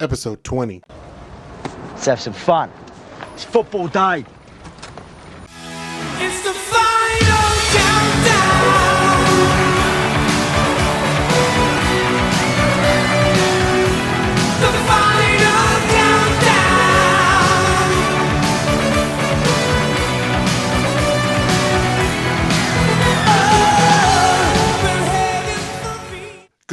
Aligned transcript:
episode 0.00 0.42
20. 0.44 0.82
Let's 1.90 2.06
have 2.06 2.20
some 2.20 2.32
fun. 2.32 2.70
It's 3.34 3.44
football 3.44 3.88
day. 3.88 4.24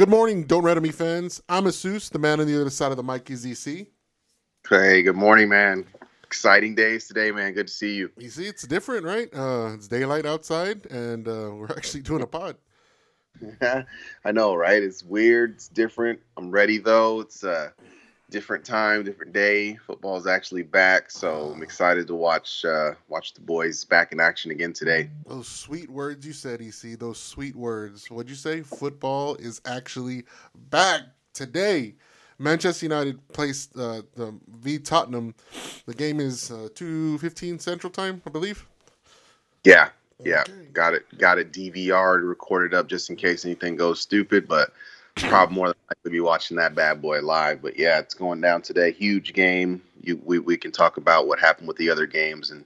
Good 0.02 0.08
morning, 0.08 0.42
Don't 0.42 0.64
Red 0.64 0.82
Me 0.82 0.90
fans. 0.90 1.40
I'm 1.48 1.62
Asus, 1.66 2.10
the 2.10 2.18
man 2.18 2.40
on 2.40 2.48
the 2.48 2.60
other 2.60 2.70
side 2.70 2.90
of 2.90 2.96
the 2.96 3.04
mic 3.04 3.30
is 3.30 3.46
EC. 3.46 3.86
Hey, 4.68 5.04
good 5.04 5.14
morning, 5.14 5.48
man. 5.48 5.86
Exciting 6.24 6.74
days 6.74 7.06
today, 7.06 7.30
man. 7.30 7.52
Good 7.52 7.68
to 7.68 7.72
see 7.72 7.94
you. 7.94 8.10
You 8.18 8.28
see, 8.28 8.46
it's 8.46 8.66
different, 8.66 9.06
right? 9.06 9.32
Uh, 9.32 9.74
it's 9.74 9.86
daylight 9.86 10.26
outside, 10.26 10.86
and 10.86 11.28
uh, 11.28 11.50
we're 11.54 11.70
actually 11.70 12.02
doing 12.02 12.20
a 12.20 12.26
pod. 12.26 12.56
I 13.62 14.32
know, 14.32 14.56
right? 14.56 14.82
It's 14.82 15.04
weird. 15.04 15.52
It's 15.52 15.68
different. 15.68 16.18
I'm 16.36 16.50
ready 16.50 16.78
though. 16.78 17.20
It's 17.20 17.44
a 17.44 17.72
different 18.32 18.64
time, 18.64 19.04
different 19.04 19.32
day. 19.32 19.76
Football's 19.86 20.26
actually 20.26 20.62
back, 20.62 21.10
so 21.10 21.52
I'm 21.54 21.62
excited 21.62 22.06
to 22.08 22.14
watch 22.14 22.64
uh, 22.64 22.92
watch 23.08 23.34
the 23.34 23.40
boys 23.40 23.84
back 23.84 24.10
in 24.10 24.18
action 24.18 24.50
again 24.50 24.72
today. 24.72 25.10
Those 25.26 25.46
sweet 25.46 25.90
words 25.90 26.26
you 26.26 26.32
said, 26.32 26.60
EC, 26.60 26.98
those 26.98 27.20
sweet 27.20 27.54
words. 27.54 28.10
What'd 28.10 28.30
you 28.30 28.36
say? 28.36 28.62
Football 28.62 29.36
is 29.36 29.60
actually 29.66 30.24
back 30.70 31.02
today. 31.34 31.94
Manchester 32.38 32.86
United 32.86 33.28
plays 33.28 33.68
uh, 33.76 34.02
the 34.16 34.34
v 34.48 34.78
Tottenham. 34.78 35.34
The 35.86 35.94
game 35.94 36.18
is 36.18 36.50
uh, 36.50 36.68
two 36.74 37.18
fifteen 37.18 37.58
Central 37.58 37.92
Time, 37.92 38.22
I 38.26 38.30
believe. 38.30 38.66
Yeah, 39.62 39.90
yeah. 40.24 40.40
Okay. 40.40 40.52
Got 40.72 40.94
it. 40.94 41.18
Got 41.18 41.38
it. 41.38 41.52
DVR'd, 41.52 42.24
recorded 42.24 42.74
up 42.74 42.88
just 42.88 43.10
in 43.10 43.16
case 43.16 43.44
anything 43.44 43.76
goes 43.76 44.00
stupid, 44.00 44.48
but 44.48 44.72
probably 45.16 45.54
more 45.54 45.71
likely 45.92 46.10
be 46.10 46.20
watching 46.20 46.56
that 46.56 46.74
bad 46.74 47.02
boy 47.02 47.20
live. 47.20 47.62
But 47.62 47.78
yeah, 47.78 47.98
it's 47.98 48.14
going 48.14 48.40
down 48.40 48.62
today. 48.62 48.92
Huge 48.92 49.32
game. 49.32 49.82
You 50.02 50.20
we 50.24 50.38
we 50.38 50.56
can 50.56 50.72
talk 50.72 50.96
about 50.96 51.26
what 51.26 51.38
happened 51.38 51.68
with 51.68 51.76
the 51.76 51.90
other 51.90 52.06
games 52.06 52.50
and 52.50 52.64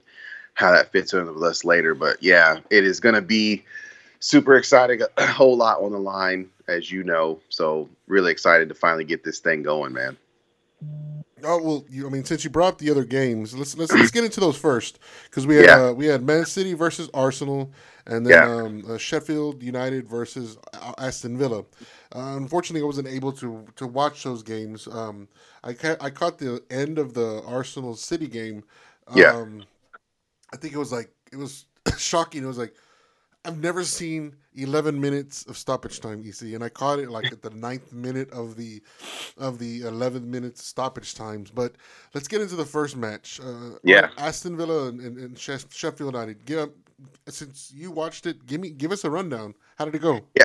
how 0.53 0.71
that 0.71 0.91
fits 0.91 1.13
into 1.13 1.25
the 1.25 1.31
list 1.31 1.65
later. 1.65 1.93
But 1.93 2.21
yeah, 2.21 2.59
it 2.69 2.83
is 2.83 2.99
going 2.99 3.15
to 3.15 3.21
be 3.21 3.63
super 4.19 4.55
exciting. 4.55 5.01
A 5.17 5.27
whole 5.27 5.57
lot 5.57 5.81
on 5.81 5.91
the 5.91 5.99
line, 5.99 6.49
as 6.67 6.91
you 6.91 7.03
know. 7.03 7.39
So 7.49 7.89
really 8.07 8.31
excited 8.31 8.69
to 8.69 8.75
finally 8.75 9.03
get 9.03 9.23
this 9.23 9.39
thing 9.39 9.63
going, 9.63 9.93
man. 9.93 10.17
Oh 11.43 11.61
well, 11.61 11.85
you, 11.89 12.07
I 12.07 12.09
mean, 12.09 12.23
since 12.25 12.43
you 12.43 12.49
brought 12.49 12.69
up 12.73 12.77
the 12.79 12.89
other 12.89 13.05
games, 13.05 13.55
let's 13.55 13.77
let's 13.77 13.91
let's 13.93 14.09
get 14.11 14.23
into 14.23 14.39
those 14.39 14.57
first 14.57 14.97
because 15.25 15.45
we 15.45 15.55
had 15.55 15.65
Yeah. 15.65 15.81
uh, 15.85 15.93
we 15.93 16.07
had 16.07 16.23
Man 16.23 16.45
City 16.45 16.73
versus 16.73 17.09
Arsenal, 17.13 17.71
and 18.07 18.25
then 18.25 18.33
Yeah. 18.33 18.51
um, 18.55 18.83
uh, 18.89 18.97
Sheffield 18.97 19.61
United 19.61 20.07
versus 20.07 20.57
uh, 20.73 20.93
Aston 20.97 21.37
Villa. 21.37 21.59
Uh, 22.15 22.35
unfortunately, 22.37 22.81
I 22.81 22.85
wasn't 22.85 23.07
able 23.07 23.31
to 23.33 23.65
to 23.75 23.85
watch 23.85 24.23
those 24.23 24.41
games. 24.41 24.87
Um, 24.87 25.27
I 25.63 25.73
ca- 25.73 25.97
I 26.01 26.09
caught 26.09 26.39
the 26.39 26.63
end 26.71 26.97
of 26.97 27.13
the 27.13 27.43
Arsenal 27.45 27.95
City 27.95 28.27
game. 28.27 28.63
Um, 29.07 29.17
Yeah. 29.17 29.45
I 30.53 30.57
think 30.57 30.73
it 30.73 30.77
was 30.79 30.91
like 30.91 31.11
it 31.31 31.37
was 31.37 31.65
shocking. 31.97 32.43
It 32.43 32.47
was 32.47 32.57
like 32.57 32.73
I've 33.47 33.63
never 33.63 33.85
seen 33.85 34.35
11 34.55 34.99
minutes 34.99 35.45
of 35.45 35.57
stoppage 35.57 36.01
time, 36.01 36.21
EC, 36.27 36.53
and 36.53 36.61
I 36.61 36.67
caught 36.67 36.99
it 36.99 37.09
like 37.09 37.31
at 37.31 37.41
the 37.41 37.49
ninth 37.51 37.93
minute 37.93 38.29
of 38.31 38.57
the 38.57 38.81
of 39.37 39.57
the 39.57 39.83
11 39.83 40.29
minutes 40.29 40.65
stoppage 40.65 41.15
times. 41.15 41.49
But 41.49 41.75
let's 42.13 42.27
get 42.27 42.41
into 42.41 42.57
the 42.57 42.65
first 42.65 42.97
match. 42.97 43.39
Uh, 43.41 43.77
Yeah. 43.83 44.09
Aston 44.17 44.57
Villa 44.57 44.89
and, 44.89 44.99
and, 44.99 45.17
and 45.17 45.39
Sheffield 45.39 46.13
United. 46.13 46.45
Give, 46.45 46.69
since 47.29 47.71
you 47.73 47.89
watched 47.89 48.25
it, 48.25 48.45
give 48.45 48.59
me 48.59 48.69
give 48.69 48.91
us 48.91 49.05
a 49.05 49.09
rundown. 49.09 49.55
How 49.77 49.85
did 49.85 49.95
it 49.95 50.01
go? 50.01 50.19
Yeah, 50.35 50.43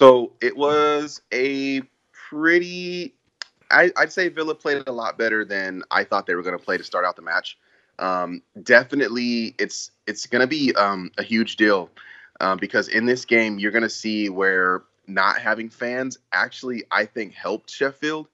so 0.00 0.32
it 0.40 0.56
was 0.56 1.20
a 1.34 1.82
pretty. 2.30 3.14
I, 3.70 3.92
I'd 3.98 4.10
say 4.10 4.30
Villa 4.30 4.54
played 4.54 4.78
it 4.78 4.88
a 4.88 4.92
lot 4.92 5.18
better 5.18 5.44
than 5.44 5.82
I 5.90 6.02
thought 6.02 6.24
they 6.24 6.34
were 6.34 6.42
going 6.42 6.58
to 6.58 6.64
play 6.64 6.78
to 6.78 6.84
start 6.84 7.04
out 7.04 7.14
the 7.14 7.22
match. 7.22 7.58
Um, 7.98 8.40
definitely, 8.62 9.54
it's 9.58 9.90
it's 10.06 10.24
going 10.24 10.40
to 10.40 10.46
be 10.46 10.74
um, 10.76 11.10
a 11.18 11.22
huge 11.22 11.56
deal 11.56 11.90
um, 12.40 12.58
because 12.58 12.88
in 12.88 13.06
this 13.06 13.24
game 13.24 13.58
you're 13.58 13.72
going 13.72 13.82
to 13.82 13.90
see 13.90 14.28
where 14.28 14.82
not 15.06 15.38
having 15.38 15.70
fans 15.70 16.18
actually 16.32 16.84
I 16.90 17.06
think 17.06 17.34
helped 17.34 17.70
Sheffield 17.70 18.28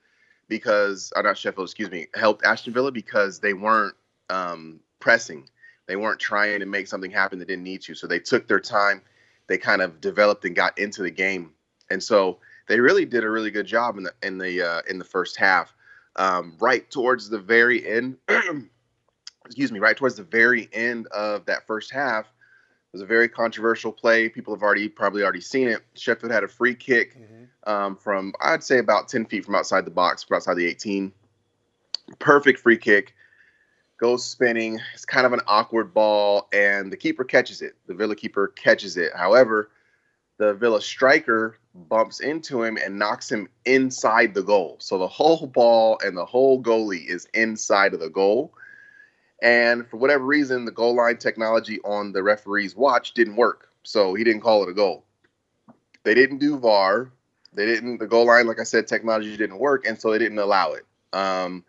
because 0.48 1.12
or 1.16 1.22
not 1.22 1.38
Sheffield, 1.38 1.66
excuse 1.66 1.90
me, 1.90 2.08
helped 2.14 2.44
Ashton 2.44 2.72
Villa 2.72 2.92
because 2.92 3.40
they 3.40 3.54
weren't 3.54 3.94
um, 4.30 4.80
pressing, 5.00 5.48
they 5.86 5.96
weren't 5.96 6.20
trying 6.20 6.60
to 6.60 6.66
make 6.66 6.86
something 6.86 7.10
happen 7.10 7.38
that 7.38 7.48
didn't 7.48 7.64
need 7.64 7.82
to, 7.82 7.94
so 7.94 8.06
they 8.06 8.18
took 8.18 8.48
their 8.48 8.60
time. 8.60 9.02
They 9.46 9.58
kind 9.58 9.82
of 9.82 10.00
developed 10.00 10.44
and 10.44 10.56
got 10.56 10.78
into 10.78 11.02
the 11.02 11.10
game, 11.10 11.52
and 11.90 12.02
so 12.02 12.38
they 12.66 12.80
really 12.80 13.04
did 13.04 13.24
a 13.24 13.30
really 13.30 13.50
good 13.50 13.66
job 13.66 13.98
in 13.98 14.04
the 14.04 14.12
in 14.22 14.38
the 14.38 14.62
uh, 14.62 14.82
in 14.88 14.98
the 14.98 15.04
first 15.04 15.36
half. 15.36 15.74
Um, 16.16 16.56
right 16.60 16.88
towards 16.90 17.28
the 17.28 17.40
very 17.40 17.86
end, 17.86 18.16
excuse 19.44 19.72
me, 19.72 19.80
right 19.80 19.96
towards 19.96 20.14
the 20.14 20.22
very 20.22 20.68
end 20.72 21.08
of 21.08 21.44
that 21.46 21.66
first 21.66 21.90
half 21.90 22.26
was 22.94 23.02
a 23.02 23.06
very 23.06 23.28
controversial 23.28 23.92
play. 23.92 24.28
People 24.28 24.54
have 24.54 24.62
already 24.62 24.88
probably 24.88 25.24
already 25.24 25.40
seen 25.40 25.68
it. 25.68 25.82
Sheffield 25.94 26.32
had 26.32 26.44
a 26.44 26.48
free 26.48 26.76
kick 26.76 27.16
um, 27.66 27.96
from 27.96 28.32
I'd 28.40 28.62
say 28.62 28.78
about 28.78 29.08
ten 29.08 29.26
feet 29.26 29.44
from 29.44 29.56
outside 29.56 29.84
the 29.84 29.90
box, 29.90 30.22
from 30.22 30.36
outside 30.36 30.54
the 30.54 30.64
eighteen. 30.64 31.12
Perfect 32.20 32.60
free 32.60 32.78
kick 32.78 33.14
goes 33.98 34.24
spinning. 34.24 34.80
It's 34.94 35.04
kind 35.04 35.26
of 35.26 35.32
an 35.32 35.40
awkward 35.48 35.92
ball, 35.92 36.48
and 36.52 36.92
the 36.92 36.96
keeper 36.96 37.24
catches 37.24 37.62
it. 37.62 37.74
The 37.86 37.94
Villa 37.94 38.14
keeper 38.14 38.48
catches 38.48 38.96
it. 38.96 39.12
However, 39.16 39.70
the 40.38 40.54
Villa 40.54 40.80
striker 40.80 41.58
bumps 41.74 42.20
into 42.20 42.62
him 42.62 42.76
and 42.76 42.98
knocks 42.98 43.30
him 43.30 43.48
inside 43.64 44.34
the 44.34 44.42
goal. 44.42 44.76
So 44.78 44.98
the 44.98 45.08
whole 45.08 45.48
ball 45.48 45.98
and 46.04 46.16
the 46.16 46.26
whole 46.26 46.62
goalie 46.62 47.06
is 47.06 47.26
inside 47.34 47.92
of 47.92 48.00
the 48.00 48.10
goal. 48.10 48.54
And 49.42 49.86
for 49.88 49.96
whatever 49.98 50.24
reason, 50.24 50.64
the 50.64 50.70
goal 50.72 50.94
line 50.96 51.18
technology 51.18 51.80
on 51.84 52.12
the 52.12 52.22
referee's 52.22 52.74
watch 52.76 53.12
didn't 53.14 53.36
work. 53.36 53.68
So 53.82 54.14
he 54.14 54.24
didn't 54.24 54.40
call 54.42 54.62
it 54.62 54.68
a 54.70 54.74
goal. 54.74 55.04
They 56.04 56.14
didn't 56.14 56.38
do 56.38 56.58
VAR. 56.58 57.10
They 57.52 57.66
didn't, 57.66 57.98
the 57.98 58.06
goal 58.06 58.26
line, 58.26 58.46
like 58.46 58.60
I 58.60 58.64
said, 58.64 58.86
technology 58.86 59.36
didn't 59.36 59.58
work. 59.58 59.86
And 59.86 60.00
so 60.00 60.10
they 60.10 60.18
didn't 60.18 60.38
allow 60.38 60.72
it. 60.72 60.84
Um, 61.12 61.64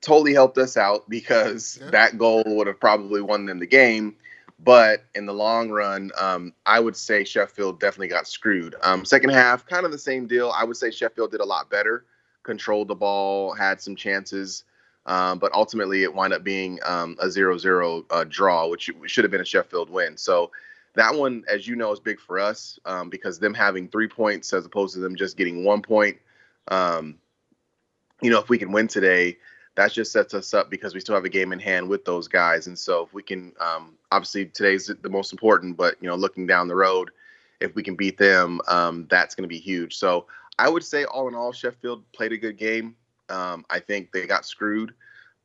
totally 0.00 0.32
helped 0.34 0.58
us 0.58 0.76
out 0.76 1.08
because 1.08 1.78
Yeah. 1.80 1.90
that 1.90 2.18
goal 2.18 2.42
would 2.46 2.66
have 2.66 2.80
probably 2.80 3.20
won 3.20 3.46
them 3.46 3.58
the 3.58 3.66
game. 3.66 4.16
But 4.64 5.04
in 5.16 5.26
the 5.26 5.34
long 5.34 5.70
run, 5.70 6.12
um, 6.20 6.52
I 6.64 6.78
would 6.78 6.96
say 6.96 7.24
Sheffield 7.24 7.80
definitely 7.80 8.08
got 8.08 8.28
screwed. 8.28 8.76
Um, 8.82 9.04
second 9.04 9.30
half, 9.30 9.66
kind 9.66 9.84
of 9.84 9.90
the 9.90 9.98
same 9.98 10.26
deal. 10.28 10.52
I 10.56 10.62
would 10.62 10.76
say 10.76 10.90
Sheffield 10.92 11.32
did 11.32 11.40
a 11.40 11.44
lot 11.44 11.68
better, 11.68 12.04
controlled 12.44 12.86
the 12.86 12.94
ball, 12.94 13.54
had 13.54 13.80
some 13.80 13.96
chances, 13.96 14.62
um, 15.06 15.38
but 15.38 15.52
ultimately 15.52 16.02
it 16.02 16.14
wound 16.14 16.32
up 16.32 16.44
being 16.44 16.78
um, 16.84 17.16
a 17.20 17.26
0-0 17.26 18.04
uh, 18.10 18.24
draw, 18.28 18.68
which 18.68 18.90
should 19.06 19.24
have 19.24 19.30
been 19.30 19.40
a 19.40 19.44
Sheffield 19.44 19.90
win. 19.90 20.16
So 20.16 20.50
that 20.94 21.14
one, 21.14 21.44
as 21.48 21.66
you 21.66 21.76
know, 21.76 21.92
is 21.92 22.00
big 22.00 22.20
for 22.20 22.38
us 22.38 22.78
um, 22.84 23.08
because 23.08 23.38
them 23.38 23.54
having 23.54 23.88
three 23.88 24.08
points 24.08 24.52
as 24.52 24.64
opposed 24.64 24.94
to 24.94 25.00
them 25.00 25.16
just 25.16 25.36
getting 25.36 25.64
one 25.64 25.82
point. 25.82 26.18
Um, 26.68 27.16
you 28.20 28.30
know, 28.30 28.38
if 28.38 28.48
we 28.48 28.58
can 28.58 28.72
win 28.72 28.88
today, 28.88 29.38
that 29.74 29.92
just 29.92 30.12
sets 30.12 30.34
us 30.34 30.52
up 30.52 30.70
because 30.70 30.94
we 30.94 31.00
still 31.00 31.14
have 31.14 31.24
a 31.24 31.30
game 31.30 31.52
in 31.52 31.58
hand 31.58 31.88
with 31.88 32.04
those 32.04 32.28
guys. 32.28 32.66
And 32.66 32.78
so 32.78 33.04
if 33.04 33.14
we 33.14 33.22
can, 33.22 33.52
um, 33.58 33.94
obviously 34.12 34.46
today's 34.46 34.90
the 35.00 35.08
most 35.08 35.32
important, 35.32 35.76
but 35.76 35.96
you 36.00 36.08
know, 36.08 36.14
looking 36.14 36.46
down 36.46 36.68
the 36.68 36.76
road, 36.76 37.10
if 37.60 37.74
we 37.74 37.82
can 37.82 37.96
beat 37.96 38.18
them, 38.18 38.60
um, 38.68 39.06
that's 39.10 39.34
going 39.34 39.44
to 39.44 39.48
be 39.48 39.58
huge. 39.58 39.96
So 39.96 40.26
I 40.58 40.68
would 40.68 40.84
say 40.84 41.04
all 41.04 41.28
in 41.28 41.34
all, 41.34 41.52
Sheffield 41.52 42.04
played 42.12 42.32
a 42.32 42.36
good 42.36 42.58
game. 42.58 42.94
Um, 43.32 43.64
I 43.70 43.80
think 43.80 44.12
they 44.12 44.26
got 44.26 44.44
screwed, 44.44 44.94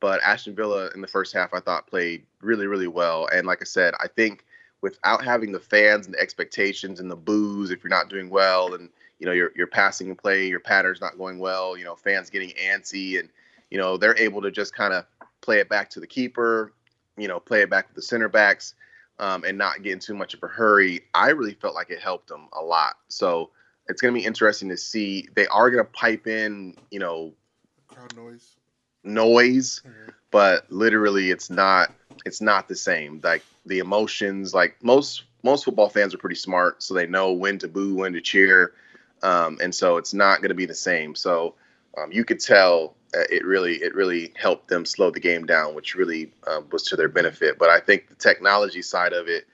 but 0.00 0.22
Ashton 0.22 0.54
Villa 0.54 0.90
in 0.94 1.00
the 1.00 1.08
first 1.08 1.32
half 1.34 1.54
I 1.54 1.60
thought 1.60 1.86
played 1.86 2.24
really, 2.40 2.66
really 2.66 2.86
well. 2.86 3.28
And 3.32 3.46
like 3.46 3.60
I 3.60 3.64
said, 3.64 3.94
I 3.98 4.08
think 4.08 4.44
without 4.80 5.24
having 5.24 5.52
the 5.52 5.60
fans 5.60 6.06
and 6.06 6.14
the 6.14 6.20
expectations 6.20 7.00
and 7.00 7.10
the 7.10 7.16
boos, 7.16 7.70
if 7.70 7.82
you're 7.82 7.90
not 7.90 8.08
doing 8.08 8.30
well 8.30 8.74
and 8.74 8.90
you 9.18 9.26
know 9.26 9.32
your 9.32 9.50
your 9.56 9.66
passing 9.66 10.08
and 10.08 10.18
play, 10.18 10.46
your 10.46 10.60
pattern's 10.60 11.00
not 11.00 11.18
going 11.18 11.38
well, 11.38 11.76
you 11.76 11.84
know, 11.84 11.96
fans 11.96 12.30
getting 12.30 12.50
antsy 12.50 13.18
and 13.18 13.28
you 13.70 13.78
know, 13.78 13.96
they're 13.96 14.18
able 14.18 14.42
to 14.42 14.50
just 14.50 14.74
kind 14.74 14.94
of 14.94 15.04
play 15.40 15.58
it 15.58 15.68
back 15.68 15.90
to 15.90 16.00
the 16.00 16.06
keeper, 16.06 16.72
you 17.16 17.28
know, 17.28 17.40
play 17.40 17.62
it 17.62 17.70
back 17.70 17.88
to 17.88 17.94
the 17.94 18.02
center 18.02 18.28
backs, 18.28 18.74
um, 19.18 19.44
and 19.44 19.58
not 19.58 19.82
get 19.82 19.92
in 19.92 19.98
too 19.98 20.14
much 20.14 20.34
of 20.34 20.42
a 20.42 20.46
hurry. 20.46 21.02
I 21.14 21.30
really 21.30 21.54
felt 21.54 21.74
like 21.74 21.90
it 21.90 22.00
helped 22.00 22.28
them 22.28 22.48
a 22.52 22.62
lot. 22.62 22.96
So 23.08 23.50
it's 23.88 24.00
going 24.00 24.14
to 24.14 24.20
be 24.20 24.26
interesting 24.26 24.68
to 24.68 24.76
see. 24.76 25.28
They 25.34 25.46
are 25.48 25.70
going 25.70 25.84
to 25.84 25.90
pipe 25.90 26.26
in, 26.26 26.76
you 26.90 26.98
know, 26.98 27.34
Crowd 27.98 28.16
noise. 28.16 28.56
noise, 29.02 29.82
but 30.30 30.70
literally, 30.70 31.30
it's 31.30 31.50
not. 31.50 31.92
It's 32.24 32.40
not 32.40 32.68
the 32.68 32.76
same. 32.76 33.20
Like 33.24 33.42
the 33.66 33.80
emotions, 33.80 34.54
like 34.54 34.76
most 34.82 35.24
most 35.42 35.64
football 35.64 35.88
fans 35.88 36.14
are 36.14 36.18
pretty 36.18 36.36
smart, 36.36 36.82
so 36.82 36.94
they 36.94 37.06
know 37.06 37.32
when 37.32 37.58
to 37.58 37.68
boo, 37.68 37.96
when 37.96 38.12
to 38.12 38.20
cheer, 38.20 38.74
um, 39.22 39.58
and 39.60 39.74
so 39.74 39.96
it's 39.96 40.14
not 40.14 40.38
going 40.38 40.50
to 40.50 40.54
be 40.54 40.66
the 40.66 40.74
same. 40.74 41.14
So 41.14 41.54
Um, 41.96 42.12
you 42.12 42.24
could 42.24 42.40
tell 42.40 42.94
uh, 43.14 43.24
it 43.30 43.44
really 43.44 43.76
it 43.76 43.94
really 43.94 44.32
helped 44.36 44.68
them 44.68 44.84
slow 44.84 45.10
the 45.10 45.20
game 45.20 45.46
down, 45.46 45.74
which 45.74 45.94
really 45.94 46.32
um, 46.46 46.66
was 46.70 46.82
to 46.84 46.96
their 46.96 47.08
benefit. 47.08 47.58
But 47.58 47.70
I 47.70 47.80
think 47.80 48.08
the 48.08 48.14
technology 48.14 48.82
side 48.82 49.12
of 49.12 49.28
it 49.28 49.46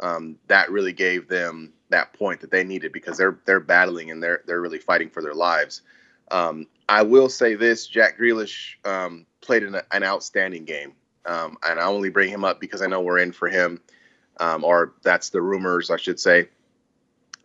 um, 0.00 0.38
that 0.48 0.70
really 0.70 0.92
gave 0.92 1.28
them 1.28 1.72
that 1.90 2.12
point 2.12 2.40
that 2.40 2.50
they 2.50 2.64
needed 2.64 2.92
because 2.92 3.16
they're 3.16 3.38
they're 3.46 3.60
battling 3.60 4.10
and 4.10 4.22
they're 4.22 4.42
they're 4.46 4.60
really 4.60 4.78
fighting 4.78 5.10
for 5.10 5.22
their 5.22 5.34
lives. 5.34 5.82
Um, 6.30 6.66
I 6.88 7.02
will 7.02 7.28
say 7.28 7.54
this: 7.54 7.86
Jack 7.86 8.18
Grealish 8.18 8.74
um, 8.84 9.26
played 9.40 9.62
an, 9.62 9.80
an 9.92 10.02
outstanding 10.02 10.64
game, 10.64 10.92
um, 11.26 11.58
and 11.62 11.78
I 11.78 11.84
only 11.84 12.10
bring 12.10 12.30
him 12.30 12.44
up 12.44 12.60
because 12.60 12.82
I 12.82 12.86
know 12.86 13.00
we're 13.00 13.18
in 13.18 13.32
for 13.32 13.48
him, 13.48 13.80
um, 14.40 14.64
or 14.64 14.94
that's 15.02 15.30
the 15.30 15.42
rumors, 15.42 15.90
I 15.90 15.96
should 15.96 16.18
say. 16.20 16.48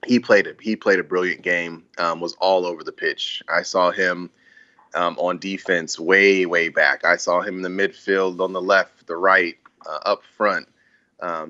He 0.05 0.19
played 0.19 0.47
it. 0.47 0.57
He 0.61 0.75
played 0.75 0.99
a 0.99 1.03
brilliant 1.03 1.41
game. 1.43 1.85
Um, 1.97 2.19
was 2.19 2.33
all 2.39 2.65
over 2.65 2.83
the 2.83 2.91
pitch. 2.91 3.41
I 3.47 3.61
saw 3.61 3.91
him 3.91 4.29
um, 4.95 5.17
on 5.17 5.39
defense 5.39 5.99
way 5.99 6.45
way 6.45 6.69
back. 6.69 7.05
I 7.05 7.15
saw 7.15 7.41
him 7.41 7.57
in 7.57 7.61
the 7.61 7.69
midfield, 7.69 8.39
on 8.41 8.53
the 8.53 8.61
left, 8.61 9.07
the 9.07 9.15
right, 9.15 9.57
uh, 9.85 9.99
up 10.05 10.23
front. 10.37 10.67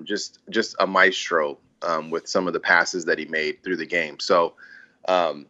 Just 0.03 0.39
just 0.50 0.75
a 0.80 0.85
maestro 0.85 1.57
with 2.09 2.27
some 2.27 2.47
of 2.47 2.53
the 2.53 2.59
passes 2.59 3.06
that 3.06 3.18
he 3.18 3.25
made 3.25 3.63
through 3.63 3.77
the 3.77 3.85
game. 3.85 4.19
So, 4.19 4.53
um, 5.07 5.47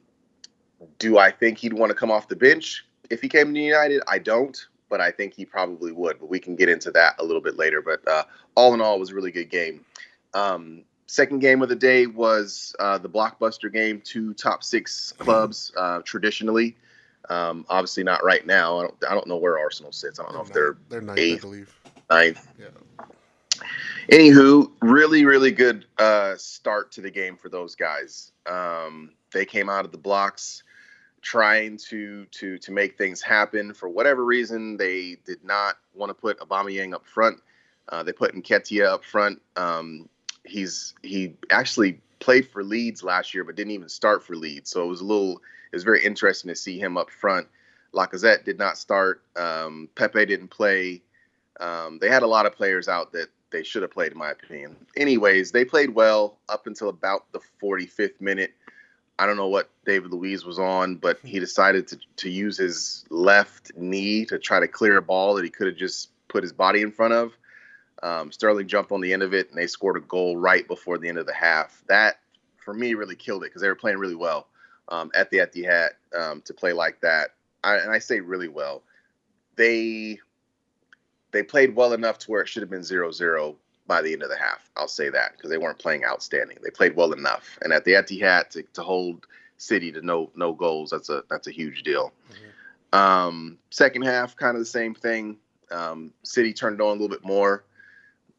do 0.99 1.17
I 1.17 1.31
think 1.31 1.57
he'd 1.57 1.73
want 1.73 1.89
to 1.89 1.95
come 1.95 2.11
off 2.11 2.27
the 2.27 2.35
bench 2.35 2.85
if 3.09 3.21
he 3.21 3.29
came 3.29 3.53
to 3.53 3.59
United? 3.59 4.01
I 4.07 4.19
don't, 4.19 4.57
but 4.89 5.01
I 5.01 5.11
think 5.11 5.33
he 5.33 5.45
probably 5.45 5.91
would. 5.91 6.19
But 6.19 6.29
we 6.29 6.39
can 6.39 6.55
get 6.55 6.69
into 6.69 6.91
that 6.91 7.15
a 7.19 7.23
little 7.23 7.41
bit 7.41 7.57
later. 7.57 7.81
But 7.81 8.07
uh, 8.07 8.23
all 8.55 8.73
in 8.73 8.81
all, 8.81 8.95
it 8.95 8.99
was 8.99 9.11
a 9.11 9.15
really 9.15 9.31
good 9.31 9.49
game. 9.49 9.85
Um, 10.33 10.83
second 11.07 11.39
game 11.39 11.61
of 11.61 11.69
the 11.69 11.75
day 11.75 12.07
was 12.07 12.75
uh, 12.79 12.97
the 12.97 13.09
blockbuster 13.09 13.71
game. 13.71 14.01
Two 14.03 14.33
top 14.33 14.63
six 14.63 15.13
clubs 15.13 15.71
uh, 15.77 16.01
traditionally. 16.03 16.75
Um, 17.29 17.65
obviously 17.69 18.03
not 18.03 18.23
right 18.23 18.45
now. 18.45 18.79
I 18.79 18.81
don't. 18.83 18.95
I 19.09 19.13
don't 19.13 19.27
know 19.27 19.37
where 19.37 19.57
Arsenal 19.57 19.91
sits. 19.91 20.19
I 20.19 20.23
don't 20.23 20.33
know 20.33 20.41
if 20.41 20.51
they're 20.51 20.77
they're 20.89 21.01
ninth, 21.01 21.19
I 21.19 21.21
eighth. 21.21 21.41
believe. 21.41 21.75
ninth. 22.09 22.47
Yeah. 22.59 22.67
Anywho, 24.11 24.69
really, 24.81 25.23
really 25.23 25.51
good 25.51 25.85
uh, 25.97 26.35
start 26.35 26.91
to 26.93 27.01
the 27.01 27.09
game 27.09 27.37
for 27.37 27.47
those 27.47 27.75
guys. 27.75 28.31
Um, 28.45 29.11
they 29.31 29.45
came 29.45 29.69
out 29.69 29.85
of 29.85 29.91
the 29.91 29.97
blocks 29.97 30.63
trying 31.23 31.77
to 31.77 32.25
to 32.25 32.59
to 32.59 32.71
make 32.71 32.97
things 32.97 33.21
happen. 33.21 33.73
For 33.73 33.89
whatever 33.89 34.23
reason, 34.23 34.77
they 34.77 35.17
did 35.25 35.43
not 35.43 35.77
want 35.95 36.09
to 36.11 36.13
put 36.13 36.39
Aubameyang 36.39 36.93
up 36.93 37.07
front. 37.07 37.41
Uh, 37.89 38.03
they 38.03 38.11
put 38.11 38.35
Nketiah 38.35 38.85
up 38.85 39.03
front. 39.03 39.41
Um, 39.55 40.07
he's 40.43 40.93
he 41.01 41.33
actually 41.49 41.99
played 42.19 42.47
for 42.47 42.63
Leeds 42.63 43.03
last 43.03 43.33
year, 43.33 43.43
but 43.43 43.55
didn't 43.55 43.71
even 43.71 43.89
start 43.89 44.23
for 44.23 44.35
Leeds. 44.35 44.69
So 44.69 44.83
it 44.83 44.87
was 44.87 45.01
a 45.01 45.05
little 45.05 45.37
it 45.71 45.75
was 45.75 45.83
very 45.83 46.03
interesting 46.03 46.49
to 46.49 46.55
see 46.55 46.77
him 46.77 46.97
up 46.97 47.09
front. 47.09 47.47
Lacazette 47.93 48.43
did 48.43 48.59
not 48.59 48.77
start. 48.77 49.23
Um, 49.35 49.89
Pepe 49.95 50.25
didn't 50.25 50.49
play. 50.49 51.01
Um, 51.59 51.99
they 51.99 52.09
had 52.09 52.23
a 52.23 52.27
lot 52.27 52.45
of 52.45 52.53
players 52.53 52.87
out 52.87 53.13
that 53.13 53.29
they 53.51 53.63
should 53.63 53.83
have 53.83 53.91
played, 53.91 54.11
in 54.11 54.17
my 54.17 54.31
opinion. 54.31 54.75
Anyways, 54.97 55.51
they 55.51 55.63
played 55.63 55.91
well 55.91 56.39
up 56.49 56.67
until 56.67 56.89
about 56.89 57.31
the 57.31 57.39
45th 57.61 58.19
minute. 58.19 58.51
I 59.19 59.27
don't 59.27 59.37
know 59.37 59.47
what 59.47 59.69
David 59.85 60.11
Luiz 60.11 60.43
was 60.43 60.57
on, 60.57 60.95
but 60.95 61.19
he 61.23 61.39
decided 61.39 61.87
to, 61.89 61.99
to 62.17 62.29
use 62.29 62.57
his 62.57 63.05
left 63.09 63.71
knee 63.75 64.25
to 64.25 64.39
try 64.39 64.59
to 64.59 64.67
clear 64.67 64.97
a 64.97 65.01
ball 65.01 65.35
that 65.35 65.43
he 65.43 65.49
could 65.49 65.67
have 65.67 65.75
just 65.75 66.09
put 66.27 66.43
his 66.43 66.53
body 66.53 66.81
in 66.81 66.91
front 66.91 67.13
of. 67.13 67.33
Um, 68.01 68.31
Sterling 68.31 68.67
jumped 68.67 68.91
on 68.91 69.01
the 69.01 69.13
end 69.13 69.21
of 69.23 69.33
it, 69.33 69.49
and 69.49 69.57
they 69.57 69.67
scored 69.67 69.97
a 69.97 70.01
goal 70.01 70.35
right 70.35 70.67
before 70.67 70.97
the 70.97 71.07
end 71.07 71.19
of 71.19 71.27
the 71.27 71.33
half. 71.33 71.83
That, 71.87 72.15
for 72.57 72.73
me, 72.73 72.95
really 72.95 73.15
killed 73.15 73.43
it 73.43 73.47
because 73.47 73.61
they 73.61 73.67
were 73.67 73.75
playing 73.75 73.97
really 73.97 74.15
well 74.15 74.47
um, 74.89 75.11
at 75.15 75.29
the 75.29 75.37
Etihad 75.37 75.89
um, 76.17 76.41
to 76.41 76.53
play 76.53 76.73
like 76.73 76.99
that. 77.01 77.29
I, 77.63 77.75
and 77.77 77.91
I 77.91 77.99
say 77.99 78.19
really 78.19 78.49
well. 78.49 78.83
They 79.55 80.19
they 81.31 81.43
played 81.43 81.75
well 81.75 81.93
enough 81.93 82.19
to 82.19 82.31
where 82.31 82.41
it 82.41 82.47
should 82.47 82.61
have 82.61 82.69
been 82.69 82.81
0-0 82.81 83.55
by 83.87 84.01
the 84.01 84.13
end 84.13 84.23
of 84.23 84.29
the 84.29 84.37
half. 84.37 84.69
I'll 84.77 84.87
say 84.87 85.09
that 85.09 85.33
because 85.35 85.49
they 85.49 85.57
weren't 85.57 85.79
playing 85.79 86.05
outstanding. 86.05 86.57
They 86.63 86.69
played 86.69 86.95
well 86.95 87.13
enough, 87.13 87.57
and 87.61 87.73
at 87.73 87.85
the 87.85 87.93
Etihad 87.93 88.49
to, 88.51 88.63
to 88.73 88.81
hold 88.81 89.27
City 89.57 89.91
to 89.91 90.01
no 90.01 90.29
no 90.35 90.53
goals 90.53 90.89
that's 90.89 91.09
a 91.09 91.23
that's 91.29 91.47
a 91.47 91.51
huge 91.51 91.83
deal. 91.83 92.11
Um, 92.91 93.57
second 93.71 94.03
half, 94.03 94.35
kind 94.35 94.55
of 94.55 94.61
the 94.61 94.65
same 94.65 94.93
thing. 94.93 95.37
Um, 95.71 96.11
City 96.23 96.53
turned 96.53 96.81
on 96.81 96.89
a 96.89 96.91
little 96.91 97.09
bit 97.09 97.25
more. 97.25 97.63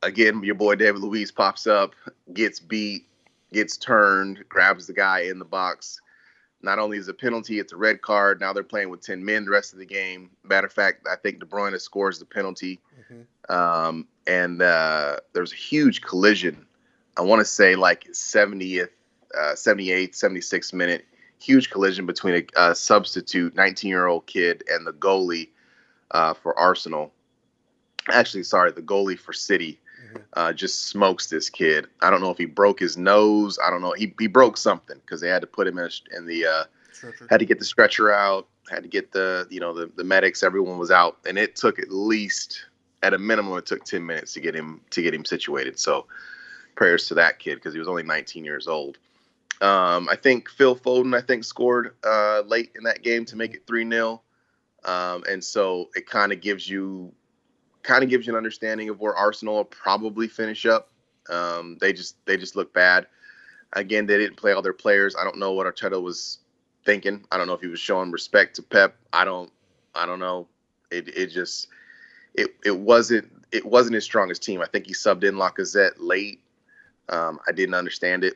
Again, 0.02 0.42
your 0.44 0.54
boy 0.54 0.76
David 0.76 1.00
Luiz 1.00 1.32
pops 1.32 1.66
up, 1.66 1.94
gets 2.32 2.60
beat, 2.60 3.06
gets 3.52 3.76
turned, 3.76 4.44
grabs 4.48 4.86
the 4.86 4.92
guy 4.92 5.20
in 5.20 5.38
the 5.38 5.44
box. 5.44 6.00
Not 6.64 6.78
only 6.78 6.98
is 6.98 7.08
it 7.08 7.12
a 7.12 7.14
penalty, 7.14 7.58
it's 7.58 7.72
a 7.72 7.76
red 7.76 8.00
card. 8.00 8.40
Now 8.40 8.52
they're 8.52 8.64
playing 8.64 8.88
with 8.88 9.02
10 9.02 9.24
men 9.24 9.44
the 9.44 9.50
rest 9.50 9.72
of 9.72 9.78
the 9.78 9.86
game. 9.86 10.30
Matter 10.42 10.66
of 10.66 10.72
fact, 10.72 11.06
I 11.10 11.16
think 11.16 11.38
De 11.38 11.46
Bruyne 11.46 11.78
scores 11.80 12.18
the 12.18 12.24
penalty. 12.24 12.80
Um, 13.48 14.08
and 14.26 14.62
uh, 14.62 15.18
there's 15.34 15.52
a 15.52 15.56
huge 15.56 16.00
collision. 16.00 16.66
I 17.16 17.22
want 17.22 17.40
to 17.40 17.44
say 17.44 17.76
like 17.76 18.04
70th, 18.12 18.88
uh, 19.36 19.52
78th, 19.52 20.12
76th 20.12 20.72
minute. 20.72 21.04
Huge 21.38 21.70
collision 21.70 22.06
between 22.06 22.46
a, 22.56 22.70
a 22.70 22.74
substitute 22.74 23.54
19 23.54 23.88
year 23.88 24.06
old 24.06 24.26
kid 24.26 24.64
and 24.68 24.86
the 24.86 24.92
goalie 24.92 25.50
uh, 26.12 26.32
for 26.32 26.58
Arsenal. 26.58 27.12
Actually, 28.08 28.44
sorry, 28.44 28.72
the 28.72 28.82
goalie 28.82 29.18
for 29.18 29.32
City 29.32 29.78
uh, 30.34 30.52
just 30.52 30.88
smokes 30.88 31.28
this 31.28 31.50
kid. 31.50 31.86
I 32.00 32.10
don't 32.10 32.20
know 32.20 32.30
if 32.30 32.38
he 32.38 32.46
broke 32.46 32.80
his 32.80 32.96
nose. 32.96 33.58
I 33.64 33.70
don't 33.70 33.82
know. 33.82 33.92
He, 33.92 34.14
he 34.18 34.26
broke 34.26 34.56
something 34.56 34.98
because 34.98 35.20
they 35.20 35.28
had 35.28 35.40
to 35.40 35.46
put 35.46 35.66
him 35.66 35.78
in, 35.78 35.84
a, 35.84 36.16
in 36.16 36.26
the 36.26 36.46
uh, 36.46 36.64
had 37.30 37.40
to 37.40 37.46
get 37.46 37.58
the 37.58 37.64
stretcher 37.64 38.12
out, 38.12 38.48
had 38.70 38.82
to 38.82 38.88
get 38.88 39.12
the 39.12 39.46
you 39.50 39.60
know 39.60 39.74
the, 39.74 39.90
the 39.96 40.04
medics, 40.04 40.42
everyone 40.42 40.78
was 40.78 40.90
out, 40.90 41.18
and 41.26 41.38
it 41.38 41.56
took 41.56 41.78
at 41.78 41.90
least 41.90 42.66
at 43.02 43.14
a 43.14 43.18
minimum 43.18 43.58
it 43.58 43.66
took 43.66 43.84
ten 43.84 44.04
minutes 44.04 44.32
to 44.34 44.40
get 44.40 44.54
him 44.54 44.80
to 44.90 45.02
get 45.02 45.14
him 45.14 45.24
situated. 45.24 45.78
So 45.78 46.06
prayers 46.74 47.06
to 47.08 47.14
that 47.14 47.38
kid 47.38 47.56
because 47.56 47.72
he 47.72 47.78
was 47.78 47.88
only 47.88 48.02
19 48.02 48.44
years 48.44 48.66
old. 48.66 48.98
Um, 49.60 50.08
I 50.08 50.16
think 50.16 50.50
Phil 50.50 50.76
Foden 50.76 51.16
I 51.16 51.20
think 51.20 51.44
scored 51.44 51.94
uh, 52.04 52.42
late 52.46 52.72
in 52.76 52.84
that 52.84 53.02
game 53.02 53.24
to 53.26 53.36
make 53.36 53.54
it 53.54 53.66
three 53.66 53.88
0 53.88 54.20
um, 54.84 55.24
and 55.28 55.42
so 55.42 55.88
it 55.94 56.08
kind 56.08 56.32
of 56.32 56.40
gives 56.40 56.68
you 56.68 57.12
kind 57.84 58.02
of 58.02 58.10
gives 58.10 58.26
you 58.26 58.32
an 58.32 58.36
understanding 58.36 58.88
of 58.88 59.00
where 59.00 59.14
Arsenal 59.14 59.56
will 59.56 59.64
probably 59.64 60.26
finish 60.26 60.66
up. 60.66 60.90
Um, 61.30 61.78
they 61.80 61.92
just 61.92 62.16
they 62.26 62.36
just 62.36 62.56
look 62.56 62.72
bad. 62.74 63.06
Again, 63.74 64.06
they 64.06 64.18
didn't 64.18 64.36
play 64.36 64.52
all 64.52 64.62
their 64.62 64.72
players. 64.72 65.14
I 65.16 65.24
don't 65.24 65.38
know 65.38 65.52
what 65.52 65.66
Arteta 65.66 66.00
was 66.00 66.38
thinking. 66.84 67.24
I 67.30 67.38
don't 67.38 67.46
know 67.46 67.54
if 67.54 67.60
he 67.60 67.66
was 67.68 67.80
showing 67.80 68.10
respect 68.10 68.56
to 68.56 68.62
Pep. 68.62 68.96
I 69.12 69.24
don't 69.24 69.52
I 69.94 70.06
don't 70.06 70.18
know. 70.18 70.48
It 70.90 71.08
it 71.16 71.26
just 71.28 71.68
it 72.34 72.50
it 72.64 72.76
wasn't 72.76 73.30
it 73.52 73.64
wasn't 73.64 73.94
his 73.94 74.04
strongest 74.04 74.42
team. 74.42 74.60
I 74.60 74.66
think 74.66 74.86
he 74.86 74.92
subbed 74.92 75.24
in 75.24 75.36
Lacazette 75.36 75.94
late. 75.98 76.40
Um, 77.08 77.38
I 77.46 77.52
didn't 77.52 77.74
understand 77.74 78.24
it, 78.24 78.34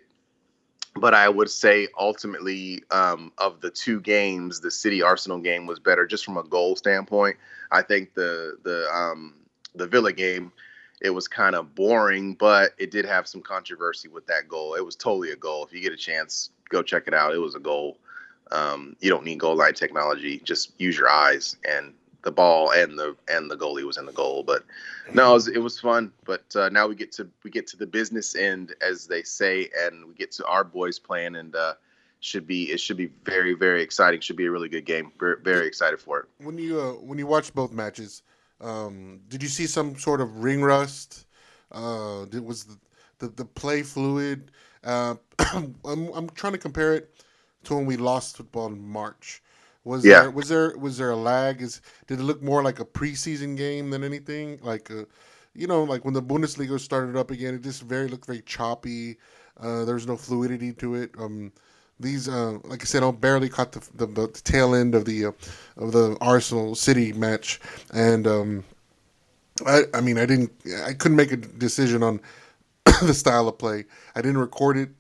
but 0.95 1.15
I 1.15 1.29
would 1.29 1.51
say 1.51 1.89
ultimately 1.99 2.83
um, 2.91 3.33
of 3.39 3.61
the 3.61 3.71
two 3.71 4.01
games, 4.01 4.61
the 4.61 4.71
City 4.71 5.03
Arsenal 5.03 5.39
game 5.39 5.67
was 5.67 5.79
better 5.79 6.07
just 6.07 6.25
from 6.25 6.37
a 6.37 6.45
goal 6.45 6.77
standpoint. 6.77 7.37
I 7.71 7.83
think 7.83 8.15
the 8.15 8.59
the 8.63 8.89
um, 8.93 9.35
the 9.79 9.87
Villa 9.87 10.13
game 10.13 10.53
it 11.01 11.11
was 11.11 11.29
kind 11.29 11.55
of 11.55 11.75
boring, 11.75 12.35
but 12.35 12.73
it 12.79 12.91
did 12.91 13.05
have 13.05 13.29
some 13.29 13.41
controversy 13.41 14.09
with 14.09 14.27
that 14.27 14.49
goal. 14.49 14.75
It 14.75 14.85
was 14.85 14.97
totally 14.97 15.31
a 15.31 15.37
goal. 15.37 15.65
If 15.65 15.73
you 15.73 15.81
get 15.81 15.93
a 15.93 15.97
chance, 15.97 16.51
go 16.69 16.83
check 16.83 17.05
it 17.07 17.15
out. 17.15 17.35
It 17.35 17.39
was 17.39 17.55
a 17.55 17.61
goal. 17.61 17.99
Um, 18.51 18.97
you 19.01 19.11
don't 19.11 19.25
need 19.25 19.39
goal 19.39 19.57
line 19.57 19.75
technology. 19.75 20.39
Just 20.39 20.73
use 20.79 20.99
your 20.99 21.09
eyes, 21.09 21.57
and 21.69 21.93
the 22.23 22.33
ball 22.33 22.73
and 22.73 22.99
the 22.99 23.15
and 23.29 23.51
the 23.51 23.57
goalie 23.57 23.85
was 23.85 23.97
in 23.97 24.07
the 24.07 24.13
goal. 24.13 24.43
But 24.43 24.65
no, 25.13 25.31
it 25.31 25.35
was, 25.35 25.49
it 25.49 25.59
was 25.59 25.79
fun. 25.79 26.13
But 26.25 26.45
uh, 26.57 26.69
now 26.71 26.87
we 26.89 26.95
get 26.95 27.13
to 27.13 27.29
we 27.45 27.51
get 27.51 27.67
to 27.69 27.77
the 27.77 27.87
business 27.87 28.35
end, 28.35 28.75
as 28.81 29.07
they 29.07 29.23
say, 29.23 29.69
and 29.79 30.07
we 30.07 30.15
get 30.15 30.33
to 30.33 30.47
our 30.47 30.65
boys 30.65 30.99
playing, 30.99 31.37
and 31.37 31.55
uh, 31.55 31.75
should 32.21 32.47
be 32.47 32.73
it 32.73 32.81
should 32.81 32.97
be 32.97 33.11
very 33.25 33.55
very 33.55 33.83
exciting. 33.83 34.21
Should 34.21 34.37
be 34.37 34.47
a 34.47 34.51
really 34.51 34.71
good 34.71 34.87
game. 34.87 35.13
Very, 35.21 35.37
very 35.43 35.67
excited 35.67 36.01
for 36.01 36.21
it. 36.21 36.27
When 36.45 36.59
you 36.59 36.81
uh, 36.81 36.93
when 36.95 37.19
you 37.19 37.27
watch 37.27 37.55
both 37.55 37.71
matches, 37.71 38.23
um, 38.61 39.21
did 39.29 39.43
you 39.43 39.49
see 39.49 39.67
some 39.67 39.97
sort 39.99 40.21
of 40.21 40.43
ring 40.43 40.63
rust? 40.63 41.27
Uh, 41.71 42.25
did, 42.27 42.45
was 42.45 42.65
the, 42.65 42.77
the 43.19 43.29
the 43.29 43.45
play 43.45 43.83
fluid? 43.83 44.51
Uh, 44.85 45.17
I'm 45.53 45.77
I'm 45.85 46.29
trying 46.31 46.53
to 46.53 46.59
compare 46.59 46.95
it 46.95 47.25
to 47.65 47.75
when 47.75 47.87
we 47.87 47.97
lost 47.97 48.37
football 48.37 48.67
in 48.69 48.81
March. 48.81 49.43
Was 49.85 50.09
Yeah. 50.09 50.19
there 50.19 50.31
was 50.31 50.49
there 50.49 50.77
was 50.77 50.99
there 50.99 51.11
a 51.11 51.17
lag? 51.17 51.63
Is 51.63 51.81
did 52.07 52.21
it 52.21 52.23
look 52.25 52.43
more 52.43 52.63
like 52.63 52.81
a 52.81 52.85
preseason 52.85 53.57
game 53.57 53.91
than 53.91 54.05
anything? 54.05 54.59
Like 54.63 54.91
uh 54.91 55.05
you 55.55 55.67
know, 55.67 55.83
like 55.85 56.05
when 56.05 56.15
the 56.15 56.23
Bundesliga 56.23 56.79
started 56.79 57.17
up 57.17 57.31
again, 57.31 57.55
it 57.55 57.63
just 57.63 57.83
very 57.83 58.09
looked 58.09 58.27
very 58.27 58.43
choppy. 58.43 59.17
Uh, 59.61 59.85
there's 59.85 60.07
no 60.07 60.17
fluidity 60.17 60.73
to 60.75 60.95
it. 60.95 61.11
Um, 61.19 61.53
these, 62.01 62.29
uh, 62.29 62.59
like 62.65 62.83
I 62.83 62.85
said, 62.85 63.03
I 63.03 63.11
barely 63.11 63.49
caught 63.49 63.73
the, 63.73 63.81
the, 63.95 64.07
the 64.07 64.29
tail 64.29 64.75
end 64.75 64.95
of 64.95 65.05
the 65.05 65.27
uh, 65.27 65.33
of 65.77 65.93
the 65.93 66.17
Arsenal 66.21 66.75
City 66.75 67.13
match, 67.13 67.61
and 67.93 68.27
um, 68.27 68.65
I, 69.67 69.83
I 69.95 70.01
mean, 70.01 70.19
I 70.19 70.27
didn't, 70.27 70.53
I 70.85 70.93
couldn't 70.95 71.17
make 71.17 71.33
a 71.33 71.37
decision 71.37 72.03
on 72.03 72.21
the 73.03 73.15
style 73.15 73.49
of 73.49 73.59
play. 73.59 73.85
I 74.15 74.23
didn't 74.23 74.39
record 74.39 74.77
it 74.77 74.91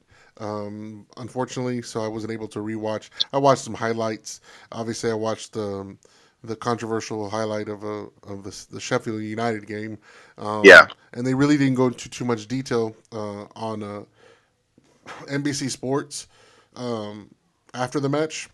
um, 0.41 1.07
unfortunately, 1.17 1.83
so 1.83 2.01
I 2.01 2.09
wasn't 2.09 2.33
able 2.33 2.49
to 2.49 2.61
rewatch. 2.61 3.11
I 3.33 3.39
watched 3.39 3.63
some 3.63 3.75
highlights. 3.75 4.41
Obviously, 4.73 5.11
I 5.11 5.15
watched 5.15 5.53
the 5.53 5.97
the 6.45 6.55
controversial 6.55 7.29
highlight 7.29 7.69
of 7.69 7.83
a 7.83 8.07
of 8.25 8.45
the, 8.45 8.67
the 8.71 8.81
Sheffield 8.81 9.23
United 9.23 9.67
game. 9.67 9.99
Um, 10.39 10.65
Yeah. 10.65 10.89
and 11.13 11.27
they 11.27 11.35
really 11.35 11.57
didn't 11.59 11.75
go 11.75 11.87
into 11.89 12.09
too 12.09 12.25
much 12.25 12.47
detail 12.47 12.95
uh, 13.13 13.47
on 13.57 13.83
uh, 13.83 14.05
NBC 15.29 15.71
Sports 15.71 16.29
um, 16.79 17.35
after 17.75 18.01
the 18.01 18.09
match. 18.09 18.49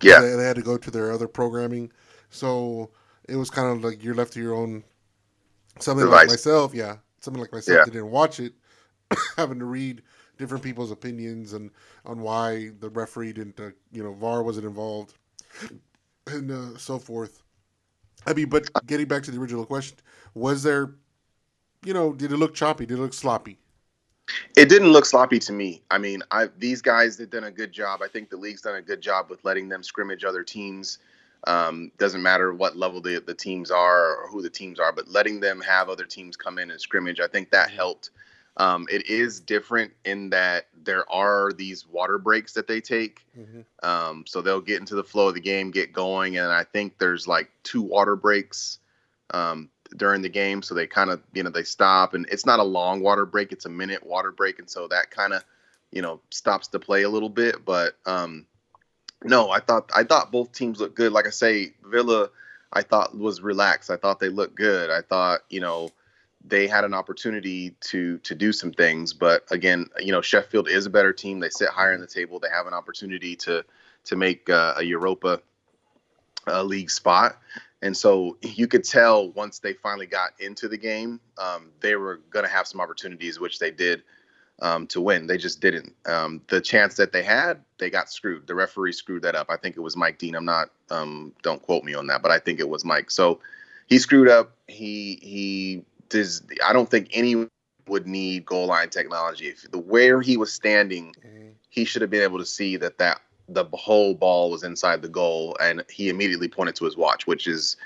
Yeah. 0.00 0.20
they, 0.20 0.34
they 0.36 0.44
had 0.44 0.56
to 0.56 0.62
go 0.62 0.76
to 0.78 0.90
their 0.90 1.12
other 1.12 1.28
programming, 1.28 1.92
so 2.30 2.90
it 3.28 3.36
was 3.36 3.50
kind 3.50 3.68
of 3.70 3.84
like 3.84 4.02
you're 4.02 4.14
left 4.14 4.32
to 4.32 4.40
your 4.40 4.54
own. 4.54 4.82
Something 5.78 6.08
like 6.08 6.28
myself, 6.28 6.74
yeah, 6.74 6.96
something 7.20 7.40
like 7.40 7.52
myself 7.52 7.76
Yeah. 7.78 7.84
that 7.84 7.92
didn't 7.92 8.10
watch 8.10 8.40
it, 8.40 8.52
having 9.36 9.58
to 9.58 9.64
read 9.64 10.02
different 10.38 10.64
people's 10.64 10.90
opinions 10.90 11.52
and 11.52 11.70
on 12.04 12.20
why 12.20 12.70
the 12.80 12.88
referee 12.90 13.32
didn't, 13.32 13.60
uh, 13.60 13.70
you 13.92 14.02
know, 14.02 14.12
VAR 14.12 14.42
wasn't 14.42 14.66
involved, 14.66 15.14
and 16.26 16.50
uh, 16.50 16.76
so 16.78 16.98
forth. 16.98 17.42
I 18.26 18.34
mean, 18.34 18.48
but 18.48 18.68
getting 18.86 19.06
back 19.06 19.22
to 19.24 19.30
the 19.30 19.40
original 19.40 19.64
question, 19.66 19.98
was 20.34 20.62
there, 20.62 20.94
you 21.84 21.94
know, 21.94 22.12
did 22.12 22.32
it 22.32 22.36
look 22.36 22.54
choppy? 22.54 22.86
Did 22.86 22.98
it 22.98 23.02
look 23.02 23.14
sloppy? 23.14 23.58
It 24.56 24.68
didn't 24.68 24.92
look 24.92 25.04
sloppy 25.04 25.38
to 25.40 25.52
me. 25.52 25.82
I 25.90 25.98
mean, 25.98 26.22
I 26.30 26.48
these 26.58 26.82
guys 26.82 27.18
have 27.18 27.30
done 27.30 27.44
a 27.44 27.50
good 27.50 27.72
job. 27.72 28.00
I 28.02 28.08
think 28.08 28.30
the 28.30 28.36
league's 28.36 28.62
done 28.62 28.76
a 28.76 28.82
good 28.82 29.00
job 29.00 29.30
with 29.30 29.44
letting 29.44 29.68
them 29.68 29.82
scrimmage 29.82 30.24
other 30.24 30.42
teams. 30.42 30.98
Um, 31.46 31.90
doesn't 31.98 32.22
matter 32.22 32.54
what 32.54 32.76
level 32.76 33.00
the, 33.00 33.18
the 33.18 33.34
teams 33.34 33.70
are 33.70 34.16
or 34.16 34.28
who 34.28 34.42
the 34.42 34.50
teams 34.50 34.78
are, 34.78 34.92
but 34.92 35.08
letting 35.08 35.40
them 35.40 35.60
have 35.60 35.88
other 35.88 36.04
teams 36.04 36.36
come 36.36 36.58
in 36.58 36.70
and 36.70 36.80
scrimmage, 36.80 37.18
I 37.18 37.26
think 37.26 37.50
that 37.50 37.70
helped. 37.70 38.10
Um, 38.58 38.86
it 38.90 39.06
is 39.08 39.40
different 39.40 39.92
in 40.04 40.30
that 40.30 40.68
there 40.84 41.10
are 41.10 41.52
these 41.52 41.86
water 41.86 42.18
breaks 42.18 42.52
that 42.52 42.68
they 42.68 42.80
take. 42.80 43.26
Mm-hmm. 43.36 43.60
Um, 43.82 44.24
so 44.26 44.40
they'll 44.40 44.60
get 44.60 44.78
into 44.78 44.94
the 44.94 45.02
flow 45.02 45.28
of 45.28 45.34
the 45.34 45.40
game, 45.40 45.70
get 45.70 45.92
going, 45.92 46.36
and 46.36 46.52
I 46.52 46.62
think 46.62 46.98
there's 46.98 47.26
like 47.26 47.50
two 47.64 47.82
water 47.82 48.14
breaks 48.14 48.78
um, 49.32 49.70
during 49.96 50.22
the 50.22 50.28
game. 50.28 50.62
So 50.62 50.74
they 50.74 50.86
kind 50.86 51.10
of, 51.10 51.22
you 51.32 51.42
know, 51.42 51.50
they 51.50 51.62
stop, 51.62 52.14
and 52.14 52.26
it's 52.30 52.46
not 52.46 52.60
a 52.60 52.64
long 52.64 53.00
water 53.00 53.26
break; 53.26 53.52
it's 53.52 53.66
a 53.66 53.70
minute 53.70 54.04
water 54.06 54.32
break, 54.32 54.58
and 54.58 54.68
so 54.68 54.88
that 54.88 55.10
kind 55.10 55.32
of, 55.32 55.44
you 55.90 56.02
know, 56.02 56.20
stops 56.30 56.68
the 56.68 56.78
play 56.78 57.02
a 57.02 57.08
little 57.08 57.28
bit. 57.28 57.64
But 57.64 57.96
um, 58.06 58.46
no, 59.24 59.50
I 59.50 59.60
thought 59.60 59.90
I 59.94 60.04
thought 60.04 60.32
both 60.32 60.52
teams 60.52 60.80
looked 60.80 60.96
good. 60.96 61.12
Like 61.12 61.26
I 61.26 61.30
say, 61.30 61.74
Villa, 61.84 62.28
I 62.72 62.82
thought 62.82 63.16
was 63.16 63.40
relaxed. 63.40 63.90
I 63.90 63.96
thought 63.96 64.20
they 64.20 64.28
looked 64.28 64.56
good. 64.56 64.90
I 64.90 65.02
thought, 65.02 65.40
you 65.50 65.60
know. 65.60 65.90
They 66.44 66.66
had 66.66 66.82
an 66.82 66.92
opportunity 66.92 67.76
to 67.82 68.18
to 68.18 68.34
do 68.34 68.52
some 68.52 68.72
things, 68.72 69.12
but 69.12 69.44
again, 69.52 69.86
you 70.00 70.10
know, 70.10 70.20
Sheffield 70.20 70.68
is 70.68 70.86
a 70.86 70.90
better 70.90 71.12
team. 71.12 71.38
They 71.38 71.50
sit 71.50 71.68
higher 71.68 71.92
in 71.92 72.00
the 72.00 72.06
table. 72.08 72.40
They 72.40 72.48
have 72.48 72.66
an 72.66 72.74
opportunity 72.74 73.36
to 73.36 73.64
to 74.06 74.16
make 74.16 74.50
uh, 74.50 74.74
a 74.76 74.82
Europa 74.82 75.40
uh, 76.46 76.62
League 76.62 76.90
spot. 76.90 77.38
And 77.82 77.96
so 77.96 78.38
you 78.42 78.68
could 78.68 78.84
tell 78.84 79.30
once 79.32 79.58
they 79.58 79.74
finally 79.74 80.06
got 80.06 80.30
into 80.38 80.68
the 80.68 80.76
game, 80.76 81.20
um, 81.36 81.70
they 81.80 81.96
were 81.96 82.20
going 82.30 82.44
to 82.44 82.50
have 82.50 82.66
some 82.66 82.80
opportunities, 82.80 83.40
which 83.40 83.58
they 83.58 83.72
did 83.72 84.02
um, 84.60 84.86
to 84.86 85.00
win. 85.00 85.26
They 85.26 85.36
just 85.36 85.60
didn't. 85.60 85.92
Um, 86.06 86.40
the 86.48 86.60
chance 86.60 86.94
that 86.96 87.12
they 87.12 87.24
had, 87.24 87.60
they 87.78 87.90
got 87.90 88.08
screwed. 88.08 88.46
The 88.46 88.54
referee 88.54 88.92
screwed 88.92 89.22
that 89.22 89.34
up. 89.34 89.48
I 89.50 89.56
think 89.56 89.76
it 89.76 89.80
was 89.80 89.96
Mike 89.96 90.18
Dean. 90.18 90.36
I'm 90.36 90.44
not. 90.44 90.70
Um, 90.90 91.32
don't 91.42 91.60
quote 91.60 91.82
me 91.82 91.94
on 91.94 92.06
that, 92.06 92.22
but 92.22 92.30
I 92.30 92.38
think 92.38 92.60
it 92.60 92.68
was 92.68 92.84
Mike. 92.84 93.10
So 93.10 93.40
he 93.88 93.98
screwed 93.98 94.28
up. 94.28 94.52
He 94.68 95.18
he 95.20 95.84
does. 96.08 96.42
I 96.64 96.72
don't 96.72 96.88
think 96.88 97.08
anyone 97.12 97.50
would 97.88 98.06
need 98.06 98.46
goal 98.46 98.66
line 98.66 98.90
technology. 98.90 99.48
If 99.48 99.68
the 99.72 99.78
where 99.78 100.20
he 100.20 100.36
was 100.36 100.52
standing, 100.52 101.14
he 101.68 101.84
should 101.84 102.02
have 102.02 102.10
been 102.10 102.22
able 102.22 102.38
to 102.38 102.46
see 102.46 102.76
that 102.76 102.98
that 102.98 103.20
the 103.48 103.64
whole 103.72 104.14
ball 104.14 104.50
was 104.50 104.62
inside 104.62 105.02
the 105.02 105.08
goal, 105.08 105.56
and 105.60 105.84
he 105.90 106.08
immediately 106.08 106.48
pointed 106.48 106.74
to 106.76 106.84
his 106.84 106.96
watch, 106.96 107.26
which 107.26 107.46
is 107.46 107.76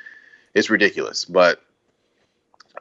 it's 0.54 0.70
ridiculous. 0.70 1.24
But 1.24 1.62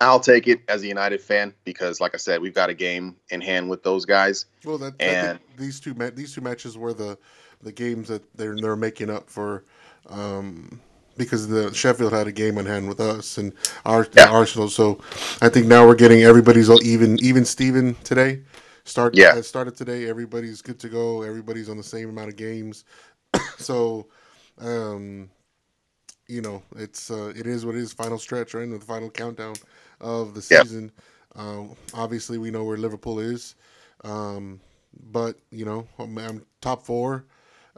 I'll 0.02 0.20
take 0.20 0.48
it 0.48 0.60
as 0.68 0.84
a 0.84 0.88
United 0.88 1.22
fan 1.22 1.54
because, 1.64 2.02
like 2.02 2.14
I 2.14 2.18
said, 2.18 2.42
we've 2.42 2.54
got 2.54 2.70
a 2.70 2.74
game 2.74 3.16
in 3.30 3.40
hand 3.42 3.70
with 3.70 3.82
those 3.84 4.06
guys. 4.06 4.46
Well, 4.66 4.78
that, 4.80 4.96
I 5.00 5.04
And- 5.04 5.40
think 5.40 5.58
these 5.58 5.80
two 5.80 5.94
ma- 5.94 6.10
these 6.14 6.34
two 6.34 6.42
matches 6.42 6.78
were 6.78 6.94
the 6.94 7.18
the 7.64 7.72
games 7.72 8.10
that 8.10 8.22
they're 8.36 8.56
they're 8.58 8.76
making 8.76 9.10
up 9.10 9.30
for, 9.30 9.64
um, 10.10 10.82
because 11.18 11.48
the 11.48 11.74
Sheffield 11.74 12.12
had 12.14 12.28
a 12.28 12.32
game 12.32 12.58
on 12.58 12.66
hand 12.66 12.88
with 12.90 13.00
us 13.00 13.38
and 13.38 13.54
our 13.86 14.06
Yeah. 14.14 14.30
Arsenal. 14.30 14.70
So 14.70 15.00
I 15.42 15.48
think 15.50 15.66
now 15.66 15.88
we're 15.88 15.96
getting 15.96 16.24
everybody's 16.24 16.70
all 16.70 16.84
even 16.84 17.18
even 17.24 17.46
Steven 17.46 17.96
today. 18.04 18.42
Start 18.86 19.16
Yeah. 19.16 19.36
started 19.44 19.76
today. 19.76 20.08
Everybody's 20.10 20.62
good 20.62 20.80
to 20.82 20.90
go. 20.90 21.24
Everybody's 21.24 21.70
on 21.70 21.78
the 21.78 21.84
same 21.84 22.10
amount 22.10 22.30
of 22.30 22.38
games. 22.38 22.86
so, 23.58 24.08
um, 24.60 25.30
you 26.28 26.42
know, 26.42 26.64
it's 26.78 27.12
uh, 27.12 27.34
it 27.36 27.48
is 27.48 27.66
what 27.66 27.76
it 27.76 27.80
is. 27.80 27.94
Final 27.94 28.20
stretch, 28.20 28.54
right? 28.54 28.70
The 28.70 28.80
final 28.80 29.10
countdown 29.12 29.56
of 30.02 30.34
the 30.36 30.42
Yeah. 30.50 30.64
season. 30.64 30.92
Um, 31.36 31.76
obviously, 31.94 32.38
we 32.38 32.52
know 32.52 32.64
where 32.64 32.78
Liverpool 32.78 33.20
is, 33.20 33.56
um, 34.04 34.62
but 35.12 35.38
you 35.52 35.66
know, 35.66 35.88
I'm, 36.00 36.18
I'm 36.18 36.46
top 36.62 36.84
four 36.86 37.26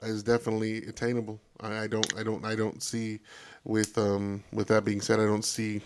is 0.03 0.23
definitely 0.23 0.79
attainable. 0.85 1.39
I, 1.61 1.83
I 1.83 1.87
don't, 1.87 2.13
I 2.17 2.23
don't, 2.23 2.45
I 2.45 2.55
don't 2.55 2.81
see. 2.83 3.19
With 3.65 3.97
um, 3.97 4.43
with 4.53 4.67
that 4.69 4.85
being 4.85 5.01
said, 5.01 5.19
I 5.19 5.25
don't 5.25 5.45
see 5.45 5.81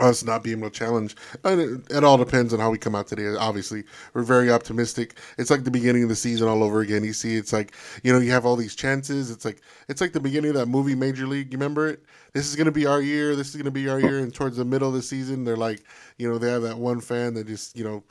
us 0.00 0.24
not 0.24 0.42
being 0.42 0.58
able 0.58 0.70
to 0.70 0.78
challenge. 0.78 1.16
And 1.44 1.60
it, 1.60 1.80
it 1.90 2.04
all 2.04 2.16
depends 2.18 2.52
on 2.52 2.60
how 2.60 2.70
we 2.70 2.78
come 2.78 2.94
out 2.94 3.06
today. 3.06 3.28
Obviously, 3.38 3.84
we're 4.14 4.22
very 4.22 4.50
optimistic. 4.50 5.18
It's 5.38 5.50
like 5.50 5.64
the 5.64 5.70
beginning 5.70 6.02
of 6.02 6.08
the 6.08 6.16
season 6.16 6.48
all 6.48 6.62
over 6.62 6.80
again. 6.80 7.04
You 7.04 7.12
see, 7.12 7.36
it's 7.36 7.52
like 7.52 7.74
you 8.02 8.12
know, 8.12 8.18
you 8.18 8.30
have 8.30 8.46
all 8.46 8.56
these 8.56 8.74
chances. 8.74 9.30
It's 9.30 9.44
like 9.44 9.60
it's 9.88 10.00
like 10.00 10.12
the 10.12 10.20
beginning 10.20 10.50
of 10.50 10.56
that 10.56 10.66
movie 10.66 10.94
Major 10.94 11.26
League. 11.26 11.52
You 11.52 11.58
remember 11.58 11.88
it? 11.88 12.02
This 12.32 12.48
is 12.48 12.56
gonna 12.56 12.72
be 12.72 12.86
our 12.86 13.00
year. 13.00 13.36
This 13.36 13.48
is 13.48 13.56
gonna 13.56 13.70
be 13.70 13.88
our 13.88 14.00
year. 14.00 14.18
And 14.18 14.32
towards 14.34 14.56
the 14.56 14.64
middle 14.64 14.88
of 14.88 14.94
the 14.94 15.02
season, 15.02 15.44
they're 15.44 15.56
like, 15.56 15.82
you 16.18 16.30
know, 16.30 16.38
they 16.38 16.50
have 16.50 16.62
that 16.62 16.78
one 16.78 17.00
fan 17.00 17.34
that 17.34 17.46
just 17.46 17.76
you 17.76 17.84
know, 17.84 18.04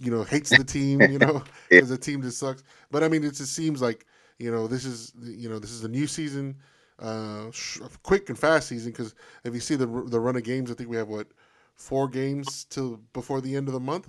you 0.00 0.10
know, 0.10 0.24
hates 0.24 0.50
the 0.50 0.64
team. 0.64 1.00
You 1.00 1.18
know, 1.18 1.42
because 1.70 1.88
the 1.88 1.98
team 1.98 2.22
just 2.22 2.38
sucks. 2.38 2.62
But 2.90 3.02
I 3.02 3.08
mean, 3.08 3.24
it 3.24 3.34
just 3.34 3.54
seems 3.54 3.80
like 3.82 4.06
you 4.38 4.50
know, 4.50 4.66
this 4.66 4.84
is 4.84 5.12
you 5.22 5.48
know, 5.48 5.58
this 5.58 5.70
is 5.70 5.84
a 5.84 5.88
new 5.88 6.06
season. 6.06 6.56
Uh, 6.98 7.50
sh- 7.52 7.80
quick 8.02 8.28
and 8.28 8.38
fast 8.38 8.68
season 8.68 8.90
because 8.92 9.14
if 9.44 9.54
you 9.54 9.60
see 9.60 9.76
the 9.76 9.86
the 9.86 10.20
run 10.20 10.36
of 10.36 10.44
games, 10.44 10.70
I 10.70 10.74
think 10.74 10.90
we 10.90 10.96
have 10.96 11.08
what 11.08 11.28
four 11.74 12.08
games 12.08 12.64
till 12.70 12.98
before 13.12 13.40
the 13.40 13.54
end 13.56 13.68
of 13.68 13.74
the 13.74 13.80
month. 13.80 14.08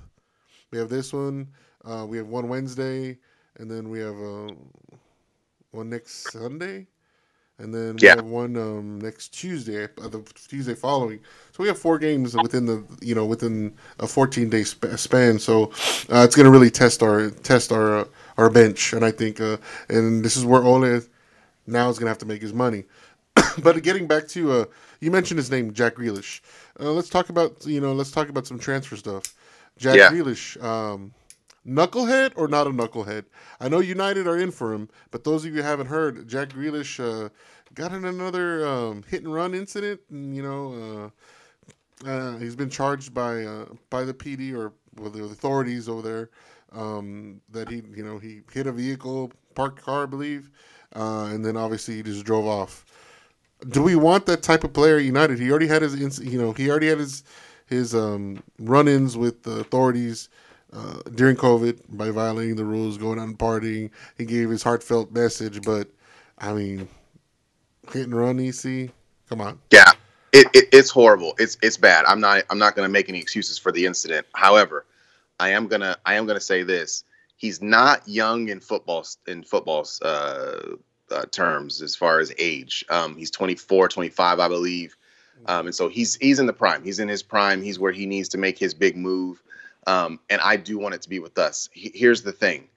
We 0.71 0.79
have 0.79 0.89
this 0.89 1.13
one. 1.13 1.49
Uh, 1.83 2.05
we 2.07 2.17
have 2.17 2.27
one 2.27 2.47
Wednesday, 2.49 3.17
and 3.57 3.69
then 3.69 3.89
we 3.89 3.99
have 3.99 4.15
uh, 4.19 4.53
one 5.71 5.89
next 5.89 6.31
Sunday, 6.31 6.87
and 7.59 7.73
then 7.73 7.99
we 8.01 8.09
Yeah. 8.09 8.15
have 8.15 8.25
one 8.25 8.55
um, 8.57 8.99
next 8.99 9.29
Tuesday, 9.29 9.85
uh, 10.01 10.07
the 10.07 10.21
Tuesday 10.47 10.75
following. 10.75 11.19
So 11.51 11.63
we 11.63 11.67
have 11.67 11.77
four 11.79 11.97
games 11.99 12.37
within 12.37 12.65
the 12.65 12.83
you 13.01 13.15
know 13.15 13.25
within 13.25 13.75
a 13.99 14.07
14 14.07 14.49
day 14.49 14.63
sp- 14.65 14.97
span. 14.97 15.39
So 15.39 15.65
uh, 16.11 16.23
it's 16.25 16.35
going 16.35 16.45
to 16.45 16.51
really 16.51 16.71
test 16.71 17.03
our 17.03 17.29
test 17.29 17.71
our 17.71 17.99
uh, 17.99 18.05
our 18.37 18.49
bench, 18.49 18.93
and 18.93 19.05
I 19.05 19.11
think 19.11 19.39
uh, 19.41 19.57
and 19.89 20.23
this 20.23 20.37
is 20.37 20.45
where 20.45 20.63
Ole 20.63 21.01
now 21.71 21.87
he's 21.87 21.97
going 21.97 22.05
to 22.05 22.11
have 22.11 22.17
to 22.19 22.25
make 22.25 22.41
his 22.41 22.53
money. 22.53 22.85
but 23.63 23.81
getting 23.83 24.07
back 24.07 24.27
to 24.29 24.51
uh, 24.51 24.65
you 24.99 25.11
mentioned 25.11 25.37
his 25.37 25.51
name, 25.51 25.73
Jack 25.73 25.95
Grealish. 25.95 26.41
Uh, 26.79 26.91
let's 26.91 27.09
talk 27.09 27.29
about 27.29 27.65
you 27.65 27.79
know 27.79 27.93
let's 27.93 28.11
talk 28.11 28.29
about 28.29 28.47
some 28.47 28.59
transfer 28.59 28.95
stuff. 28.95 29.23
Jack 29.77 29.95
Yeah. 29.95 30.09
Grealish, 30.09 30.61
um, 30.63 31.13
knucklehead 31.65 32.33
or 32.35 32.47
not 32.47 32.67
a 32.67 32.69
knucklehead? 32.69 33.25
I 33.59 33.69
know 33.69 33.79
United 33.79 34.27
are 34.27 34.37
in 34.37 34.51
for 34.51 34.73
him, 34.73 34.89
but 35.11 35.23
those 35.23 35.45
of 35.45 35.51
you 35.51 35.61
who 35.61 35.67
haven't 35.67 35.87
heard, 35.87 36.27
Jack 36.27 36.49
Grealish 36.49 36.99
uh, 36.99 37.29
got 37.73 37.93
in 37.93 38.05
another 38.05 38.67
um, 38.67 39.03
hit 39.03 39.23
and 39.23 39.33
run 39.33 39.53
incident. 39.53 40.01
And, 40.09 40.35
you 40.35 40.43
know, 40.43 41.11
uh, 42.05 42.09
uh, 42.09 42.37
he's 42.37 42.55
been 42.55 42.69
charged 42.69 43.13
by 43.13 43.43
uh, 43.43 43.65
by 43.89 44.03
the 44.03 44.13
PD 44.13 44.53
or 44.53 44.73
well, 44.97 45.09
the 45.09 45.23
authorities 45.23 45.87
over 45.87 46.01
there 46.01 46.29
um, 46.71 47.41
that 47.49 47.69
he 47.69 47.83
you 47.95 48.03
know 48.03 48.17
he 48.17 48.41
hit 48.51 48.67
a 48.67 48.71
vehicle, 48.71 49.31
parked 49.55 49.81
car, 49.81 50.03
I 50.03 50.05
believe, 50.05 50.49
uh, 50.95 51.29
and 51.31 51.45
then 51.45 51.57
obviously 51.57 51.95
he 51.95 52.03
just 52.03 52.25
drove 52.25 52.45
off. 52.45 52.85
Do 53.67 53.81
we 53.83 53.95
want 53.95 54.25
that 54.27 54.41
type 54.41 54.63
of 54.63 54.73
player 54.73 54.97
United? 54.97 55.39
He 55.39 55.49
already 55.49 55.67
had 55.67 55.81
his 55.81 56.19
you 56.19 56.41
know 56.41 56.53
he 56.53 56.69
already 56.69 56.87
had 56.87 56.99
his 56.99 57.23
his 57.65 57.93
um, 57.93 58.41
run-ins 58.59 59.15
with 59.15 59.43
the 59.43 59.59
authorities 59.59 60.29
uh, 60.73 60.99
during 61.15 61.35
COVID 61.35 61.79
by 61.89 62.09
violating 62.09 62.55
the 62.55 62.65
rules, 62.65 62.97
going 62.97 63.19
out 63.19 63.27
and 63.27 63.37
partying. 63.37 63.91
He 64.17 64.25
gave 64.25 64.49
his 64.49 64.63
heartfelt 64.63 65.11
message, 65.11 65.61
but 65.61 65.87
I 66.37 66.53
mean, 66.53 66.87
hit 67.91 68.03
and 68.03 68.15
run, 68.15 68.39
EC. 68.39 68.91
Come 69.27 69.41
on. 69.41 69.59
Yeah, 69.71 69.91
it, 70.31 70.47
it 70.53 70.69
it's 70.71 70.89
horrible. 70.89 71.33
It's 71.37 71.57
it's 71.61 71.77
bad. 71.77 72.05
I'm 72.05 72.19
not 72.19 72.43
I'm 72.49 72.59
not 72.59 72.75
going 72.75 72.87
to 72.87 72.91
make 72.91 73.09
any 73.09 73.19
excuses 73.19 73.57
for 73.57 73.71
the 73.71 73.85
incident. 73.85 74.25
However, 74.33 74.85
I 75.39 75.49
am 75.49 75.67
gonna 75.67 75.97
I 76.05 76.15
am 76.15 76.25
gonna 76.25 76.39
say 76.39 76.63
this. 76.63 77.03
He's 77.39 77.61
not 77.61 78.05
young 78.05 78.49
in 78.49 78.59
football 78.59 79.07
in 79.25 79.43
football's 79.43 80.01
uh, 80.01 80.75
uh, 81.09 81.25
terms 81.31 81.81
as 81.81 81.95
far 81.95 82.19
as 82.19 82.33
age. 82.37 82.83
Um, 82.89 83.15
he's 83.15 83.31
24, 83.31 83.87
25, 83.87 84.39
I 84.39 84.47
believe. 84.49 84.97
Um, 85.45 85.67
and 85.67 85.73
so 85.73 85.87
he's 85.87 86.15
he's 86.15 86.39
in 86.39 86.47
the 86.47 86.53
prime. 86.53 86.83
He's 86.83 86.99
in 86.99 87.07
his 87.07 87.23
prime. 87.23 87.63
He's 87.63 87.79
where 87.79 87.93
he 87.93 88.05
needs 88.05 88.27
to 88.29 88.37
make 88.37 88.59
his 88.59 88.73
big 88.73 88.97
move. 88.97 89.41
Um, 89.87 90.19
and 90.29 90.41
I 90.41 90.57
do 90.57 90.77
want 90.77 90.95
it 90.95 91.01
to 91.03 91.09
be 91.09 91.19
with 91.19 91.37
us. 91.37 91.69
He, 91.71 91.91
here's 91.95 92.23
the 92.23 92.33
thing: 92.33 92.67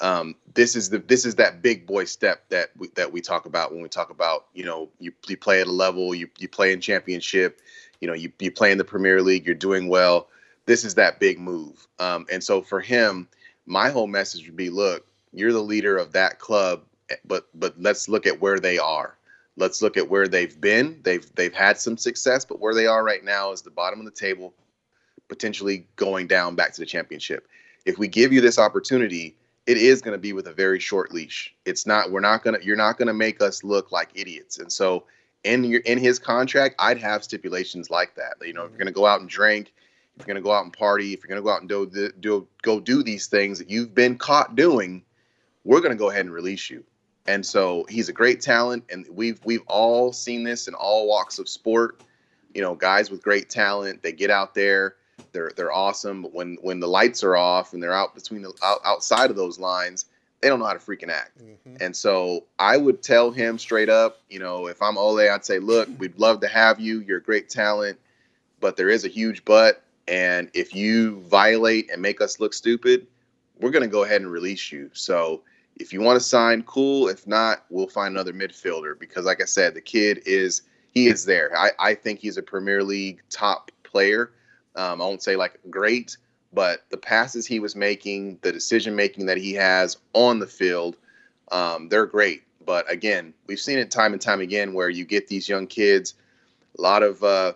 um, 0.00 0.34
this 0.54 0.76
is 0.76 0.90
the 0.90 0.98
this 0.98 1.24
is 1.24 1.36
that 1.36 1.62
big 1.62 1.86
boy 1.86 2.04
step 2.04 2.48
that 2.48 2.70
we, 2.76 2.88
that 2.96 3.12
we 3.12 3.20
talk 3.20 3.46
about 3.46 3.72
when 3.72 3.82
we 3.82 3.88
talk 3.88 4.10
about 4.10 4.46
you 4.52 4.64
know 4.64 4.88
you, 4.98 5.12
you 5.28 5.36
play 5.36 5.60
at 5.60 5.66
a 5.66 5.72
level 5.72 6.14
you 6.14 6.28
you 6.38 6.48
play 6.48 6.72
in 6.72 6.80
championship 6.80 7.60
you 8.00 8.08
know 8.08 8.14
you, 8.14 8.32
you 8.38 8.50
play 8.50 8.70
in 8.70 8.78
the 8.78 8.84
premier 8.84 9.20
league 9.22 9.44
you're 9.46 9.54
doing 9.54 9.88
well 9.88 10.28
this 10.66 10.84
is 10.84 10.94
that 10.94 11.18
big 11.18 11.38
move 11.38 11.86
um, 11.98 12.26
and 12.30 12.42
so 12.44 12.62
for 12.62 12.80
him 12.80 13.28
my 13.68 13.90
whole 13.90 14.06
message 14.06 14.46
would 14.46 14.56
be 14.56 14.70
look 14.70 15.06
you're 15.32 15.52
the 15.52 15.58
leader 15.58 15.96
of 15.96 16.12
that 16.12 16.38
club 16.38 16.82
but 17.24 17.48
but 17.54 17.74
let's 17.80 18.08
look 18.08 18.26
at 18.26 18.40
where 18.40 18.58
they 18.58 18.78
are 18.78 19.16
let's 19.56 19.82
look 19.82 19.96
at 19.96 20.08
where 20.08 20.28
they've 20.28 20.60
been 20.60 20.98
they've 21.02 21.32
they've 21.34 21.54
had 21.54 21.78
some 21.78 21.96
success 21.96 22.44
but 22.44 22.60
where 22.60 22.74
they 22.74 22.86
are 22.86 23.04
right 23.04 23.24
now 23.24 23.52
is 23.52 23.62
the 23.62 23.70
bottom 23.70 23.98
of 23.98 24.04
the 24.04 24.10
table 24.10 24.52
potentially 25.28 25.86
going 25.96 26.26
down 26.26 26.54
back 26.54 26.72
to 26.72 26.80
the 26.80 26.86
championship 26.86 27.46
if 27.84 27.98
we 27.98 28.08
give 28.08 28.32
you 28.32 28.40
this 28.40 28.58
opportunity 28.58 29.36
it 29.68 29.76
is 29.76 30.00
going 30.00 30.14
to 30.14 30.18
be 30.18 30.32
with 30.32 30.46
a 30.46 30.52
very 30.52 30.80
short 30.80 31.12
leash. 31.12 31.54
It's 31.66 31.86
not. 31.86 32.10
We're 32.10 32.20
not 32.20 32.42
gonna. 32.42 32.58
You're 32.62 32.74
not 32.74 32.96
gonna 32.96 33.12
make 33.12 33.42
us 33.42 33.62
look 33.62 33.92
like 33.92 34.08
idiots. 34.14 34.58
And 34.58 34.72
so, 34.72 35.04
in 35.44 35.62
your 35.62 35.80
in 35.80 35.98
his 35.98 36.18
contract, 36.18 36.76
I'd 36.78 36.96
have 36.96 37.22
stipulations 37.22 37.90
like 37.90 38.14
that. 38.14 38.36
You 38.40 38.54
know, 38.54 38.64
if 38.64 38.70
you're 38.70 38.78
gonna 38.78 38.92
go 38.92 39.04
out 39.04 39.20
and 39.20 39.28
drink, 39.28 39.74
if 40.18 40.26
you're 40.26 40.34
gonna 40.34 40.42
go 40.44 40.52
out 40.52 40.64
and 40.64 40.72
party, 40.72 41.12
if 41.12 41.22
you're 41.22 41.28
gonna 41.28 41.42
go 41.42 41.50
out 41.50 41.60
and 41.60 41.68
do, 41.68 41.86
the- 41.86 42.12
do 42.20 42.46
go 42.62 42.80
do 42.80 43.02
these 43.02 43.26
things 43.26 43.58
that 43.58 43.70
you've 43.70 43.94
been 43.94 44.18
caught 44.18 44.56
doing, 44.56 45.02
we're 45.64 45.80
gonna 45.80 45.94
go 45.94 46.10
ahead 46.10 46.22
and 46.24 46.34
release 46.34 46.70
you. 46.70 46.84
And 47.26 47.44
so 47.44 47.84
he's 47.88 48.08
a 48.08 48.12
great 48.12 48.40
talent, 48.40 48.84
and 48.90 49.06
we've 49.10 49.38
we've 49.44 49.62
all 49.66 50.12
seen 50.12 50.44
this 50.44 50.66
in 50.66 50.74
all 50.74 51.06
walks 51.06 51.38
of 51.38 51.48
sport. 51.48 52.00
You 52.54 52.62
know, 52.62 52.74
guys 52.74 53.10
with 53.10 53.22
great 53.22 53.50
talent, 53.50 54.02
they 54.02 54.12
get 54.12 54.30
out 54.30 54.54
there, 54.54 54.96
they're 55.32 55.52
they're 55.54 55.72
awesome. 55.72 56.22
But 56.22 56.32
when 56.32 56.56
when 56.62 56.80
the 56.80 56.88
lights 56.88 57.22
are 57.22 57.36
off 57.36 57.74
and 57.74 57.82
they're 57.82 57.92
out 57.92 58.14
between 58.14 58.42
the 58.42 58.52
out, 58.62 58.80
outside 58.84 59.30
of 59.30 59.36
those 59.36 59.58
lines, 59.58 60.06
they 60.40 60.48
don't 60.48 60.58
know 60.58 60.64
how 60.64 60.72
to 60.72 60.78
freaking 60.78 61.10
act. 61.10 61.38
Mhm. 61.38 61.82
And 61.82 61.94
so 61.94 62.46
I 62.58 62.78
would 62.78 63.02
tell 63.02 63.30
him 63.30 63.58
straight 63.58 63.90
up, 63.90 64.22
you 64.30 64.38
know, 64.38 64.66
if 64.66 64.80
I'm 64.80 64.96
Ole, 64.96 65.28
I'd 65.28 65.44
say, 65.44 65.58
look, 65.58 65.88
we'd 65.98 66.18
love 66.18 66.40
to 66.40 66.48
have 66.48 66.80
you. 66.80 67.00
You're 67.00 67.18
a 67.18 67.22
great 67.22 67.50
talent, 67.50 67.98
but 68.58 68.76
there 68.78 68.88
is 68.88 69.04
a 69.04 69.08
huge 69.08 69.44
but. 69.44 69.82
And 70.08 70.50
if 70.54 70.74
you 70.74 71.20
violate 71.22 71.90
and 71.90 72.00
make 72.00 72.20
us 72.20 72.40
look 72.40 72.54
stupid, 72.54 73.06
we're 73.60 73.70
going 73.70 73.82
to 73.82 73.88
go 73.88 74.04
ahead 74.04 74.22
and 74.22 74.30
release 74.30 74.72
you. 74.72 74.90
So 74.94 75.42
if 75.76 75.92
you 75.92 76.00
want 76.00 76.18
to 76.18 76.24
sign, 76.24 76.62
cool. 76.62 77.08
If 77.08 77.26
not, 77.26 77.64
we'll 77.68 77.88
find 77.88 78.14
another 78.14 78.32
midfielder 78.32 78.98
because, 78.98 79.26
like 79.26 79.42
I 79.42 79.44
said, 79.44 79.74
the 79.74 79.80
kid 79.80 80.22
is 80.24 80.62
he 80.92 81.08
is 81.08 81.24
there. 81.24 81.56
I, 81.56 81.70
I 81.78 81.94
think 81.94 82.20
he's 82.20 82.38
a 82.38 82.42
Premier 82.42 82.82
League 82.82 83.20
top 83.30 83.70
player. 83.84 84.32
Um, 84.74 85.02
I 85.02 85.04
won't 85.04 85.22
say 85.22 85.36
like 85.36 85.60
great, 85.68 86.16
but 86.52 86.84
the 86.90 86.96
passes 86.96 87.46
he 87.46 87.60
was 87.60 87.76
making, 87.76 88.38
the 88.42 88.52
decision 88.52 88.96
making 88.96 89.26
that 89.26 89.36
he 89.36 89.52
has 89.54 89.98
on 90.14 90.38
the 90.38 90.46
field, 90.46 90.96
um, 91.52 91.88
they're 91.88 92.06
great. 92.06 92.42
But 92.64 92.90
again, 92.90 93.34
we've 93.46 93.60
seen 93.60 93.78
it 93.78 93.90
time 93.90 94.12
and 94.12 94.22
time 94.22 94.40
again 94.40 94.72
where 94.72 94.88
you 94.88 95.04
get 95.04 95.28
these 95.28 95.48
young 95.48 95.66
kids, 95.66 96.14
a 96.78 96.82
lot 96.82 97.02
of 97.02 97.22
uh, 97.22 97.52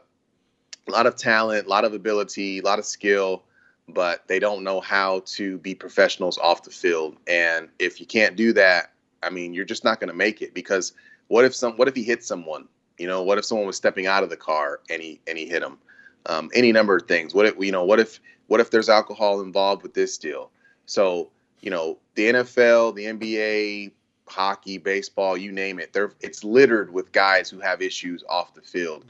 a 0.89 0.91
lot 0.91 1.07
of 1.07 1.17
talent, 1.17 1.67
a 1.67 1.69
lot 1.69 1.85
of 1.85 1.95
ability, 1.95 2.59
a 2.59 2.63
lot 2.63 2.79
of 2.79 2.85
skill, 2.85 3.45
but 3.89 4.27
they 4.27 4.39
don't 4.39 4.65
know 4.65 4.81
how 4.81 5.23
to 5.27 5.59
be 5.59 5.75
professionals 5.75 6.39
off 6.39 6.65
the 6.65 6.71
field. 6.71 7.17
And 7.27 7.69
if 7.79 8.01
you 8.01 8.07
can't 8.07 8.37
do 8.37 8.53
that, 8.55 8.93
I 9.23 9.31
mean, 9.31 9.55
you're 9.55 9.65
just 9.65 9.85
not 9.85 10.01
going 10.01 10.09
to 10.09 10.15
make 10.15 10.43
it 10.43 10.55
because 10.55 10.93
what 11.29 11.45
if 11.45 11.55
some 11.55 11.75
what 11.75 11.89
if 11.89 11.95
he 11.95 12.03
hit 12.03 12.25
someone? 12.25 12.69
You 12.99 13.07
know, 13.07 13.23
what 13.23 13.39
if 13.39 13.45
someone 13.45 13.67
was 13.67 13.77
stepping 13.77 14.07
out 14.07 14.23
of 14.23 14.31
the 14.31 14.37
car 14.37 14.81
and 14.91 15.01
he 15.01 15.21
and 15.27 15.39
he 15.39 15.47
hit 15.47 15.63
him? 15.63 15.79
Um, 16.27 16.51
any 16.55 16.73
number 16.73 16.97
of 16.97 17.09
things. 17.09 17.35
What 17.35 17.47
if 17.47 17.55
you 17.59 17.73
know? 17.73 17.85
What 17.85 18.01
if 18.01 18.21
what 18.49 18.61
if 18.61 18.71
there's 18.71 18.89
alcohol 18.89 19.41
involved 19.41 19.83
with 19.83 19.95
this 19.95 20.19
deal? 20.19 20.51
So 20.87 21.31
you 21.61 21.71
know, 21.71 21.99
the 22.17 22.33
NFL, 22.33 22.95
the 22.97 23.05
NBA, 23.05 23.93
hockey, 24.27 24.79
baseball, 24.79 25.37
you 25.37 25.53
name 25.53 25.79
it. 25.79 25.93
They're 25.93 26.13
it's 26.21 26.45
littered 26.45 26.93
with 26.93 27.13
guys 27.13 27.49
who 27.49 27.61
have 27.61 27.81
issues 27.83 28.25
off 28.29 28.55
the 28.55 28.63
field. 28.63 29.05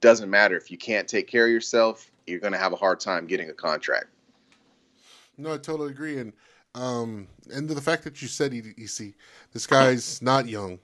Doesn't 0.00 0.30
matter 0.30 0.56
if 0.56 0.70
you 0.70 0.78
can't 0.78 1.06
take 1.06 1.26
care 1.26 1.46
of 1.46 1.50
yourself, 1.50 2.10
you're 2.26 2.40
going 2.40 2.52
to 2.52 2.58
have 2.58 2.72
a 2.72 2.76
hard 2.76 3.00
time 3.00 3.26
getting 3.26 3.50
a 3.50 3.52
contract. 3.52 4.06
No, 5.36 5.54
I 5.54 5.58
totally 5.58 5.90
agree, 5.90 6.18
and 6.18 6.32
um, 6.74 7.26
and 7.52 7.68
the 7.68 7.80
fact 7.80 8.04
that 8.04 8.22
you 8.22 8.28
said 8.28 8.52
he, 8.52 8.62
you 8.76 8.86
see, 8.86 9.14
this 9.52 9.66
guy's 9.66 10.20
not 10.22 10.46
young. 10.46 10.78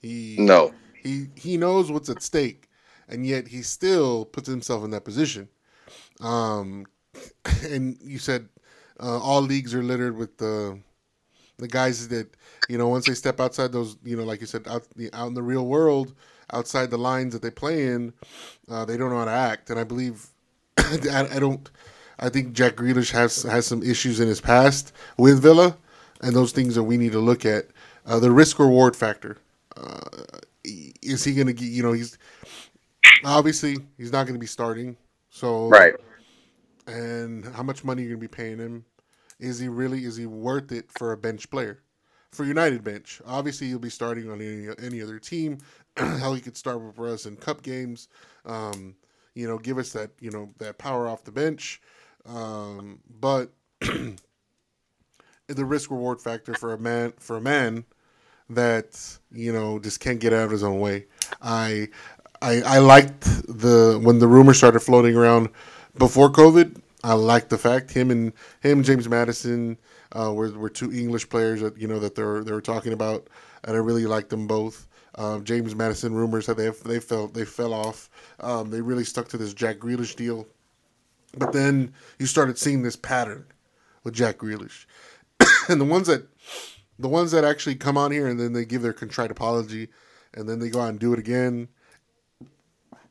He 0.00 0.36
No, 0.38 0.72
he 1.02 1.26
he 1.34 1.56
knows 1.56 1.90
what's 1.90 2.08
at 2.08 2.22
stake, 2.22 2.68
and 3.08 3.26
yet 3.26 3.48
he 3.48 3.62
still 3.62 4.24
puts 4.24 4.48
himself 4.48 4.84
in 4.84 4.90
that 4.90 5.04
position. 5.04 5.48
Um, 6.20 6.86
and 7.64 7.98
you 8.02 8.18
said 8.18 8.48
uh, 9.00 9.18
all 9.18 9.42
leagues 9.42 9.74
are 9.74 9.82
littered 9.82 10.16
with 10.16 10.36
the 10.38 10.78
the 11.58 11.68
guys 11.68 12.06
that 12.08 12.28
you 12.68 12.78
know 12.78 12.88
once 12.88 13.06
they 13.06 13.14
step 13.14 13.40
outside 13.40 13.72
those 13.72 13.96
you 14.04 14.16
know 14.16 14.24
like 14.24 14.40
you 14.40 14.46
said 14.46 14.66
out 14.68 14.86
the 14.96 15.12
out 15.12 15.26
in 15.26 15.34
the 15.34 15.42
real 15.42 15.66
world 15.66 16.14
outside 16.52 16.90
the 16.90 16.98
lines 16.98 17.32
that 17.32 17.42
they 17.42 17.50
play 17.50 17.86
in, 17.86 18.12
uh, 18.68 18.84
they 18.84 18.96
don't 18.96 19.10
know 19.10 19.18
how 19.18 19.24
to 19.24 19.30
act. 19.30 19.70
And 19.70 19.78
I 19.78 19.84
believe 19.84 20.26
I, 20.78 21.28
I 21.34 21.38
don't. 21.38 21.70
I 22.20 22.28
think 22.28 22.52
Jack 22.52 22.74
Grealish 22.74 23.12
has 23.12 23.42
has 23.44 23.66
some 23.66 23.82
issues 23.82 24.20
in 24.20 24.28
his 24.28 24.40
past 24.40 24.92
with 25.16 25.40
Villa, 25.40 25.76
and 26.20 26.34
those 26.34 26.52
things 26.52 26.74
that 26.74 26.82
we 26.82 26.96
need 26.96 27.12
to 27.12 27.20
look 27.20 27.46
at. 27.46 27.66
Uh, 28.06 28.18
the 28.18 28.30
risk 28.30 28.58
reward 28.58 28.96
factor. 28.96 29.36
Uh, 29.76 30.00
is 30.64 31.24
he 31.24 31.34
going 31.34 31.46
to 31.46 31.52
get? 31.52 31.66
You 31.66 31.82
know, 31.82 31.92
he's 31.92 32.18
obviously 33.24 33.76
he's 33.96 34.12
not 34.12 34.24
going 34.24 34.34
to 34.34 34.40
be 34.40 34.46
starting. 34.46 34.96
So 35.30 35.68
right. 35.68 35.94
and 36.86 37.44
how 37.54 37.62
much 37.62 37.84
money 37.84 38.02
are 38.02 38.06
you're 38.06 38.16
going 38.16 38.28
to 38.28 38.28
be 38.28 38.36
paying 38.36 38.58
him? 38.58 38.84
Is 39.38 39.58
he 39.58 39.68
really? 39.68 40.04
Is 40.04 40.16
he 40.16 40.26
worth 40.26 40.72
it 40.72 40.90
for 40.98 41.12
a 41.12 41.16
bench 41.16 41.50
player? 41.50 41.78
For 42.32 42.44
United 42.44 42.84
bench, 42.84 43.22
obviously 43.26 43.68
he'll 43.68 43.78
be 43.78 43.90
starting 43.90 44.30
on 44.30 44.40
any 44.40 44.68
any 44.82 45.02
other 45.02 45.18
team. 45.18 45.58
Hell, 45.96 46.34
he 46.34 46.40
could 46.40 46.56
start 46.56 46.80
with 46.80 46.98
us 46.98 47.26
in 47.26 47.36
cup 47.36 47.62
games. 47.62 48.08
Um, 48.44 48.94
you 49.34 49.46
know, 49.48 49.58
give 49.58 49.78
us 49.78 49.92
that 49.92 50.10
you 50.20 50.30
know 50.30 50.50
that 50.58 50.78
power 50.78 51.08
off 51.08 51.24
the 51.24 51.32
bench. 51.32 51.80
Um, 52.26 53.00
but 53.20 53.50
the 53.80 54.18
risk 55.64 55.90
reward 55.90 56.20
factor 56.20 56.54
for 56.54 56.74
a 56.74 56.78
man 56.78 57.12
for 57.18 57.36
a 57.36 57.40
man 57.40 57.84
that 58.50 59.18
you 59.32 59.52
know 59.52 59.78
just 59.78 60.00
can't 60.00 60.20
get 60.20 60.32
out 60.32 60.44
of 60.44 60.50
his 60.50 60.62
own 60.62 60.80
way. 60.80 61.06
I 61.40 61.88
I, 62.42 62.62
I 62.62 62.78
liked 62.78 63.22
the 63.22 63.98
when 64.02 64.18
the 64.18 64.28
rumors 64.28 64.58
started 64.58 64.80
floating 64.80 65.16
around 65.16 65.48
before 65.96 66.30
COVID. 66.30 66.80
I 67.04 67.12
like 67.14 67.48
the 67.48 67.58
fact 67.58 67.92
him 67.92 68.10
and 68.10 68.32
him 68.60 68.82
James 68.82 69.08
Maddison 69.08 69.78
uh, 70.12 70.32
were 70.34 70.50
were 70.50 70.70
two 70.70 70.92
English 70.92 71.28
players 71.28 71.60
that 71.60 71.78
you 71.78 71.86
know 71.86 72.00
that 72.00 72.14
they 72.14 72.22
were 72.22 72.42
they 72.42 72.52
were 72.52 72.60
talking 72.60 72.92
about, 72.92 73.28
and 73.64 73.76
I 73.76 73.78
really 73.78 74.06
liked 74.06 74.30
them 74.30 74.46
both. 74.46 74.86
Um, 75.14 75.44
James 75.44 75.74
Maddison 75.74 76.14
rumors 76.14 76.46
that 76.46 76.56
they 76.56 76.70
they 76.70 77.00
fell 77.00 77.28
they 77.28 77.44
fell 77.44 77.72
off. 77.72 78.10
Um, 78.40 78.70
they 78.70 78.80
really 78.80 79.04
stuck 79.04 79.28
to 79.28 79.38
this 79.38 79.54
Jack 79.54 79.78
Grealish 79.78 80.16
deal, 80.16 80.46
but 81.36 81.52
then 81.52 81.92
you 82.18 82.26
started 82.26 82.58
seeing 82.58 82.82
this 82.82 82.96
pattern 82.96 83.46
with 84.02 84.14
Jack 84.14 84.38
Grealish, 84.38 84.86
and 85.68 85.80
the 85.80 85.84
ones 85.84 86.08
that 86.08 86.26
the 86.98 87.08
ones 87.08 87.30
that 87.30 87.44
actually 87.44 87.76
come 87.76 87.96
on 87.96 88.10
here 88.10 88.26
and 88.26 88.40
then 88.40 88.52
they 88.52 88.64
give 88.64 88.82
their 88.82 88.92
contrite 88.92 89.30
apology, 89.30 89.88
and 90.34 90.48
then 90.48 90.58
they 90.58 90.68
go 90.68 90.80
out 90.80 90.90
and 90.90 90.98
do 90.98 91.12
it 91.12 91.18
again. 91.20 91.68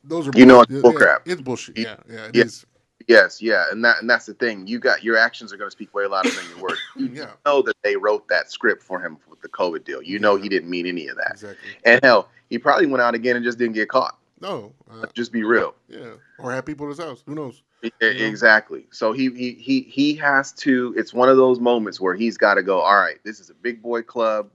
Those 0.04 0.28
are 0.28 0.32
You 0.36 0.46
know 0.46 0.60
it's 0.60 0.70
bull 0.70 0.94
yeah. 1.00 1.18
It's 1.24 1.40
bullshit. 1.40 1.78
Yeah, 1.78 1.96
yeah, 2.08 2.26
it 2.26 2.36
Yeah. 2.36 2.44
is. 2.44 2.66
Yes, 3.08 3.40
yeah, 3.40 3.64
and 3.72 3.82
that 3.86 4.00
and 4.00 4.08
that's 4.08 4.26
the 4.26 4.34
thing. 4.34 4.66
You 4.66 4.78
got 4.78 5.02
your 5.02 5.16
actions 5.16 5.50
are 5.50 5.56
going 5.56 5.68
to 5.68 5.72
speak 5.72 5.94
way 5.94 6.06
louder 6.06 6.28
than 6.28 6.46
your 6.50 6.58
words. 6.58 6.80
You 6.96 7.06
Yeah, 7.08 7.30
know 7.46 7.62
that 7.62 7.76
they 7.82 7.96
wrote 7.96 8.28
that 8.28 8.50
script 8.52 8.82
for 8.82 9.00
him 9.00 9.16
with 9.30 9.40
the 9.40 9.48
COVID 9.48 9.84
deal. 9.84 10.02
You 10.02 10.18
know 10.18 10.36
he 10.36 10.48
didn't 10.48 10.68
mean 10.68 10.86
any 10.86 11.08
of 11.08 11.16
that. 11.16 11.32
exactly. 11.32 11.70
And 11.84 12.00
hell, 12.02 12.28
he 12.50 12.58
probably 12.58 12.86
went 12.86 13.00
out 13.00 13.14
again 13.14 13.34
and 13.36 13.44
just 13.44 13.56
didn't 13.58 13.74
get 13.74 13.88
caught. 13.88 14.18
No, 14.40 14.72
uh, 14.90 15.06
just 15.14 15.32
be 15.32 15.42
real. 15.42 15.74
yeah, 15.88 16.12
or 16.38 16.52
have 16.52 16.66
people 16.66 16.86
at 16.86 16.90
his 16.90 16.98
house. 16.98 17.22
Who 17.26 17.34
knows? 17.34 17.62
Know? 17.82 17.90
Exactly. 18.00 18.86
So 18.90 19.12
he 19.12 19.30
he 19.30 19.52
he 19.54 19.80
he 19.82 20.14
has 20.16 20.52
to. 20.54 20.94
It's 20.96 21.14
one 21.14 21.30
of 21.30 21.38
those 21.38 21.60
moments 21.60 22.00
where 22.00 22.14
he's 22.14 22.36
got 22.36 22.54
to 22.54 22.62
go. 22.62 22.80
All 22.80 22.98
right, 22.98 23.16
this 23.24 23.40
is 23.40 23.48
a 23.48 23.54
big 23.54 23.82
boy 23.82 24.02
club. 24.02 24.50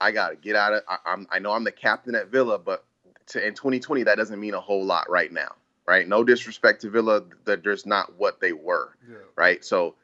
I 0.00 0.10
got 0.10 0.30
to 0.30 0.36
get 0.36 0.56
out 0.56 0.72
of. 0.72 0.82
I, 0.88 0.96
I'm. 1.06 1.28
I 1.30 1.38
know 1.38 1.52
I'm 1.52 1.64
the 1.64 1.72
captain 1.72 2.14
at 2.16 2.28
Villa, 2.28 2.58
but 2.58 2.84
to, 3.28 3.46
in 3.46 3.54
2020 3.54 4.02
that 4.02 4.16
doesn't 4.16 4.40
mean 4.40 4.54
a 4.54 4.60
whole 4.60 4.84
lot 4.84 5.08
right 5.08 5.32
now. 5.32 5.54
Right? 5.88 6.06
No 6.06 6.22
disrespect 6.22 6.82
to 6.82 6.90
Villa, 6.90 7.22
that 7.46 7.64
there's 7.64 7.86
not 7.86 8.18
what 8.18 8.40
they 8.40 8.52
were. 8.52 8.90
Yeah, 9.08 9.16
Right? 9.36 9.64
So 9.64 9.94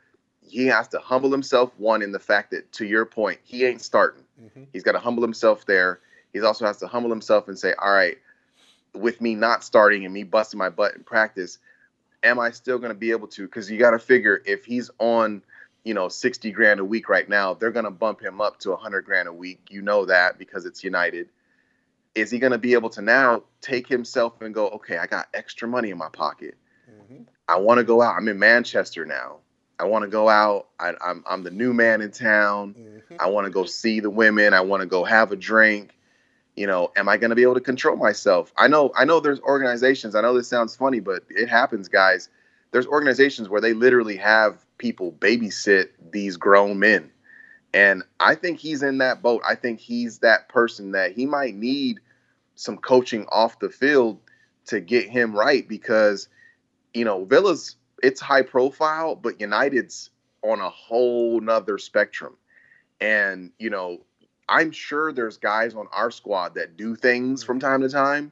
he 0.41 0.67
has 0.69 0.89
to 0.89 0.99
humble 0.99 1.31
himself. 1.31 1.73
One 1.77 2.01
in 2.01 2.11
the 2.11 2.19
fact 2.19 2.53
that, 2.53 2.73
to 2.73 2.87
your 2.87 3.05
point, 3.05 3.39
he 3.45 3.67
ain't 3.67 3.83
starting. 3.83 4.25
hmm 4.39 4.65
He's 4.73 4.83
got 4.83 4.93
to 4.93 4.99
humble 4.99 5.23
himself 5.23 5.67
there. 5.67 6.01
He 6.33 6.41
also 6.41 6.65
has 6.65 6.79
to 6.79 6.87
humble 6.87 7.11
himself 7.11 7.49
and 7.49 7.59
say, 7.59 7.75
all 7.79 7.93
right, 7.93 8.17
with 8.95 9.21
me 9.21 9.35
not 9.35 9.63
starting 9.63 10.05
and 10.07 10.15
me 10.15 10.23
busting 10.23 10.59
my 10.59 10.71
butt 10.71 10.95
in 10.95 11.05
practice, 11.05 11.59
am 12.23 12.41
I 12.41 12.51
still 12.51 12.79
going 12.79 12.93
to 12.93 12.99
be 12.99 13.11
able 13.11 13.29
to? 13.29 13.43
Because 13.43 13.71
you 13.71 13.79
got 13.79 13.91
to 13.91 13.99
figure 13.99 14.41
if 14.47 14.65
he's 14.65 14.91
on, 14.99 15.43
you 15.85 15.93
know, 15.93 16.09
60 16.09 16.51
grand 16.53 16.81
a 16.81 16.85
week 16.85 17.09
right 17.11 17.29
now, 17.29 17.53
they're 17.55 17.71
going 17.71 17.85
to 17.85 17.91
bump 17.91 18.21
him 18.23 18.41
up 18.41 18.59
to 18.61 18.71
100 18.71 19.05
grand 19.05 19.29
a 19.29 19.33
week. 19.33 19.61
You 19.71 19.83
know 19.83 20.07
that 20.07 20.39
because 20.39 20.65
it's 20.65 20.83
United. 20.83 21.29
Is 22.15 22.31
he 22.31 22.39
going 22.39 22.53
to 22.53 22.59
be 22.59 22.75
able 22.75 22.91
to 22.91 23.03
now 23.03 23.43
take 23.61 23.89
himself 23.89 24.41
and 24.41 24.55
go, 24.55 24.69
okay, 24.69 24.99
I 24.99 25.07
got 25.07 25.27
extra 25.35 25.67
money 25.67 25.91
in 25.91 25.99
my 25.99 26.09
pocket. 26.09 26.57
hmm 26.87 27.23
I 27.47 27.59
want 27.59 27.79
to 27.79 27.85
go 27.85 28.01
out. 28.01 28.15
I'm 28.17 28.29
in 28.29 28.39
Manchester 28.39 29.05
now. 29.05 29.37
I 29.79 29.85
want 29.85 30.05
to 30.05 30.09
go 30.09 30.29
out. 30.29 30.69
I, 30.81 30.95
I'm 31.05 31.23
I'm 31.29 31.43
the 31.43 31.51
new 31.51 31.75
man 31.75 32.01
in 32.01 32.11
town. 32.11 32.75
Mhm. 32.79 33.17
I 33.21 33.29
want 33.29 33.45
to 33.47 33.51
go 33.51 33.65
see 33.65 34.01
the 34.01 34.09
women. 34.11 34.55
I 34.55 34.61
want 34.61 34.81
to 34.81 34.87
go 34.87 35.05
have 35.05 35.31
a 35.33 35.37
drink. 35.37 35.95
You 36.57 36.67
know, 36.69 36.93
am 36.97 37.09
I 37.09 37.17
going 37.17 37.31
to 37.31 37.37
be 37.37 37.43
able 37.43 37.55
to 37.55 37.61
control 37.61 37.97
myself? 37.97 38.53
I 38.57 38.69
know, 38.69 38.93
I 38.97 39.05
know. 39.05 39.21
There's 39.21 39.41
organizations. 39.41 40.15
I 40.15 40.21
know 40.23 40.35
this 40.35 40.49
sounds 40.49 40.77
funny, 40.77 41.01
but 41.01 41.25
it 41.29 41.49
happens, 41.49 41.89
guys. 41.89 42.29
There's 42.71 42.87
organizations 42.87 43.49
where 43.49 43.61
they 43.61 43.73
literally 43.75 44.17
have 44.19 44.65
people 44.79 45.13
babysit 45.13 45.89
these 46.13 46.37
grown 46.37 46.79
men, 46.79 47.11
and 47.73 48.05
I 48.21 48.37
think 48.37 48.61
he's 48.61 48.83
in 48.83 48.99
that 48.99 49.21
boat. 49.23 49.43
I 49.47 49.57
think 49.57 49.81
he's 49.81 50.19
that 50.21 50.49
person 50.49 50.93
that 50.93 51.13
he 51.13 51.27
might 51.27 51.55
need 51.55 52.01
some 52.55 52.79
coaching 52.79 53.27
off 53.31 53.59
the 53.59 53.71
field 53.71 54.21
to 54.67 54.81
get 54.81 55.09
him 55.09 55.35
right 55.35 55.67
because, 55.69 56.29
you 56.93 57.05
know, 57.05 57.25
Villa's 57.25 57.77
it's 58.03 58.21
high 58.21 58.43
profile, 58.43 59.17
but 59.17 59.41
United's 59.41 60.11
on 60.43 60.61
a 60.61 60.69
whole 60.69 61.41
nother 61.41 61.79
spectrum. 61.79 62.37
And, 63.01 63.51
you 63.59 63.71
know, 63.71 64.01
I'm 64.49 64.73
sure 64.73 65.13
there's 65.13 65.39
guys 65.39 65.75
on 65.75 65.87
our 65.93 66.11
squad 66.11 66.55
that 66.55 66.77
do 66.77 66.95
things 66.97 67.43
from 67.43 67.59
time 67.59 67.81
to 67.81 67.89
time. 67.89 68.31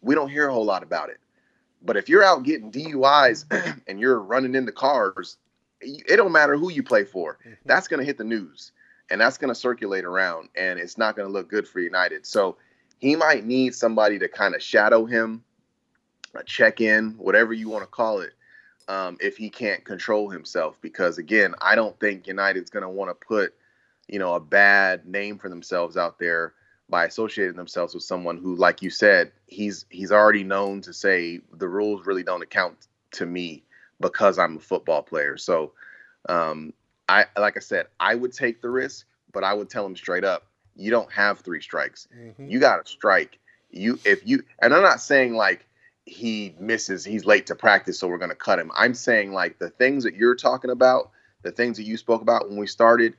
We 0.00 0.14
don't 0.14 0.28
hear 0.28 0.48
a 0.48 0.52
whole 0.52 0.64
lot 0.64 0.82
about 0.82 1.08
it. 1.10 1.20
But 1.84 1.96
if 1.96 2.08
you're 2.08 2.24
out 2.24 2.42
getting 2.42 2.70
DUIs 2.70 3.44
and 3.86 4.00
you're 4.00 4.18
running 4.20 4.54
into 4.54 4.72
cars, 4.72 5.38
it 5.80 6.16
don't 6.16 6.32
matter 6.32 6.56
who 6.56 6.70
you 6.70 6.82
play 6.82 7.04
for. 7.04 7.38
Mm-hmm. 7.40 7.54
That's 7.64 7.88
going 7.88 8.00
to 8.00 8.06
hit 8.06 8.18
the 8.18 8.24
news 8.24 8.72
and 9.10 9.20
that's 9.20 9.38
going 9.38 9.48
to 9.48 9.54
circulate 9.54 10.04
around 10.04 10.48
and 10.56 10.78
it's 10.78 10.98
not 10.98 11.16
going 11.16 11.28
to 11.28 11.32
look 11.32 11.48
good 11.48 11.66
for 11.66 11.80
United. 11.80 12.26
So 12.26 12.56
he 13.02 13.16
might 13.16 13.44
need 13.44 13.74
somebody 13.74 14.16
to 14.20 14.28
kind 14.28 14.54
of 14.54 14.62
shadow 14.62 15.04
him, 15.04 15.42
a 16.36 16.44
check 16.44 16.80
in, 16.80 17.10
whatever 17.18 17.52
you 17.52 17.68
want 17.68 17.82
to 17.82 17.88
call 17.88 18.20
it, 18.20 18.30
um, 18.86 19.16
if 19.20 19.36
he 19.36 19.50
can't 19.50 19.84
control 19.84 20.30
himself. 20.30 20.78
Because 20.80 21.18
again, 21.18 21.56
I 21.60 21.74
don't 21.74 21.98
think 21.98 22.28
United's 22.28 22.70
going 22.70 22.84
to 22.84 22.88
want 22.88 23.10
to 23.10 23.26
put, 23.26 23.54
you 24.06 24.20
know, 24.20 24.34
a 24.34 24.40
bad 24.40 25.04
name 25.04 25.36
for 25.36 25.48
themselves 25.48 25.96
out 25.96 26.20
there 26.20 26.54
by 26.88 27.04
associating 27.06 27.56
themselves 27.56 27.92
with 27.92 28.04
someone 28.04 28.36
who, 28.36 28.54
like 28.54 28.82
you 28.82 28.88
said, 28.90 29.32
he's 29.46 29.84
he's 29.90 30.12
already 30.12 30.44
known 30.44 30.80
to 30.82 30.92
say 30.92 31.40
the 31.54 31.66
rules 31.66 32.06
really 32.06 32.22
don't 32.22 32.42
account 32.42 32.86
to 33.14 33.26
me 33.26 33.64
because 34.00 34.38
I'm 34.38 34.58
a 34.58 34.60
football 34.60 35.02
player. 35.02 35.36
So, 35.36 35.72
um, 36.28 36.72
I 37.08 37.24
like 37.36 37.56
I 37.56 37.60
said, 37.60 37.86
I 37.98 38.14
would 38.14 38.32
take 38.32 38.62
the 38.62 38.70
risk, 38.70 39.06
but 39.32 39.42
I 39.42 39.54
would 39.54 39.68
tell 39.68 39.84
him 39.84 39.96
straight 39.96 40.24
up, 40.24 40.46
you 40.76 40.90
don't 40.90 41.10
have 41.12 41.40
three 41.40 41.60
strikes. 41.60 42.08
Mhm. 42.16 42.50
You 42.50 42.58
got 42.60 42.84
to 42.84 42.90
strike. 42.90 43.38
You 43.70 43.98
if 44.04 44.26
you 44.26 44.44
and 44.60 44.74
I'm 44.74 44.82
not 44.82 45.00
saying 45.00 45.34
like 45.34 45.66
he 46.04 46.54
misses, 46.58 47.04
he's 47.04 47.24
late 47.24 47.46
to 47.46 47.54
practice, 47.54 47.98
so 47.98 48.08
we're 48.08 48.18
going 48.18 48.30
to 48.30 48.36
cut 48.36 48.58
him. 48.58 48.72
I'm 48.74 48.94
saying 48.94 49.32
like 49.32 49.58
the 49.58 49.70
things 49.70 50.04
that 50.04 50.14
you're 50.14 50.34
talking 50.34 50.70
about, 50.70 51.10
the 51.42 51.52
things 51.52 51.76
that 51.76 51.84
you 51.84 51.96
spoke 51.96 52.22
about 52.22 52.48
when 52.48 52.58
we 52.58 52.66
started, 52.66 53.16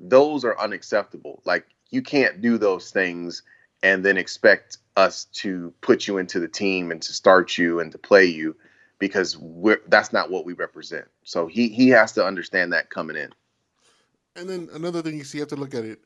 those 0.00 0.44
are 0.44 0.58
unacceptable. 0.58 1.42
Like 1.44 1.66
you 1.90 2.02
can't 2.02 2.40
do 2.40 2.58
those 2.58 2.90
things 2.90 3.42
and 3.82 4.04
then 4.04 4.16
expect 4.16 4.78
us 4.96 5.26
to 5.26 5.72
put 5.80 6.08
you 6.08 6.18
into 6.18 6.40
the 6.40 6.48
team 6.48 6.90
and 6.90 7.00
to 7.02 7.12
start 7.12 7.56
you 7.58 7.80
and 7.80 7.92
to 7.92 7.98
play 7.98 8.24
you 8.24 8.56
because 8.98 9.36
we're 9.36 9.80
that's 9.88 10.12
not 10.12 10.30
what 10.30 10.44
we 10.44 10.54
represent. 10.54 11.06
So 11.22 11.46
he 11.46 11.68
he 11.68 11.88
has 11.90 12.12
to 12.12 12.24
understand 12.24 12.72
that 12.72 12.90
coming 12.90 13.16
in. 13.16 13.32
And 14.36 14.48
then 14.48 14.68
another 14.74 15.02
thing 15.02 15.16
you 15.16 15.24
see, 15.24 15.38
you 15.38 15.42
have 15.42 15.48
to 15.50 15.56
look 15.56 15.74
at 15.74 15.84
it. 15.84 16.00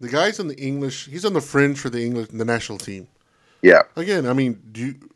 The 0.00 0.08
guy's 0.08 0.40
on 0.40 0.48
the 0.48 0.56
English. 0.58 1.06
He's 1.06 1.24
on 1.24 1.34
the 1.34 1.40
fringe 1.40 1.78
for 1.78 1.90
the 1.90 2.04
English, 2.04 2.28
the 2.28 2.44
national 2.44 2.78
team. 2.78 3.08
Yeah. 3.62 3.82
Again, 3.96 4.26
I 4.26 4.32
mean, 4.32 4.62
do 4.72 4.80
you, 4.86 5.10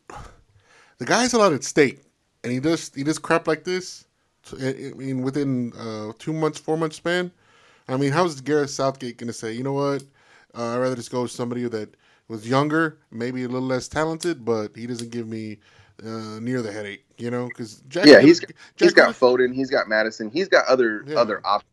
the 0.99 1.05
guy's 1.05 1.33
a 1.33 1.37
lot 1.39 1.53
at 1.53 1.63
stake, 1.63 2.01
and 2.43 2.53
he 2.53 2.59
does 2.59 2.91
he 2.95 3.03
does 3.03 3.19
crap 3.19 3.47
like 3.47 3.63
this. 3.63 4.05
So, 4.43 4.57
I 4.61 4.91
I 4.91 4.93
mean, 4.95 5.21
within 5.23 5.73
uh, 5.77 6.13
two 6.19 6.33
months, 6.33 6.59
four 6.59 6.77
months 6.77 6.97
span. 6.97 7.31
I 7.87 7.97
mean, 7.97 8.11
how's 8.11 8.41
Gareth 8.41 8.69
Southgate 8.71 9.17
going 9.17 9.27
to 9.27 9.33
say? 9.33 9.53
You 9.53 9.63
know 9.63 9.73
what? 9.73 10.03
Uh, 10.55 10.75
I'd 10.75 10.77
rather 10.79 10.95
just 10.95 11.11
go 11.11 11.23
with 11.23 11.31
somebody 11.31 11.67
that 11.67 11.95
was 12.29 12.47
younger, 12.47 12.99
maybe 13.11 13.43
a 13.43 13.47
little 13.47 13.67
less 13.67 13.87
talented, 13.87 14.45
but 14.45 14.75
he 14.75 14.87
doesn't 14.87 15.11
give 15.11 15.27
me 15.27 15.59
uh, 16.05 16.39
near 16.39 16.61
the 16.61 16.71
headache. 16.71 17.05
You 17.17 17.31
know, 17.31 17.47
because 17.47 17.81
Yeah, 18.03 18.21
he's 18.21 18.41
he's 18.77 18.93
Jack 18.93 18.95
got 18.95 19.13
Foden, 19.13 19.53
he's 19.53 19.69
got 19.71 19.87
Maddison, 19.87 20.31
he's 20.31 20.47
got 20.49 20.65
other 20.67 21.05
Yeah. 21.07 21.15
other 21.17 21.41
options 21.45 21.69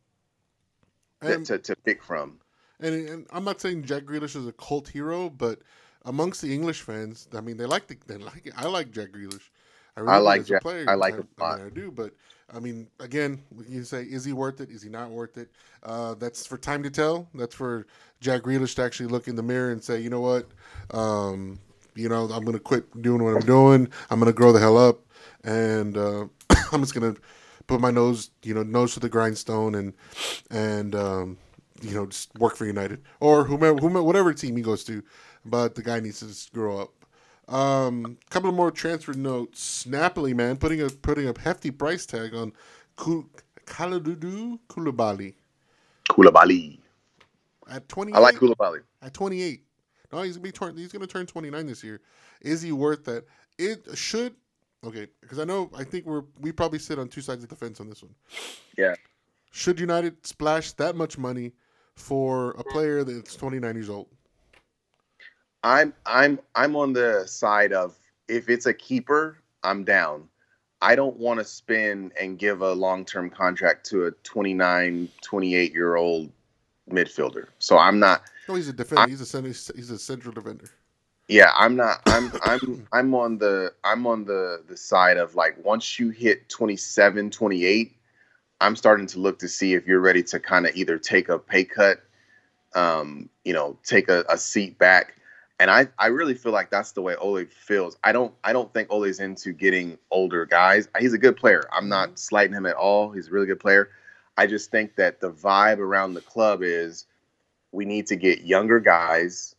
and- 1.35 1.47
to, 1.47 1.59
to 1.59 1.77
pick 1.77 2.03
from. 2.03 2.39
And, 2.81 3.09
and 3.09 3.27
I'm 3.33 3.43
not 3.45 3.61
saying 3.61 3.85
Jack 3.85 4.03
Grealish 4.03 4.37
is 4.37 4.47
a 4.47 4.53
cult 4.53 4.89
hero, 4.89 5.31
but 5.31 5.61
amongst 6.05 6.43
the 6.43 6.53
English 6.53 6.83
fans, 6.83 7.27
I 7.35 7.41
mean, 7.41 7.57
they 7.57 7.65
like 7.65 7.87
the, 7.87 7.97
they 8.07 8.19
like 8.19 8.47
it. 8.47 8.53
I 8.57 8.67
like 8.67 8.91
Jack 8.91 9.13
Grealish. 9.13 9.49
I, 9.97 10.03
I 10.03 10.19
like 10.19 10.45
Jack- 10.45 10.61
player. 10.61 10.85
I 10.87 10.95
like 10.95 11.15
him 11.15 11.27
a 11.41 11.43
I, 11.43 11.49
lot. 11.49 11.59
mean, 11.59 11.67
I 11.69 11.71
do, 11.71 11.91
but 11.91 12.13
I 12.55 12.61
mean, 12.61 12.87
again, 13.01 13.43
you 13.67 13.83
say, 13.83 14.03
is 14.03 14.27
he 14.27 14.35
worth 14.35 14.61
it? 14.61 14.71
Is 14.71 14.83
he 14.83 14.91
not 14.91 15.09
worth 15.11 15.39
it? 15.39 15.49
Uh, 15.83 16.15
that's 16.15 16.47
for 16.47 16.59
time 16.59 16.83
to 16.83 16.91
tell. 16.91 17.27
That's 17.35 17.55
for 17.55 17.87
Jack 18.21 18.43
Grealish 18.43 18.75
to 18.77 18.83
actually 18.83 19.07
look 19.07 19.27
in 19.27 19.37
the 19.37 19.43
mirror 19.43 19.71
and 19.73 19.83
say, 19.83 19.99
you 20.01 20.11
know 20.11 20.21
what, 20.21 20.47
um, 20.93 21.59
you 21.95 22.11
know, 22.11 22.27
I'm 22.27 22.45
gonna 22.45 22.59
quit 22.59 23.01
doing 23.01 23.25
what 23.25 23.35
I'm 23.37 23.47
doing. 23.47 23.89
I'm 24.11 24.19
gonna 24.19 24.35
grow 24.35 24.53
the 24.53 24.61
hell 24.61 24.77
up, 24.77 25.01
and 25.45 25.97
uh, 25.97 26.27
I'm 26.73 26.83
just 26.83 26.93
gonna 26.93 27.17
put 27.67 27.81
my 27.81 27.91
nose, 27.91 28.31
you 28.43 28.55
know, 28.55 28.63
nose 28.63 28.95
to 28.95 29.01
the 29.01 29.09
grindstone 29.09 29.75
and 29.75 29.95
and 30.51 30.95
um, 30.95 31.39
you 31.83 31.95
know 31.95 32.07
just 32.07 32.35
work 32.39 32.57
for 32.57 32.67
United 32.67 33.03
or 33.21 33.45
whomever, 33.45 33.79
whomever, 33.79 34.03
whatever 34.03 34.33
team 34.33 34.57
he 34.57 34.63
goes 34.63 34.85
to. 34.85 35.03
But 35.45 35.75
the 35.75 35.83
guy 35.83 36.01
needs 36.01 36.21
to 36.21 36.27
just 36.27 36.53
grow 36.53 36.79
up. 36.81 36.93
Um, 37.55 38.19
couple 38.31 38.49
of 38.51 38.57
more 38.57 38.71
transfer 38.73 39.13
notes. 39.13 39.87
Napoli, 39.87 40.35
man, 40.35 40.57
putting 40.57 40.81
a 40.83 40.89
putting 40.91 41.29
a 41.29 41.39
hefty 41.39 41.71
price 41.71 42.05
tag 42.05 42.35
on 42.35 42.53
Kul- 42.97 43.29
Kaladudu 43.67 44.59
Koulibaly 44.69 45.35
Koulibaly. 46.09 46.79
at 47.71 47.89
twenty. 47.89 48.13
I 48.13 48.19
like 48.19 48.37
Koulibaly. 48.37 48.81
at 49.03 49.15
28. 49.15 49.63
No, 50.13 50.23
he's 50.23 50.37
gonna 50.37 50.43
be 50.45 50.53
turn, 50.53 50.77
he's 50.77 50.93
gonna 50.93 51.07
turn 51.07 51.27
29 51.27 51.67
this 51.67 51.83
year. 51.85 52.01
Is 52.41 52.63
he 52.63 52.73
worth 52.73 53.05
that? 53.05 53.25
It 53.59 53.87
should. 53.95 54.35
Okay, 54.87 55.09
because 55.21 55.41
I 55.41 55.45
know 55.45 55.69
I 55.77 55.83
think 55.83 56.07
we're 56.07 56.23
we 56.41 56.53
probably 56.53 56.79
sit 56.79 56.99
on 56.99 57.09
two 57.09 57.21
sides 57.21 57.43
of 57.43 57.49
the 57.49 57.57
fence 57.57 57.81
on 57.81 57.89
this 57.89 58.03
one. 58.03 58.15
Yeah. 58.79 58.95
Should 59.51 59.81
United 59.81 60.25
splash 60.25 60.73
that 60.73 60.95
much 60.95 61.19
money 61.19 61.53
for 61.95 62.51
a 62.53 62.63
player 62.63 63.03
that's 63.03 63.35
29 63.35 63.75
years 63.75 63.91
old? 63.91 64.07
I'm 65.65 65.93
I'm 66.05 66.39
I'm 66.55 66.77
on 66.77 66.93
the 66.93 67.25
side 67.27 67.73
of 67.73 67.99
if 68.29 68.49
it's 68.49 68.67
a 68.67 68.75
keeper, 68.75 69.39
I'm 69.65 69.83
down. 69.83 70.29
I 70.83 70.95
don't 70.95 71.17
want 71.17 71.41
to 71.41 71.45
spend 71.45 72.13
and 72.21 72.39
give 72.39 72.61
a 72.61 72.73
long-term 72.73 73.31
contract 73.31 73.87
to 73.87 74.05
a 74.07 74.11
29, 74.11 75.09
28 75.23 75.73
year 75.73 75.97
old 75.97 76.31
midfielder. 76.91 77.47
So 77.59 77.79
I'm 77.79 77.99
not 77.99 78.23
No, 78.49 78.55
he's 78.55 78.69
a 78.69 78.73
defender. 78.73 79.09
He's 79.09 79.21
a 79.21 79.27
center, 79.27 79.49
he's 79.49 79.91
a 79.91 79.99
central 79.99 80.33
defender. 80.33 80.71
Yeah, 81.29 81.53
I'm 81.57 81.77
not 81.77 82.03
I'm 82.07 82.33
I'm 82.43 82.89
I'm 82.93 83.15
on 83.15 83.39
the 83.39 83.73
I'm 83.85 84.07
on 84.07 84.25
the 84.25 84.63
the 84.69 84.77
side 84.77 85.17
of 85.19 85.35
like 85.35 85.65
once 85.65 85.99
you 85.99 86.11
hit 86.11 86.49
27, 86.49 87.31
28, 87.31 87.97
I'm 88.61 88.77
starting 88.77 89.07
to 89.09 89.21
look 89.21 89.39
to 89.41 89.49
see 89.49 89.75
if 89.75 89.87
you're 89.87 90.01
ready 90.01 90.23
to 90.25 90.41
kind 90.41 90.67
of 90.67 90.77
either 90.77 90.99
take 90.99 91.29
a 91.29 91.39
pay 91.39 91.65
cut 91.65 91.99
um, 92.75 93.29
you 93.45 93.53
know, 93.53 93.79
take 93.85 94.09
a, 94.09 94.25
a 94.29 94.39
seat 94.39 94.79
back. 94.79 95.15
And 95.59 95.71
I, 95.71 95.89
I 95.99 96.07
really 96.07 96.35
feel 96.35 96.53
like 96.53 96.71
that's 96.71 96.93
the 96.93 97.03
way 97.03 97.17
Ole 97.17 97.45
feels. 97.47 97.99
I 98.05 98.13
don't 98.13 98.33
I 98.45 98.53
don't 98.53 98.73
think 98.73 98.91
Ole's 98.91 99.21
into 99.21 99.53
getting 99.53 99.99
older 100.11 100.47
guys. 100.47 100.89
He's 100.99 101.13
a 101.13 101.19
good 101.19 101.37
player. 101.37 101.65
I'm 101.73 101.89
not 101.89 102.19
slighting 102.19 102.55
him 102.55 102.67
at 102.67 102.77
all. 102.77 103.11
He's 103.11 103.29
a 103.29 103.31
really 103.31 103.47
good 103.47 103.61
player. 103.61 103.91
I 104.39 104.47
just 104.47 104.71
think 104.71 104.97
that 104.97 105.21
the 105.21 105.31
vibe 105.31 105.79
around 105.79 106.15
the 106.15 106.23
club 106.23 106.63
is 106.63 107.07
we 107.73 107.85
need 107.85 108.07
to 108.09 108.17
get 108.17 108.43
younger 108.43 108.81
guys 108.81 109.56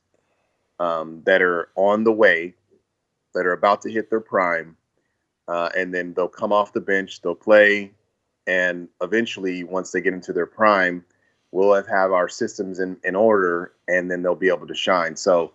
um, 0.80 1.22
that 1.26 1.42
are 1.42 1.70
on 1.76 2.04
the 2.04 2.12
way, 2.12 2.54
that 3.34 3.46
are 3.46 3.54
about 3.54 3.82
to 3.84 3.92
hit 3.92 4.10
their 4.10 4.20
prime, 4.20 4.78
uh, 5.48 5.70
and 5.78 5.94
then 5.94 6.14
they'll 6.14 6.28
come 6.28 6.52
off 6.52 6.74
the 6.74 6.82
bench, 6.82 7.22
they'll 7.22 7.36
play, 7.36 7.92
and 8.46 8.88
eventually, 9.02 9.64
once 9.64 9.92
they 9.92 10.02
get 10.02 10.14
into 10.14 10.34
their 10.34 10.46
prime, 10.46 11.04
we'll 11.52 11.74
have, 11.74 11.88
have 11.88 12.12
our 12.12 12.30
systems 12.30 12.80
in, 12.80 12.98
in 13.04 13.16
order, 13.16 13.74
and 13.88 14.10
then 14.10 14.22
they'll 14.22 14.36
be 14.36 14.50
able 14.50 14.68
to 14.68 14.76
shine. 14.76 15.16
So, 15.16 15.52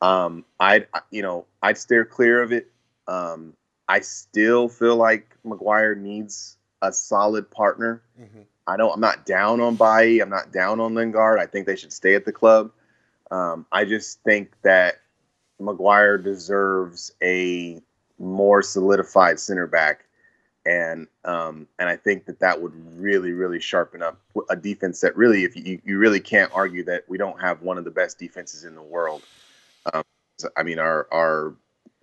um, 0.00 0.44
I'd 0.60 0.86
you 1.10 1.22
know 1.22 1.46
I'd 1.62 1.78
steer 1.78 2.04
clear 2.04 2.42
of 2.42 2.52
it. 2.52 2.70
Um, 3.06 3.54
I 3.88 4.00
still 4.00 4.68
feel 4.68 4.96
like 4.96 5.36
Maguire 5.44 5.94
needs 5.94 6.56
a 6.82 6.92
solid 6.92 7.50
partner. 7.50 8.02
Mhm. 8.20 8.44
I 8.66 8.76
don't. 8.76 8.92
I'm 8.92 9.00
not 9.00 9.24
down 9.24 9.60
on 9.60 9.76
Bailly. 9.76 10.20
I'm 10.20 10.28
not 10.28 10.52
down 10.52 10.78
on 10.80 10.94
Lingard. 10.94 11.40
I 11.40 11.46
think 11.46 11.66
they 11.66 11.76
should 11.76 11.92
stay 11.92 12.14
at 12.14 12.24
the 12.26 12.32
club. 12.32 12.70
Um, 13.30 13.66
I 13.72 13.84
just 13.84 14.22
think 14.22 14.52
that 14.62 15.00
Maguire 15.58 16.18
deserves 16.18 17.12
a 17.22 17.80
more 18.18 18.62
solidified 18.62 19.38
center 19.38 19.66
back, 19.66 20.04
and 20.64 21.06
um, 21.24 21.66
and 21.78 21.88
I 21.88 21.96
think 21.96 22.26
that 22.26 22.40
that 22.40 22.60
would 22.60 22.72
really, 22.98 23.32
really 23.32 23.60
sharpen 23.60 24.02
up 24.02 24.20
a 24.50 24.56
defense 24.56 25.00
that 25.00 25.16
really, 25.16 25.44
if 25.44 25.56
you 25.56 25.80
you 25.84 25.98
really 25.98 26.20
can't 26.20 26.50
argue 26.54 26.84
that 26.84 27.04
we 27.08 27.18
don't 27.18 27.40
have 27.40 27.62
one 27.62 27.78
of 27.78 27.84
the 27.84 27.90
best 27.90 28.18
defenses 28.18 28.64
in 28.64 28.74
the 28.74 28.82
world. 28.82 29.22
Um, 29.92 30.02
I 30.56 30.62
mean, 30.62 30.78
our 30.78 31.06
our 31.12 31.54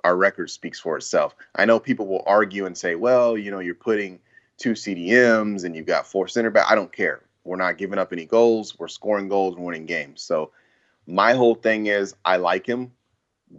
our 0.04 0.16
record 0.16 0.50
speaks 0.50 0.80
for 0.80 0.98
itself. 0.98 1.36
I 1.56 1.66
know 1.66 1.80
people 1.80 2.06
will 2.06 2.24
argue 2.28 2.66
and 2.66 2.78
say, 2.78 2.96
well, 2.96 3.38
you 3.38 3.50
know, 3.50 3.60
you're 3.60 3.74
putting 3.74 4.20
two 4.58 4.74
CDMs 4.74 5.64
and 5.64 5.76
you've 5.76 5.88
got 5.88 6.08
four 6.08 6.28
center 6.28 6.52
back. 6.52 6.68
I 6.70 6.76
don't 6.76 6.92
care. 6.92 7.22
We're 7.44 7.58
not 7.58 7.78
giving 7.78 8.00
up 8.00 8.14
any 8.14 8.26
goals. 8.26 8.78
We're 8.78 8.88
scoring 8.88 9.28
goals 9.28 9.56
and 9.56 9.66
winning 9.66 9.86
games. 9.86 10.22
So 10.22 10.52
my 11.08 11.34
whole 11.34 11.56
thing 11.56 11.88
is 11.88 12.16
I 12.24 12.38
like 12.38 12.66
him, 12.66 12.92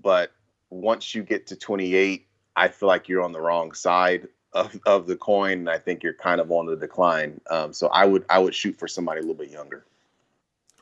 but 0.03 0.33
once 0.71 1.15
you 1.15 1.23
get 1.23 1.47
to 1.49 1.57
28, 1.57 2.27
I 2.57 2.69
feel 2.69 2.89
like 2.89 3.09
you're 3.09 3.23
on 3.23 3.33
the 3.33 3.41
wrong 3.41 3.73
side 3.73 4.29
of, 4.53 4.79
of 4.87 5.07
the 5.07 5.17
coin, 5.17 5.53
and 5.53 5.71
I 5.71 5.79
think 5.79 6.03
you're 6.03 6.15
kind 6.15 6.41
of 6.41 6.51
on 6.51 6.67
the 6.67 6.77
decline. 6.77 7.41
Um, 7.51 7.73
so 7.73 7.89
I 7.89 8.05
would 8.05 8.25
I 8.29 8.39
would 8.39 8.55
shoot 8.55 8.79
for 8.79 8.89
somebody 8.89 9.19
a 9.19 9.23
little 9.23 9.37
bit 9.37 9.51
younger. 9.51 9.85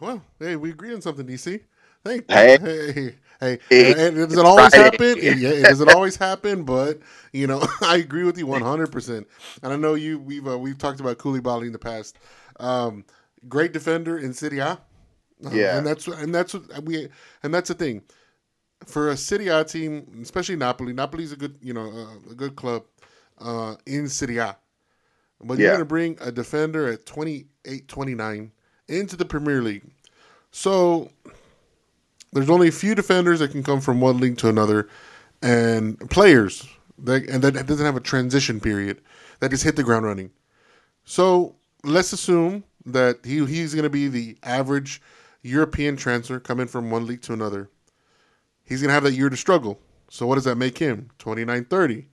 Well, 0.01 0.23
hey, 0.39 0.57
we 0.57 0.71
agree 0.71 0.95
on 0.95 1.03
something, 1.03 1.27
DC. 1.27 1.61
Thank 2.05 2.31
Hey. 2.31 2.59
hey, 2.59 2.93
hey, 2.93 2.93
hey. 2.93 3.59
Hey, 3.69 3.93
And 4.07 4.19
it 4.19 4.27
doesn't 4.29 4.47
always 4.47 4.75
happen. 4.75 5.19
It, 5.19 5.39
yeah, 5.39 5.51
it 5.51 5.63
doesn't 5.65 5.89
always 5.89 6.17
happen, 6.17 6.65
but 6.65 7.01
you 7.33 7.47
know, 7.47 7.67
I 7.83 7.97
agree 7.97 8.25
with 8.25 8.39
you 8.39 8.47
one 8.47 8.63
hundred 8.63 8.93
percent. 8.93 9.27
And 9.63 9.73
I 9.73 9.77
know 9.77 9.95
you. 9.95 10.19
We've 10.19 10.47
uh, 10.47 10.59
we've 10.59 10.79
talked 10.79 11.01
about 11.01 11.19
Koulibaly 11.19 11.67
in 11.67 11.73
the 11.73 11.79
past. 11.79 12.17
Um, 12.61 13.05
great 13.49 13.73
defender 13.73 14.17
in 14.19 14.33
Serie 14.33 14.61
A. 14.61 14.79
Uh, 15.45 15.51
Yeah. 15.53 15.77
and 15.79 15.87
that's 15.87 16.07
and 16.07 16.35
that's 16.35 16.55
what 16.55 16.85
we 16.85 17.09
and 17.43 17.53
that's 17.55 17.69
the 17.69 17.75
thing 17.75 18.03
for 18.87 19.11
a 19.11 19.17
Serie 19.17 19.49
A 19.49 19.65
team, 19.65 20.21
especially 20.23 20.57
Napoli. 20.57 20.93
Napoli's 20.93 21.33
a 21.33 21.37
good 21.37 21.57
you 21.63 21.73
know 21.73 21.91
uh, 21.91 22.31
a 22.31 22.35
good 22.35 22.57
club 22.57 22.85
uh, 23.41 23.77
in 23.87 24.09
Serie 24.09 24.39
A. 24.39 24.57
But 25.43 25.59
you're 25.59 25.69
going 25.71 25.81
to 25.81 25.85
bring 25.85 26.17
a 26.21 26.33
defender 26.33 26.87
at 26.91 27.05
28, 27.05 27.87
29 27.89 28.53
into 28.89 29.17
the 29.17 29.25
Premier 29.27 29.61
League. 29.61 29.83
So 30.53 31.11
there's 32.33 32.49
only 32.49 32.69
a 32.69 32.73
few 32.73 32.95
defenders 32.95 33.41
that 33.41 33.51
can 33.51 33.63
come 33.63 33.81
from 33.81 34.01
one 34.01 34.19
league 34.19 34.39
to 34.39 34.49
another, 34.49 34.89
and 35.43 35.99
players 36.11 36.67
that 36.99 37.29
and 37.29 37.43
that 37.43 37.67
doesn't 37.67 37.85
have 37.85 37.97
a 37.97 38.01
transition 38.01 38.61
period 38.61 39.01
that 39.41 39.51
just 39.51 39.65
hit 39.65 39.77
the 39.77 39.83
ground 39.83 40.07
running. 40.07 40.31
So 41.05 41.57
let's 41.83 42.13
assume 42.13 42.65
that 42.87 43.19
he 43.25 43.45
he's 43.45 43.75
going 43.75 43.85
to 43.85 43.91
be 43.91 44.09
the 44.09 44.39
average 44.45 45.03
European 45.45 45.97
transfer 45.97 46.41
coming 46.41 46.67
from 46.67 46.91
one 46.91 47.07
league 47.07 47.23
to 47.23 47.33
another. 47.33 47.69
He's 48.65 48.81
going 48.81 48.89
to 48.89 48.95
have 48.95 49.05
that 49.05 49.13
year 49.13 49.29
to 49.29 49.37
struggle. 49.37 49.79
So 50.09 50.27
what 50.27 50.37
does 50.37 50.45
that 50.45 50.57
make 50.57 50.79
him? 50.79 51.11
29, 51.19 51.67
30. 51.67 52.09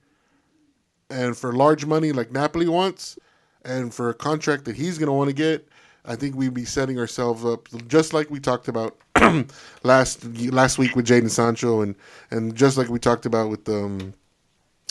And 1.09 1.37
for 1.37 1.53
large 1.53 1.85
money 1.85 2.11
like 2.11 2.31
Napoli 2.31 2.67
wants, 2.67 3.17
and 3.63 3.93
for 3.93 4.09
a 4.09 4.13
contract 4.13 4.65
that 4.65 4.75
he's 4.75 4.97
going 4.97 5.07
to 5.07 5.13
want 5.13 5.29
to 5.29 5.35
get, 5.35 5.67
I 6.03 6.15
think 6.15 6.35
we'd 6.35 6.53
be 6.53 6.65
setting 6.65 6.99
ourselves 6.99 7.45
up 7.45 7.69
just 7.87 8.13
like 8.13 8.29
we 8.29 8.39
talked 8.39 8.67
about 8.67 8.97
last 9.83 10.25
last 10.51 10.77
week 10.77 10.95
with 10.95 11.05
Jadon 11.05 11.29
Sancho, 11.29 11.81
and 11.81 11.95
and 12.31 12.55
just 12.55 12.75
like 12.75 12.89
we 12.89 12.97
talked 12.97 13.25
about 13.25 13.49
with 13.49 13.69
um, 13.69 14.13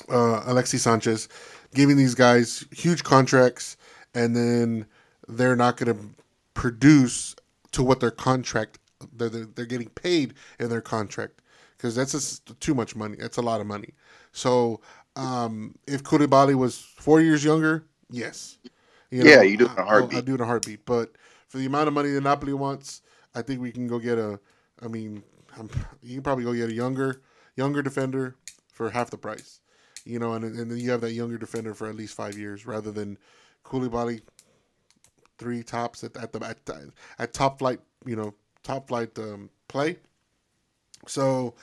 uh, 0.09 0.45
Alexis 0.47 0.83
Sanchez, 0.83 1.29
giving 1.75 1.97
these 1.97 2.15
guys 2.15 2.65
huge 2.71 3.03
contracts, 3.03 3.77
and 4.15 4.37
then 4.37 4.87
they're 5.27 5.57
not 5.57 5.77
going 5.77 5.97
to 5.97 6.01
produce 6.55 7.35
to 7.73 7.83
what 7.83 8.01
their 8.01 8.11
contract 8.11 8.79
they're, 9.13 9.29
they're, 9.31 9.45
they're 9.47 9.67
getting 9.67 9.89
paid 9.91 10.35
in 10.59 10.69
their 10.69 10.81
contract 10.83 11.41
because 11.77 11.95
that's 11.95 12.13
just 12.13 12.59
too 12.61 12.75
much 12.75 12.95
money. 12.95 13.17
That's 13.19 13.39
a 13.39 13.43
lot 13.43 13.61
of 13.61 13.67
money. 13.67 13.95
So 14.33 14.81
um, 15.17 15.75
if 15.87 16.03
Koulibaly 16.03 16.55
was 16.55 16.79
four 16.79 17.21
years 17.21 17.45
younger, 17.45 17.87
yes, 18.11 18.59
you 19.11 19.23
Yeah, 19.23 19.43
you 19.43 19.57
do 19.57 19.65
it 19.67 19.73
in 19.73 19.79
a 19.79 19.87
I- 19.87 19.87
heartbeat. 19.87 20.17
I'll 20.17 20.23
do 20.23 20.33
it 20.33 20.37
in 20.37 20.41
a 20.43 20.47
heartbeat. 20.47 20.85
But 20.85 21.17
for 21.49 21.59
the 21.59 21.67
amount 21.67 21.89
of 21.89 21.95
money 21.95 22.11
that 22.11 22.21
Napoli 22.23 22.53
wants, 22.53 23.03
I 23.35 23.43
think 23.43 23.61
we 23.61 23.73
can 23.73 23.87
go 23.87 23.99
get 23.99 24.19
a. 24.19 24.41
I 24.83 24.89
mean, 24.89 25.23
um, 25.59 25.69
you 26.03 26.15
can 26.15 26.23
probably 26.23 26.45
go 26.45 26.55
get 26.55 26.71
a 26.71 26.75
younger, 26.75 27.21
younger 27.57 27.83
defender 27.83 28.37
for 28.73 28.91
half 28.91 29.11
the 29.11 29.19
price. 29.19 29.61
You 30.05 30.19
know, 30.19 30.33
and 30.33 30.45
and 30.45 30.71
then 30.71 30.79
you 30.79 30.91
have 30.91 31.03
that 31.03 31.13
younger 31.13 31.39
defender 31.39 31.75
for 31.75 31.89
at 31.89 31.95
least 31.97 32.15
five 32.15 32.39
years 32.39 32.67
rather 32.67 32.91
than 32.91 33.19
Koulibaly, 33.65 34.23
three 35.41 35.65
tops 35.65 36.05
at 36.05 36.17
at 36.17 36.33
the 36.33 36.47
at, 36.47 36.59
at 37.19 37.33
top 37.33 37.59
flight. 37.59 37.81
You 38.05 38.15
know, 38.15 38.35
top 38.63 38.89
flight 38.89 39.19
um, 39.19 39.51
play. 39.67 39.97
So, 41.07 41.55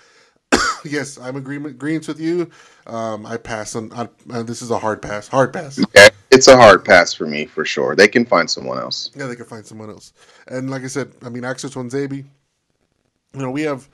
yes, 0.83 1.17
I'm 1.17 1.35
agreement 1.37 1.75
agreements 1.75 2.07
with 2.07 2.19
you. 2.19 2.49
Um, 2.87 3.25
I 3.25 3.37
pass 3.37 3.75
on. 3.75 3.93
I, 3.93 4.09
uh, 4.33 4.43
this 4.43 4.61
is 4.61 4.71
a 4.71 4.79
hard 4.79 5.01
pass. 5.01 5.27
Hard 5.27 5.53
pass. 5.53 5.79
It's 6.31 6.47
a 6.47 6.57
hard 6.57 6.83
pass 6.83 7.13
for 7.13 7.25
me 7.25 7.45
for 7.45 7.63
sure. 7.63 7.95
They 7.95 8.07
can 8.07 8.25
find 8.25 8.49
someone 8.49 8.77
else. 8.77 9.11
Yeah, 9.15 9.27
they 9.27 9.35
can 9.35 9.45
find 9.45 9.65
someone 9.65 9.89
else. 9.89 10.11
And 10.47 10.69
like 10.69 10.83
I 10.83 10.87
said, 10.87 11.13
I 11.23 11.29
mean, 11.29 11.45
Axel 11.45 11.69
Tuanzebe. 11.69 12.25
You 13.33 13.41
know, 13.41 13.51
we 13.51 13.61
have 13.61 13.87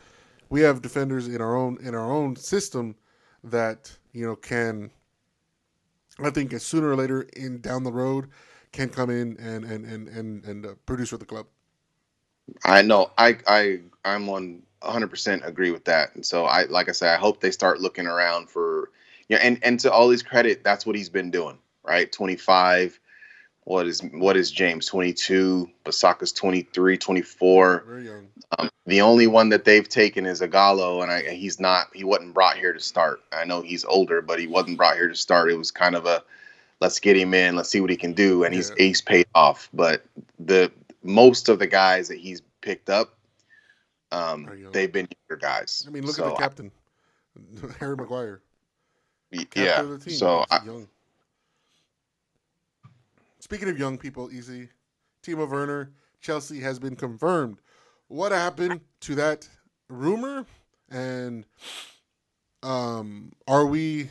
we 0.50 0.62
have 0.62 0.82
defenders 0.82 1.28
in 1.28 1.42
our 1.42 1.56
own 1.56 1.78
in 1.82 1.94
our 1.94 2.12
own 2.12 2.36
system 2.36 2.96
that 3.44 3.92
you 4.14 4.26
know 4.26 4.36
can. 4.36 4.92
I 6.20 6.30
think 6.30 6.54
sooner 6.62 6.90
or 6.90 6.96
later 6.96 7.24
in 7.36 7.60
down 7.60 7.84
the 7.84 7.92
road 7.92 8.30
can 8.74 8.90
come 8.90 9.10
in 9.10 9.38
and 9.40 9.64
and 9.64 9.86
and 9.86 10.10
and, 10.10 10.44
and 10.44 10.66
uh, 10.66 10.70
produce 10.86 11.10
for 11.10 11.18
the 11.18 11.26
club. 11.26 11.46
I 12.66 12.82
know. 12.82 13.12
I 13.18 13.38
I 13.48 13.80
I'm 14.04 14.28
on 14.30 14.64
100 14.82 15.08
percent 15.08 15.44
agree 15.46 15.72
with 15.72 15.86
that. 15.86 16.14
And 16.16 16.26
so 16.26 16.46
I 16.46 16.64
like 16.64 16.90
I 16.90 16.92
said, 16.92 17.14
I 17.14 17.18
hope 17.18 17.40
they 17.40 17.52
start 17.52 17.80
looking 17.80 18.08
around 18.08 18.50
for 18.50 18.90
you 19.30 19.38
know, 19.38 19.42
and 19.42 19.60
and 19.64 19.80
to 19.82 19.92
all 19.92 20.10
his 20.10 20.24
credit, 20.24 20.64
that's 20.64 20.86
what 20.86 20.96
he's 20.96 21.10
been 21.10 21.32
doing. 21.32 21.58
Right, 21.86 22.12
25. 22.12 23.00
What 23.66 23.88
is 23.88 24.02
what 24.12 24.36
is 24.36 24.52
James 24.52 24.88
22? 24.88 25.70
Bissaka's 25.86 26.34
23, 26.34 26.98
24. 26.98 27.84
Very 27.88 28.06
young. 28.06 28.28
Um, 28.58 28.70
the 28.86 29.02
only 29.02 29.28
one 29.28 29.50
that 29.50 29.64
they've 29.64 29.88
taken 29.88 30.26
is 30.26 30.42
Ighalo, 30.42 31.02
and 31.02 31.12
I, 31.12 31.30
he's 31.34 31.60
not. 31.60 31.88
He 31.94 32.04
wasn't 32.04 32.34
brought 32.34 32.58
here 32.58 32.74
to 32.74 32.80
start. 32.80 33.22
I 33.32 33.46
know 33.46 33.62
he's 33.62 33.86
older, 33.86 34.22
but 34.22 34.40
he 34.40 34.48
wasn't 34.48 34.78
brought 34.78 34.96
here 34.96 35.08
to 35.08 35.16
start. 35.16 35.52
It 35.52 35.58
was 35.58 35.72
kind 35.72 35.96
of 35.96 36.06
a 36.06 36.24
let's 36.84 37.00
get 37.00 37.16
him 37.16 37.34
in, 37.34 37.56
let's 37.56 37.70
see 37.70 37.80
what 37.80 37.90
he 37.90 37.96
can 37.96 38.12
do, 38.12 38.44
and 38.44 38.54
he's 38.54 38.70
Yeah. 38.72 38.86
he's 38.88 39.02
paid 39.02 39.26
off. 39.34 39.70
But 39.74 40.06
the 40.38 40.70
most 41.02 41.48
of 41.48 41.58
the 41.58 41.66
guys 41.66 42.10
that 42.10 42.18
he's 42.20 42.42
picked 42.62 42.90
up, 42.90 43.18
um, 44.12 44.70
they've 44.74 44.92
been 44.92 45.08
younger 45.30 45.40
guys. 45.40 45.86
I 45.88 45.92
mean, 45.92 46.06
look 46.06 46.16
So 46.16 46.26
at 46.28 46.30
the 46.32 46.36
captain, 46.36 46.72
Harry 47.80 47.96
Maguire. 47.96 48.42
Captain 49.32 49.64
yeah. 49.64 49.82
team. 49.98 50.14
So 50.14 50.46
He's 50.50 50.60
I, 50.60 50.66
young. 50.66 50.88
Speaking 53.40 53.70
of 53.70 53.80
young 53.80 53.98
people, 53.98 54.30
EC. 54.30 54.70
Timo 55.24 55.50
Werner, 55.50 55.94
Chelsea 56.20 56.60
has 56.60 56.80
been 56.80 56.98
confirmed. 56.98 57.60
What 58.10 58.34
happened 58.34 58.82
to 59.02 59.16
that 59.16 59.48
rumor? 59.88 60.46
And 60.92 61.46
um, 62.62 63.32
are 63.48 63.66
we 63.66 64.10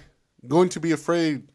going 0.48 0.70
to 0.70 0.80
be 0.80 0.92
afraid 0.92 1.51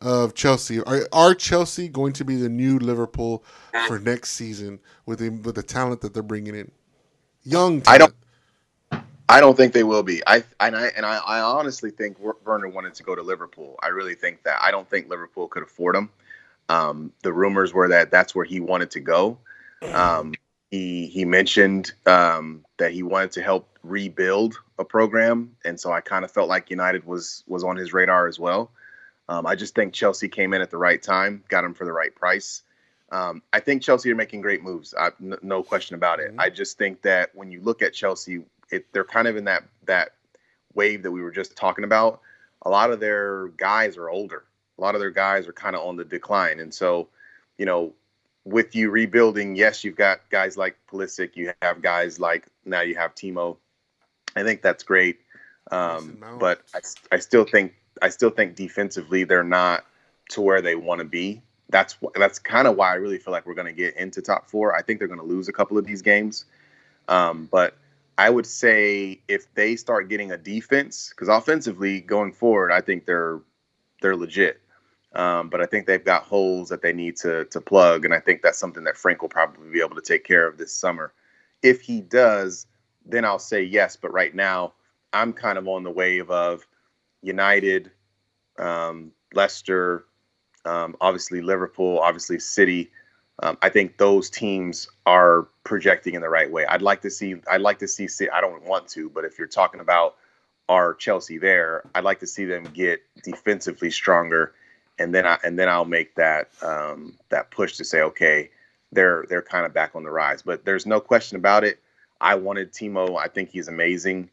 of 0.00 0.34
Chelsea? 0.34 0.80
Are, 0.82 1.08
are 1.12 1.34
Chelsea 1.34 1.88
going 1.88 2.12
to 2.14 2.24
be 2.24 2.36
the 2.36 2.48
new 2.48 2.78
Liverpool 2.78 3.44
for 3.88 3.98
next 3.98 4.30
season 4.32 4.78
with 5.06 5.18
the, 5.20 5.30
with 5.30 5.54
the 5.54 5.62
talent 5.62 6.00
that 6.02 6.14
they're 6.14 6.22
bringing 6.22 6.54
in? 6.54 6.70
Young 7.44 7.80
talent. 7.80 7.88
I 7.88 7.98
don't- 7.98 8.14
I 9.28 9.40
don't 9.40 9.56
think 9.56 9.72
they 9.72 9.82
will 9.82 10.04
be. 10.04 10.22
I 10.24 10.44
and 10.60 10.76
I 10.76 10.86
and 10.96 11.04
I, 11.04 11.16
I 11.18 11.40
honestly 11.40 11.90
think 11.90 12.16
Werner 12.44 12.68
wanted 12.68 12.94
to 12.94 13.02
go 13.02 13.16
to 13.16 13.22
Liverpool. 13.22 13.74
I 13.82 13.88
really 13.88 14.14
think 14.14 14.44
that. 14.44 14.60
I 14.62 14.70
don't 14.70 14.88
think 14.88 15.08
Liverpool 15.08 15.48
could 15.48 15.64
afford 15.64 15.96
him. 15.96 16.10
Um, 16.68 17.12
the 17.24 17.32
rumors 17.32 17.74
were 17.74 17.88
that 17.88 18.12
that's 18.12 18.36
where 18.36 18.44
he 18.44 18.60
wanted 18.60 18.92
to 18.92 19.00
go. 19.00 19.38
Um, 19.92 20.34
he 20.70 21.08
he 21.08 21.24
mentioned 21.24 21.92
um, 22.06 22.64
that 22.78 22.92
he 22.92 23.02
wanted 23.02 23.32
to 23.32 23.42
help 23.42 23.68
rebuild 23.82 24.60
a 24.78 24.84
program, 24.84 25.56
and 25.64 25.78
so 25.78 25.90
I 25.90 26.00
kind 26.02 26.24
of 26.24 26.30
felt 26.30 26.48
like 26.48 26.70
United 26.70 27.04
was 27.04 27.42
was 27.48 27.64
on 27.64 27.74
his 27.76 27.92
radar 27.92 28.28
as 28.28 28.38
well. 28.38 28.70
Um, 29.28 29.46
I 29.46 29.54
just 29.56 29.74
think 29.74 29.92
Chelsea 29.92 30.28
came 30.28 30.54
in 30.54 30.62
at 30.62 30.70
the 30.70 30.76
right 30.78 31.02
time, 31.02 31.42
got 31.48 31.64
him 31.64 31.74
for 31.74 31.84
the 31.84 31.92
right 31.92 32.14
price. 32.14 32.62
Um, 33.10 33.42
I 33.52 33.60
think 33.60 33.82
Chelsea 33.82 34.10
are 34.10 34.16
making 34.16 34.40
great 34.40 34.62
moves. 34.62 34.94
I, 34.98 35.10
n- 35.22 35.38
no 35.42 35.62
question 35.62 35.94
about 35.94 36.20
it. 36.20 36.34
Mhm. 36.34 36.40
I 36.40 36.50
just 36.50 36.76
think 36.78 37.02
that 37.02 37.34
when 37.34 37.50
you 37.50 37.60
look 37.60 37.82
at 37.82 37.92
Chelsea, 37.92 38.44
it, 38.70 38.92
they're 38.92 39.04
kind 39.04 39.28
of 39.28 39.36
in 39.36 39.44
that 39.44 39.64
that 39.84 40.10
wave 40.74 41.02
that 41.04 41.10
we 41.10 41.22
were 41.22 41.30
just 41.30 41.56
talking 41.56 41.84
about. 41.84 42.20
A 42.62 42.70
lot 42.70 42.90
of 42.90 42.98
their 43.00 43.48
guys 43.56 43.96
are 43.96 44.08
older. 44.08 44.44
A 44.78 44.80
lot 44.80 44.94
of 44.94 45.00
their 45.00 45.10
guys 45.10 45.46
are 45.46 45.52
kind 45.52 45.76
of 45.76 45.86
on 45.86 45.96
the 45.96 46.04
decline, 46.04 46.58
and 46.60 46.74
so 46.74 47.08
you 47.58 47.64
know, 47.64 47.94
with 48.44 48.74
you 48.74 48.90
rebuilding, 48.90 49.56
yes, 49.56 49.84
you've 49.84 49.96
got 49.96 50.28
guys 50.30 50.56
like 50.56 50.76
Pulisic. 50.90 51.36
You 51.36 51.52
have 51.62 51.80
guys 51.82 52.20
like 52.20 52.46
now 52.64 52.80
you 52.82 52.96
have 52.96 53.14
Timo. 53.14 53.56
I 54.34 54.42
think 54.42 54.62
that's 54.62 54.82
great, 54.82 55.20
um, 55.70 56.18
but 56.38 56.62
I, 56.74 56.80
I 57.12 57.18
still 57.20 57.44
think 57.44 57.74
I 58.02 58.08
still 58.08 58.30
think 58.30 58.54
defensively 58.56 59.24
they're 59.24 59.44
not 59.44 59.84
to 60.30 60.40
where 60.40 60.60
they 60.60 60.74
want 60.74 61.00
to 61.00 61.04
be. 61.04 61.42
That's 61.68 61.96
that's 62.14 62.38
kind 62.38 62.68
of 62.68 62.76
why 62.76 62.92
I 62.92 62.94
really 62.94 63.18
feel 63.18 63.32
like 63.32 63.46
we're 63.46 63.54
going 63.54 63.66
to 63.66 63.72
get 63.72 63.96
into 63.96 64.22
top 64.22 64.48
four. 64.48 64.74
I 64.76 64.82
think 64.82 64.98
they're 64.98 65.08
going 65.08 65.20
to 65.20 65.26
lose 65.26 65.48
a 65.48 65.52
couple 65.52 65.76
of 65.78 65.84
these 65.84 66.02
games, 66.02 66.44
um, 67.08 67.48
but 67.50 67.76
I 68.18 68.30
would 68.30 68.46
say 68.46 69.20
if 69.28 69.52
they 69.54 69.76
start 69.76 70.08
getting 70.08 70.32
a 70.32 70.38
defense, 70.38 71.10
because 71.10 71.28
offensively 71.28 72.00
going 72.00 72.32
forward, 72.32 72.72
I 72.72 72.80
think 72.80 73.04
they're 73.04 73.40
they're 74.00 74.16
legit. 74.16 74.60
Um, 75.14 75.48
but 75.48 75.62
I 75.62 75.66
think 75.66 75.86
they've 75.86 76.04
got 76.04 76.24
holes 76.24 76.68
that 76.68 76.82
they 76.82 76.92
need 76.92 77.16
to 77.16 77.46
to 77.46 77.60
plug, 77.60 78.04
and 78.04 78.14
I 78.14 78.20
think 78.20 78.42
that's 78.42 78.58
something 78.58 78.84
that 78.84 78.96
Frank 78.96 79.22
will 79.22 79.28
probably 79.28 79.70
be 79.70 79.80
able 79.80 79.96
to 79.96 80.02
take 80.02 80.24
care 80.24 80.46
of 80.46 80.58
this 80.58 80.72
summer. 80.72 81.12
If 81.62 81.80
he 81.80 82.00
does, 82.00 82.66
then 83.04 83.24
I'll 83.24 83.38
say 83.38 83.62
yes. 83.62 83.96
But 83.96 84.12
right 84.12 84.34
now, 84.34 84.74
I'm 85.12 85.32
kind 85.32 85.58
of 85.58 85.66
on 85.68 85.82
the 85.82 85.90
wave 85.90 86.30
of 86.30 86.66
United, 87.22 87.90
um, 88.58 89.12
Leicester, 89.34 90.04
um, 90.64 90.96
obviously 91.00 91.40
Liverpool, 91.40 91.98
obviously 92.00 92.38
City. 92.38 92.90
Um, 93.42 93.58
I 93.60 93.68
think 93.68 93.98
those 93.98 94.30
teams 94.30 94.88
are 95.04 95.48
projecting 95.64 96.14
in 96.14 96.22
the 96.22 96.28
right 96.28 96.50
way. 96.50 96.64
I'd 96.66 96.82
like 96.82 97.02
to 97.02 97.10
see. 97.10 97.36
I'd 97.50 97.60
like 97.60 97.78
to 97.80 97.88
see. 97.88 98.08
I 98.28 98.40
don't 98.40 98.64
want 98.64 98.88
to, 98.88 99.10
but 99.10 99.24
if 99.24 99.38
you're 99.38 99.46
talking 99.46 99.80
about 99.80 100.16
our 100.68 100.94
Chelsea 100.94 101.38
there, 101.38 101.82
I'd 101.94 102.04
like 102.04 102.20
to 102.20 102.26
see 102.26 102.44
them 102.44 102.64
get 102.64 103.02
defensively 103.22 103.90
stronger, 103.90 104.54
and 104.98 105.14
then 105.14 105.26
I 105.26 105.38
and 105.44 105.58
then 105.58 105.68
I'll 105.68 105.84
make 105.84 106.14
that 106.14 106.48
um, 106.62 107.18
that 107.28 107.50
push 107.50 107.76
to 107.76 107.84
say, 107.84 108.00
okay, 108.00 108.50
they're 108.90 109.26
they're 109.28 109.42
kind 109.42 109.66
of 109.66 109.74
back 109.74 109.94
on 109.94 110.02
the 110.02 110.10
rise. 110.10 110.42
But 110.42 110.64
there's 110.64 110.86
no 110.86 110.98
question 111.00 111.36
about 111.36 111.62
it. 111.62 111.78
I 112.20 112.34
wanted 112.36 112.72
Timo. 112.72 113.18
I 113.18 113.28
think 113.28 113.50
he's 113.50 113.68
amazing. 113.68 114.30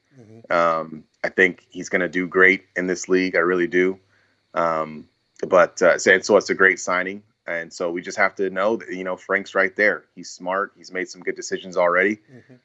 Um, 0.49 1.03
I 1.23 1.29
think 1.29 1.65
he's 1.69 1.89
going 1.89 2.01
to 2.01 2.09
do 2.09 2.27
great 2.27 2.65
in 2.75 2.87
this 2.87 3.07
league. 3.07 3.35
I 3.35 3.39
really 3.39 3.67
do. 3.67 3.99
Um, 4.53 5.07
but 5.47 5.81
uh, 5.81 5.97
so, 5.97 6.37
it's 6.37 6.49
a 6.49 6.53
great 6.53 6.79
signing, 6.79 7.23
and 7.47 7.71
so 7.71 7.91
we 7.91 8.01
just 8.01 8.17
have 8.17 8.35
to 8.35 8.49
know 8.49 8.77
that 8.77 8.89
you 8.93 9.03
know 9.03 9.17
Frank's 9.17 9.55
right 9.55 9.75
there. 9.75 10.05
He's 10.15 10.29
smart. 10.29 10.73
He's 10.77 10.91
made 10.91 11.09
some 11.09 11.21
good 11.21 11.35
decisions 11.35 11.75
already. 11.75 12.19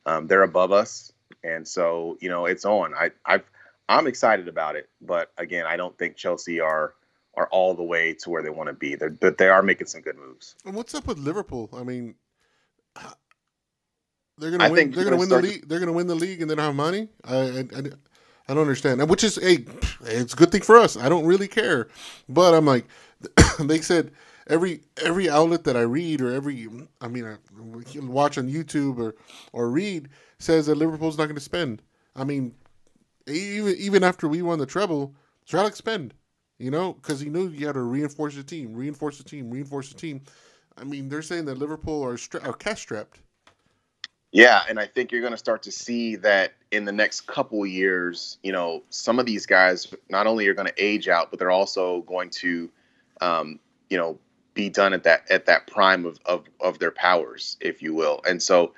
Um, 0.07 0.27
they're 0.27 0.43
above 0.43 0.71
us, 0.73 1.13
and 1.43 1.67
so 1.67 2.19
you 2.21 2.29
know 2.29 2.47
it's 2.47 2.65
on. 2.65 2.95
I 2.95 3.11
I've, 3.25 3.45
I'm 3.89 4.07
excited 4.07 4.49
about 4.49 4.77
it, 4.77 4.89
but 5.01 5.33
again, 5.39 5.67
I 5.67 5.77
don't 5.77 5.97
think 5.99 6.17
Chelsea 6.17 6.61
are 6.61 6.95
are 7.37 7.49
all 7.51 7.75
the 7.75 7.83
way 7.83 8.15
to 8.15 8.31
where 8.31 8.43
they 8.43 8.51
want 8.51 8.69
to 8.69 8.75
be. 8.75 8.95
They're, 8.97 9.11
but 9.11 9.39
they 9.39 9.49
are 9.49 9.63
making 9.63 9.87
some 9.87 10.03
good 10.03 10.17
moves. 10.17 10.55
And 10.65 10.75
what's 10.75 10.95
up 10.95 11.07
with 11.07 11.19
Liverpool? 11.19 11.71
I 11.73 11.83
mean, 11.83 12.15
they're 14.39 14.51
gonna 14.51 14.65
I 14.65 14.71
win. 14.71 14.91
They're 14.91 14.97
they're 14.97 15.05
gonna 15.05 15.17
win 15.17 15.29
the 15.29 15.43
league. 15.43 15.69
They're 15.69 15.81
gonna 15.81 15.93
win 15.93 16.07
the 16.07 16.15
league 16.15 16.43
and 16.43 16.51
they 16.51 16.55
don't 16.55 16.65
have 16.65 16.75
money. 16.75 17.09
I, 17.25 17.37
I, 17.37 17.83
I, 18.49 18.55
don't 18.55 18.63
understand. 18.63 19.09
Which 19.09 19.25
is 19.25 19.37
hey, 19.37 19.65
it's 20.03 20.33
a 20.33 20.37
good 20.37 20.51
thing 20.51 20.63
for 20.63 20.77
us. 20.77 20.97
I 20.97 21.09
don't 21.09 21.27
really 21.27 21.49
care, 21.49 21.89
but 22.29 22.55
I'm 22.55 22.67
like, 22.67 22.87
they 23.59 23.81
said 23.81 24.13
every 24.49 24.83
every 25.03 25.29
outlet 25.29 25.65
that 25.65 25.77
I 25.77 25.83
read 25.83 26.21
or 26.21 26.33
every 26.33 26.69
I 27.01 27.09
mean 27.09 27.25
I 27.25 27.37
watch 28.01 28.39
on 28.39 28.49
YouTube 28.49 28.99
or 28.99 29.15
or 29.53 29.71
read 29.71 30.09
says 30.39 30.67
that 30.67 30.77
Liverpool's 30.77 31.19
not 31.19 31.27
going 31.27 31.37
to 31.37 31.41
spend. 31.41 31.83
I 32.17 32.25
mean, 32.25 32.55
even 33.27 33.75
even 33.79 34.05
after 34.05 34.29
we 34.29 34.43
won 34.43 34.59
the 34.59 34.67
treble, 34.67 35.15
Alex 35.53 35.79
spend. 35.79 36.15
You 36.59 36.73
know, 36.73 36.95
because 36.95 37.21
he 37.21 37.29
knew 37.29 37.49
you 37.49 37.67
had 37.67 37.75
to 37.75 37.83
reinforce 37.83 38.35
the 38.35 38.43
team, 38.43 38.75
reinforce 38.75 39.19
the 39.19 39.25
team, 39.25 39.49
reinforce 39.49 39.91
the 39.91 39.95
team. 39.95 40.23
I 40.77 40.83
mean, 40.83 41.09
they're 41.09 41.23
saying 41.23 41.45
that 41.45 41.59
Liverpool 41.59 42.05
are 42.05 42.17
stra- 42.17 42.43
are 42.43 42.53
cash 42.53 42.81
strapped. 42.81 43.21
Yeah, 44.33 44.63
and 44.69 44.79
I 44.79 44.87
think 44.87 45.11
you're 45.11 45.23
going 45.23 45.33
to 45.33 45.39
start 45.39 45.63
to 45.63 45.73
see 45.73 46.17
that 46.17 46.53
in 46.71 46.85
the 46.85 46.93
next 46.93 47.23
couple 47.23 47.65
years. 47.65 48.39
You 48.43 48.53
know, 48.53 48.83
some 48.91 49.19
of 49.19 49.25
these 49.27 49.47
guys 49.47 49.93
not 50.11 50.27
only 50.27 50.47
are 50.49 50.55
going 50.55 50.69
to 50.69 50.75
age 50.85 51.09
out, 51.09 51.31
but 51.31 51.39
they're 51.39 51.51
also 51.51 52.03
going 52.03 52.31
to, 52.31 52.71
um, 53.23 53.59
you 53.89 53.97
know, 53.97 54.19
be 54.53 54.69
done 54.69 54.93
at 54.93 55.05
that 55.05 55.31
at 55.31 55.47
that 55.47 55.67
prime 55.67 56.05
of, 56.05 56.19
of 56.27 56.45
of 56.61 56.79
their 56.79 56.91
powers, 56.91 57.57
if 57.61 57.81
you 57.81 57.95
will. 57.95 58.21
And 58.29 58.43
so, 58.43 58.75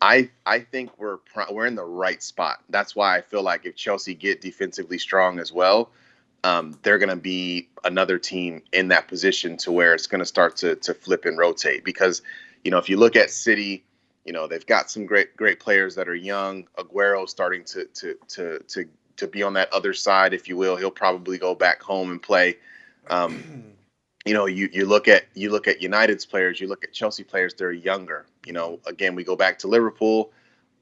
I 0.00 0.30
I 0.46 0.60
think 0.60 0.98
we're 0.98 1.18
we're 1.50 1.66
in 1.66 1.76
the 1.76 1.84
right 1.84 2.22
spot. 2.22 2.64
That's 2.68 2.96
why 2.96 3.16
I 3.18 3.20
feel 3.20 3.42
like 3.42 3.66
if 3.66 3.76
Chelsea 3.76 4.14
get 4.14 4.40
defensively 4.40 4.98
strong 4.98 5.38
as 5.38 5.52
well, 5.52 5.90
um, 6.44 6.78
they're 6.82 6.98
going 6.98 7.08
to 7.10 7.16
be 7.16 7.68
another 7.84 8.18
team 8.18 8.62
in 8.72 8.88
that 8.88 9.08
position 9.08 9.56
to 9.58 9.72
where 9.72 9.94
it's 9.94 10.08
going 10.08 10.20
to 10.20 10.26
start 10.26 10.56
to 10.58 10.76
to 10.76 10.94
flip 10.94 11.24
and 11.24 11.38
rotate. 11.38 11.84
Because 11.84 12.22
you 12.64 12.70
know, 12.72 12.78
if 12.78 12.88
you 12.88 12.96
look 12.96 13.16
at 13.16 13.30
City 13.30 13.84
you 14.28 14.34
know 14.34 14.46
they've 14.46 14.66
got 14.66 14.90
some 14.90 15.06
great 15.06 15.34
great 15.38 15.58
players 15.58 15.94
that 15.94 16.06
are 16.06 16.14
young. 16.14 16.68
Aguero 16.76 17.26
starting 17.26 17.64
to 17.64 17.86
to 17.94 18.14
to 18.28 18.58
to 18.68 18.84
to 19.16 19.26
be 19.26 19.42
on 19.42 19.54
that 19.54 19.72
other 19.72 19.94
side, 19.94 20.34
if 20.34 20.46
you 20.50 20.56
will. 20.58 20.76
He'll 20.76 20.90
probably 20.90 21.38
go 21.38 21.54
back 21.54 21.82
home 21.82 22.10
and 22.10 22.22
play. 22.22 22.58
Um, 23.08 23.72
you 24.26 24.34
know, 24.34 24.44
you 24.44 24.68
you 24.70 24.84
look 24.84 25.08
at 25.08 25.28
you 25.32 25.50
look 25.50 25.66
at 25.66 25.80
United's 25.80 26.26
players, 26.26 26.60
you 26.60 26.68
look 26.68 26.84
at 26.84 26.92
Chelsea 26.92 27.24
players. 27.24 27.54
They're 27.54 27.72
younger. 27.72 28.26
You 28.44 28.52
know, 28.52 28.80
again, 28.86 29.14
we 29.14 29.24
go 29.24 29.34
back 29.34 29.58
to 29.60 29.66
Liverpool, 29.66 30.30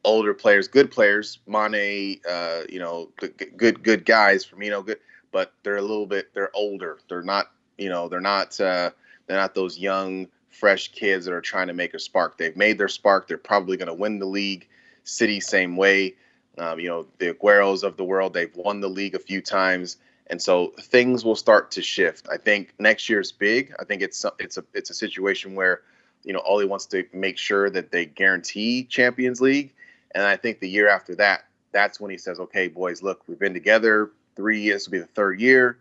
older 0.03 0.35
players, 0.35 0.67
good 0.67 0.91
players. 0.91 1.39
Mane, 1.47 2.21
uh, 2.29 2.63
you 2.69 2.81
know, 2.81 3.11
good 3.17 3.57
good 3.57 3.81
good 3.85 4.05
guys. 4.05 4.45
Firmino, 4.45 4.85
good, 4.85 4.99
but 5.31 5.53
they're 5.63 5.77
a 5.77 5.83
little 5.83 6.07
bit 6.07 6.35
they're 6.35 6.51
older. 6.53 6.99
They're 7.09 7.23
not 7.23 7.53
you 7.79 7.91
know 7.91 8.09
they're 8.09 8.21
not 8.21 8.61
uh, 8.61 8.91
they're 9.29 9.39
not 9.39 9.55
those 9.55 9.79
young 9.79 10.27
fresh 10.59 10.89
kids 10.93 11.27
that 11.27 11.35
are 11.35 11.41
trying 11.41 11.67
to 11.67 11.75
make 11.75 11.95
a 11.95 11.99
spark. 11.99 12.39
They've 12.39 12.57
made 12.57 12.79
their 12.79 12.89
spark. 12.89 13.29
They're 13.29 13.39
probably 13.39 13.77
going 13.77 13.89
to 13.89 13.95
win 13.95 14.19
the 14.19 14.27
league. 14.27 14.67
City, 15.05 15.39
same 15.41 15.77
way. 15.77 16.17
Um, 16.59 16.81
you 16.81 16.89
know, 16.89 17.07
the 17.19 17.35
Agueros 17.35 17.83
of 17.83 17.97
the 17.97 18.05
world, 18.05 18.33
they've 18.33 18.55
won 18.57 18.81
the 18.81 18.89
league 18.89 19.15
a 19.15 19.19
few 19.19 19.41
times. 19.41 19.99
And 20.29 20.41
so 20.41 20.73
things 20.81 21.25
will 21.25 21.37
start 21.37 21.71
to 21.73 21.83
shift. 21.83 22.27
I 22.31 22.37
think 22.37 22.75
next 22.79 23.09
year's 23.09 23.31
big. 23.31 23.73
I 23.79 23.85
think 23.85 24.03
it's 24.03 24.25
it's 24.39 24.57
a 24.57 24.65
it's 24.75 24.91
a 24.91 24.95
situation 24.95 25.55
where, 25.55 25.83
you 26.25 26.33
know, 26.33 26.43
Ole 26.45 26.67
wants 26.67 26.87
to 26.87 27.05
make 27.13 27.39
sure 27.39 27.71
that 27.71 27.93
they 27.93 28.07
guarantee 28.07 28.85
Champions 28.85 29.41
League. 29.41 29.73
And 30.15 30.25
I 30.25 30.37
think 30.37 30.61
the 30.61 30.69
year 30.69 30.89
after 30.89 31.15
that, 31.17 31.45
that's 31.73 32.01
when 32.01 32.11
he 32.11 32.19
says, 32.19 32.41
"Okay, 32.41 32.67
boys, 32.67 33.03
look, 33.03 33.23
we've 33.29 33.39
been 33.39 33.55
together 33.55 34.11
three 34.35 34.61
years. 34.61 34.89
Will 34.89 34.93
be 34.93 34.99
the 34.99 35.07
third 35.07 35.41
year. 35.41 35.79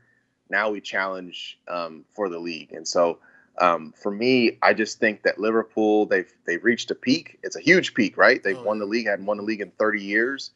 Now 0.49 0.69
we 0.69 0.81
challenge 0.81 1.57
um, 1.67 2.05
for 2.13 2.29
the 2.29 2.37
league." 2.37 2.73
And 2.73 2.87
so 2.87 3.17
um, 3.59 3.93
for 4.01 4.11
me, 4.11 4.57
I 4.61 4.73
just 4.73 4.99
think 4.99 5.23
that 5.23 5.39
Liverpool 5.39 6.05
they've 6.05 6.31
they've 6.45 6.63
reached 6.63 6.91
a 6.91 6.95
peak. 6.95 7.39
It's 7.43 7.55
a 7.55 7.61
huge 7.61 7.93
peak, 7.93 8.17
right? 8.17 8.41
They've 8.43 8.57
Oh, 8.57 8.63
won 8.63 8.79
the 8.79 8.85
league, 8.85 9.07
hadn't 9.07 9.25
won 9.25 9.37
the 9.37 9.43
league 9.43 9.61
in 9.61 9.71
30 9.71 10.01
years. 10.01 10.51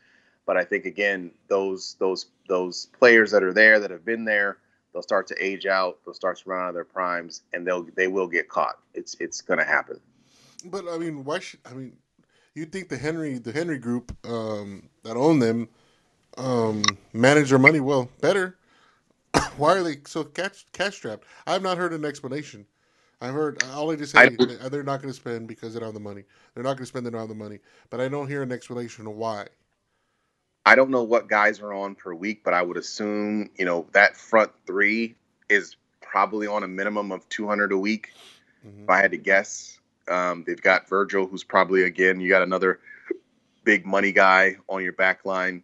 But 0.45 0.57
I 0.57 0.63
think 0.63 0.85
again, 0.85 1.31
those 1.47 1.95
those 1.99 2.27
those 2.47 2.87
players 2.97 3.31
that 3.31 3.43
are 3.43 3.53
there 3.53 3.79
that 3.79 3.91
have 3.91 4.03
been 4.03 4.25
there, 4.25 4.57
they'll 4.91 5.03
start 5.03 5.27
to 5.27 5.35
age 5.43 5.65
out. 5.65 5.99
They'll 6.03 6.13
start 6.13 6.37
to 6.39 6.49
run 6.49 6.63
out 6.63 6.69
of 6.69 6.73
their 6.73 6.85
primes, 6.85 7.43
and 7.53 7.65
they'll 7.65 7.83
they 7.95 8.07
will 8.07 8.27
get 8.27 8.49
caught. 8.49 8.79
It's 8.93 9.15
it's 9.19 9.41
going 9.41 9.59
to 9.59 9.65
happen. 9.65 9.99
But 10.65 10.85
I 10.89 10.97
mean, 10.97 11.23
why 11.23 11.39
should 11.39 11.59
I 11.65 11.73
mean? 11.73 11.97
You 12.55 12.65
think 12.65 12.89
the 12.89 12.97
Henry 12.97 13.37
the 13.37 13.51
Henry 13.51 13.77
Group 13.77 14.15
um, 14.27 14.89
that 15.03 15.15
own 15.15 15.39
them 15.39 15.69
um, 16.37 16.81
manage 17.13 17.49
their 17.51 17.59
money 17.59 17.79
well 17.79 18.09
better? 18.19 18.57
why 19.57 19.77
are 19.77 19.83
they 19.83 19.97
so 20.05 20.23
cash 20.23 20.65
cash 20.73 20.95
strapped? 20.95 21.25
I've 21.45 21.61
not 21.61 21.77
heard 21.77 21.93
an 21.93 22.03
explanation. 22.05 22.65
I've 23.21 23.33
heard 23.33 23.61
all 23.73 23.87
they 23.87 23.97
just 23.97 24.13
say 24.13 24.19
I- 24.63 24.69
they're 24.69 24.83
not 24.83 25.01
going 25.01 25.13
to 25.13 25.19
spend 25.19 25.47
because 25.47 25.73
they 25.73 25.79
don't 25.79 25.87
have 25.87 25.93
the 25.93 25.99
money. 25.99 26.23
They're 26.53 26.63
not 26.63 26.71
going 26.77 26.83
to 26.83 26.85
spend 26.85 27.05
they 27.05 27.09
don't 27.09 27.19
have 27.19 27.29
the 27.29 27.35
money. 27.35 27.59
But 27.89 27.99
I 27.99 28.07
don't 28.07 28.27
hear 28.27 28.41
an 28.41 28.51
explanation 28.51 29.07
of 29.07 29.13
why. 29.15 29.47
I 30.65 30.75
don't 30.75 30.89
know 30.89 31.03
what 31.03 31.27
guys 31.27 31.59
are 31.59 31.73
on 31.73 31.95
per 31.95 32.13
week, 32.13 32.43
but 32.43 32.53
I 32.53 32.61
would 32.61 32.77
assume 32.77 33.49
you 33.57 33.65
know 33.65 33.87
that 33.91 34.15
front 34.15 34.51
three 34.65 35.15
is 35.49 35.75
probably 36.01 36.47
on 36.47 36.63
a 36.63 36.67
minimum 36.67 37.11
of 37.11 37.27
200 37.29 37.71
a 37.71 37.77
week. 37.77 38.11
Mhm. 38.65 38.83
If 38.83 38.89
I 38.89 39.01
had 39.01 39.11
to 39.11 39.17
guess, 39.17 39.79
um, 40.07 40.43
they've 40.45 40.61
got 40.61 40.87
Virgil, 40.87 41.27
who's 41.27 41.43
probably 41.43 41.83
again 41.83 42.19
you 42.19 42.29
got 42.29 42.41
another 42.41 42.79
big 43.63 43.85
money 43.85 44.11
guy 44.11 44.57
on 44.69 44.83
your 44.83 44.93
back 44.93 45.25
line, 45.25 45.63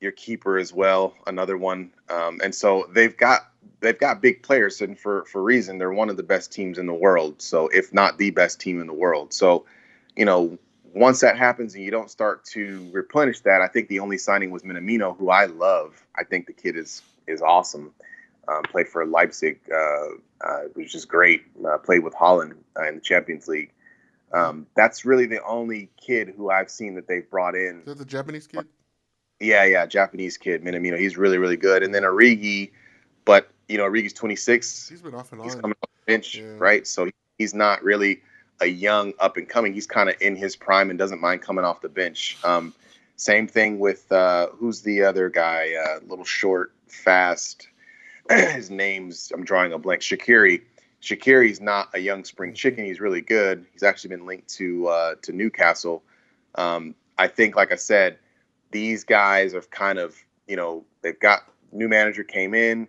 your 0.00 0.12
keeper 0.12 0.58
as 0.58 0.72
well, 0.72 1.14
another 1.26 1.56
one, 1.56 1.92
um, 2.08 2.40
and 2.42 2.54
so 2.54 2.88
they've 2.92 3.16
got 3.16 3.49
they've 3.80 3.98
got 3.98 4.22
big 4.22 4.42
players, 4.42 4.80
and 4.80 4.98
for 4.98 5.24
for 5.24 5.42
reason 5.42 5.78
they're 5.78 5.92
one 5.92 6.10
of 6.10 6.16
the 6.16 6.22
best 6.22 6.52
teams 6.52 6.78
in 6.78 6.86
the 6.86 6.94
world. 6.94 7.42
So 7.42 7.68
if 7.68 7.92
not 7.92 8.18
the 8.18 8.30
best 8.30 8.60
team 8.60 8.80
in 8.80 8.86
the 8.86 8.94
world, 8.94 9.32
so 9.32 9.66
you 10.16 10.24
know 10.24 10.58
once 10.92 11.20
that 11.20 11.36
happens 11.38 11.74
and 11.74 11.84
you 11.84 11.90
don't 11.90 12.10
start 12.10 12.44
to 12.44 12.88
replenish 12.92 13.40
that, 13.40 13.60
I 13.60 13.68
think 13.68 13.88
the 13.88 14.00
only 14.00 14.18
signing 14.18 14.50
was 14.50 14.62
Minamino, 14.62 15.16
who 15.16 15.30
I 15.30 15.46
love. 15.46 16.04
I 16.16 16.24
think 16.24 16.46
the 16.46 16.52
kid 16.52 16.76
is 16.76 17.02
is 17.26 17.42
awesome. 17.42 17.92
Um, 18.48 18.62
played 18.64 18.88
for 18.88 19.06
Leipzig, 19.06 19.60
uh, 19.72 20.06
uh, 20.40 20.60
which 20.74 20.94
is 20.94 21.04
great. 21.04 21.44
Uh, 21.64 21.78
played 21.78 22.02
with 22.02 22.14
Haaland 22.14 22.56
uh, 22.76 22.88
in 22.88 22.96
the 22.96 23.00
Champions 23.00 23.46
League. 23.46 23.72
Um, 24.32 24.66
that's 24.74 25.04
really 25.04 25.26
the 25.26 25.44
only 25.44 25.90
kid 25.96 26.32
who 26.36 26.50
I've 26.50 26.70
seen 26.70 26.94
that 26.94 27.06
they've 27.06 27.28
brought 27.28 27.54
in. 27.54 27.80
Is 27.80 27.84
that 27.86 27.98
the 27.98 28.04
Japanese 28.04 28.46
kid? 28.46 28.66
Yeah, 29.38 29.64
yeah, 29.64 29.86
Japanese 29.86 30.36
kid, 30.36 30.62
Minamino. 30.62 30.98
He's 30.98 31.16
really, 31.16 31.38
really 31.38 31.56
good. 31.56 31.82
And 31.82 31.94
then 31.94 32.02
Origi, 32.02 32.72
but 33.24 33.50
you 33.70 33.78
know, 33.78 33.84
Origi's 33.84 34.12
26. 34.12 34.88
He's 34.88 35.00
been 35.00 35.14
off 35.14 35.32
and 35.32 35.40
on. 35.40 35.46
He's 35.46 35.54
coming 35.54 35.76
off 35.82 35.90
the 36.04 36.12
bench, 36.12 36.36
Yeah. 36.36 36.56
right? 36.58 36.86
So 36.86 37.08
he's 37.38 37.54
not 37.54 37.82
really 37.82 38.20
a 38.60 38.66
young 38.66 39.14
up 39.20 39.36
and 39.36 39.48
coming. 39.48 39.72
He's 39.72 39.86
kind 39.86 40.08
of 40.10 40.16
in 40.20 40.36
his 40.36 40.56
prime 40.56 40.90
and 40.90 40.98
doesn't 40.98 41.20
mind 41.20 41.42
coming 41.42 41.64
off 41.64 41.80
the 41.80 41.88
bench. 41.88 42.36
Um, 42.44 42.74
same 43.16 43.46
thing 43.46 43.78
with 43.78 44.10
uh, 44.10 44.48
who's 44.48 44.82
the 44.82 45.02
other 45.02 45.28
guy? 45.30 45.74
Uh, 45.74 46.00
little 46.08 46.24
short, 46.24 46.72
fast. 46.88 47.68
his 48.30 48.70
name's 48.70 49.30
I'm 49.34 49.44
drawing 49.44 49.72
a 49.72 49.78
blank. 49.78 50.02
Shaqiri. 50.02 50.62
Shaqiri's 51.02 51.60
not 51.60 51.88
a 51.94 51.98
young 51.98 52.24
spring 52.24 52.52
chicken. 52.52 52.84
He's 52.84 53.00
really 53.00 53.22
good. 53.22 53.64
He's 53.72 53.82
actually 53.82 54.10
been 54.16 54.26
linked 54.26 54.48
to 54.56 54.88
uh, 54.88 55.14
to 55.22 55.32
Newcastle. 55.32 56.02
Um, 56.56 56.94
I 57.18 57.28
think, 57.28 57.56
like 57.56 57.72
I 57.72 57.76
said, 57.76 58.18
these 58.70 59.04
guys 59.04 59.52
have 59.52 59.70
kind 59.70 59.98
of 59.98 60.16
you 60.46 60.56
know 60.56 60.84
they've 61.02 61.18
got 61.18 61.40
new 61.72 61.88
manager 61.88 62.24
came 62.24 62.52
in, 62.54 62.88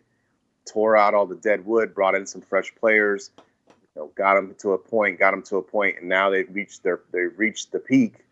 tore 0.66 0.98
out 0.98 1.14
all 1.14 1.26
the 1.26 1.36
dead 1.36 1.66
wood, 1.66 1.94
brought 1.94 2.16
in 2.16 2.26
some 2.26 2.42
fresh 2.42 2.74
players, 2.76 3.32
you 3.68 3.74
know, 3.96 4.12
got 4.16 4.36
them 4.36 4.56
to 4.60 4.74
a 4.74 4.78
point, 4.78 5.20
got 5.20 5.32
them 5.32 5.44
to 5.44 5.58
a 5.58 5.62
point, 5.62 5.98
and 6.00 6.10
now 6.10 6.30
they've 6.30 6.54
reached 6.54 6.84
their 6.84 7.02
they've 7.12 7.38
reached 7.38 7.72
the 7.72 7.80
peak. 7.80 8.26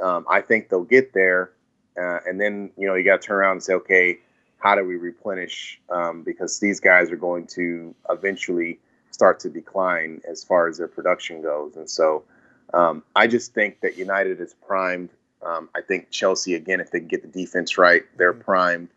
Um, 0.00 0.26
I 0.30 0.40
think 0.40 0.68
they'll 0.68 0.84
get 0.84 1.12
there, 1.12 1.52
uh, 2.00 2.20
and 2.26 2.40
then 2.40 2.70
you 2.76 2.86
know 2.86 2.94
you 2.94 3.04
got 3.04 3.20
to 3.22 3.26
turn 3.26 3.36
around 3.38 3.52
and 3.52 3.62
say, 3.62 3.74
okay, 3.74 4.18
how 4.58 4.74
do 4.74 4.84
we 4.84 4.96
replenish? 4.96 5.80
Um, 5.88 6.22
because 6.22 6.58
these 6.58 6.80
guys 6.80 7.10
are 7.10 7.16
going 7.16 7.46
to 7.48 7.94
eventually 8.10 8.80
start 9.10 9.40
to 9.40 9.48
decline 9.48 10.20
as 10.28 10.44
far 10.44 10.68
as 10.68 10.78
their 10.78 10.88
production 10.88 11.42
goes. 11.42 11.76
And 11.76 11.88
so 11.88 12.24
um, 12.74 13.02
I 13.16 13.26
just 13.26 13.54
think 13.54 13.80
that 13.80 13.96
United 13.96 14.40
is 14.40 14.54
primed. 14.66 15.10
Um, 15.42 15.68
I 15.74 15.80
think 15.80 16.10
Chelsea, 16.10 16.54
again, 16.54 16.80
if 16.80 16.90
they 16.90 16.98
can 16.98 17.08
get 17.08 17.22
the 17.22 17.28
defense 17.28 17.78
right, 17.78 18.02
they're 18.16 18.32
primed. 18.32 18.88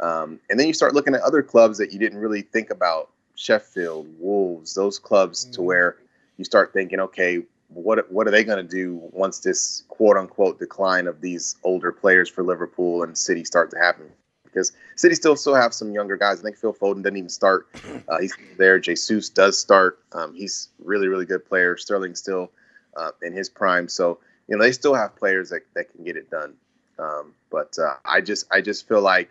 Um, 0.00 0.40
and 0.48 0.58
then 0.58 0.66
you 0.66 0.74
start 0.74 0.94
looking 0.94 1.14
at 1.14 1.20
other 1.22 1.42
clubs 1.42 1.78
that 1.78 1.92
you 1.92 1.98
didn't 1.98 2.18
really 2.18 2.42
think 2.42 2.70
about 2.70 3.10
Sheffield, 3.34 4.06
Wolves, 4.18 4.74
those 4.74 4.98
clubs 4.98 5.44
to 5.46 5.60
Mhm. 5.60 5.64
where 5.64 5.96
you 6.36 6.44
start 6.44 6.72
thinking, 6.72 7.00
okay, 7.00 7.44
what 7.68 8.10
what 8.10 8.26
are 8.26 8.30
they 8.30 8.44
going 8.44 8.64
to 8.64 8.76
do 8.76 9.00
once 9.12 9.40
this 9.40 9.82
quote 9.88 10.16
unquote 10.16 10.58
decline 10.58 11.06
of 11.06 11.20
these 11.20 11.56
older 11.62 11.92
players 11.92 12.28
for 12.28 12.42
Liverpool 12.42 13.02
and 13.02 13.16
City 13.16 13.44
start 13.44 13.70
to 13.72 13.78
happen? 13.78 14.10
Because 14.44 14.72
City 14.96 15.14
still 15.14 15.36
still 15.36 15.54
have 15.54 15.74
some 15.74 15.92
younger 15.92 16.16
guys. 16.16 16.40
I 16.40 16.42
think 16.42 16.56
Phil 16.56 16.72
Foden 16.72 17.02
doesn't 17.02 17.16
even 17.16 17.28
start. 17.28 17.66
Uh, 18.08 18.18
he's 18.20 18.34
there. 18.56 18.78
Jesus 18.78 19.28
does 19.28 19.58
start. 19.58 19.98
Um, 20.12 20.34
he's 20.34 20.68
really 20.82 21.08
really 21.08 21.26
good 21.26 21.44
player. 21.44 21.76
Sterling 21.76 22.14
still 22.14 22.50
uh, 22.96 23.10
in 23.22 23.32
his 23.32 23.48
prime. 23.48 23.88
So 23.88 24.18
you 24.48 24.56
know 24.56 24.62
they 24.62 24.72
still 24.72 24.94
have 24.94 25.14
players 25.16 25.50
that, 25.50 25.62
that 25.74 25.92
can 25.92 26.04
get 26.04 26.16
it 26.16 26.30
done. 26.30 26.54
Um, 26.98 27.34
but 27.50 27.76
uh, 27.78 27.96
I 28.04 28.20
just 28.22 28.46
I 28.50 28.62
just 28.62 28.88
feel 28.88 29.02
like 29.02 29.30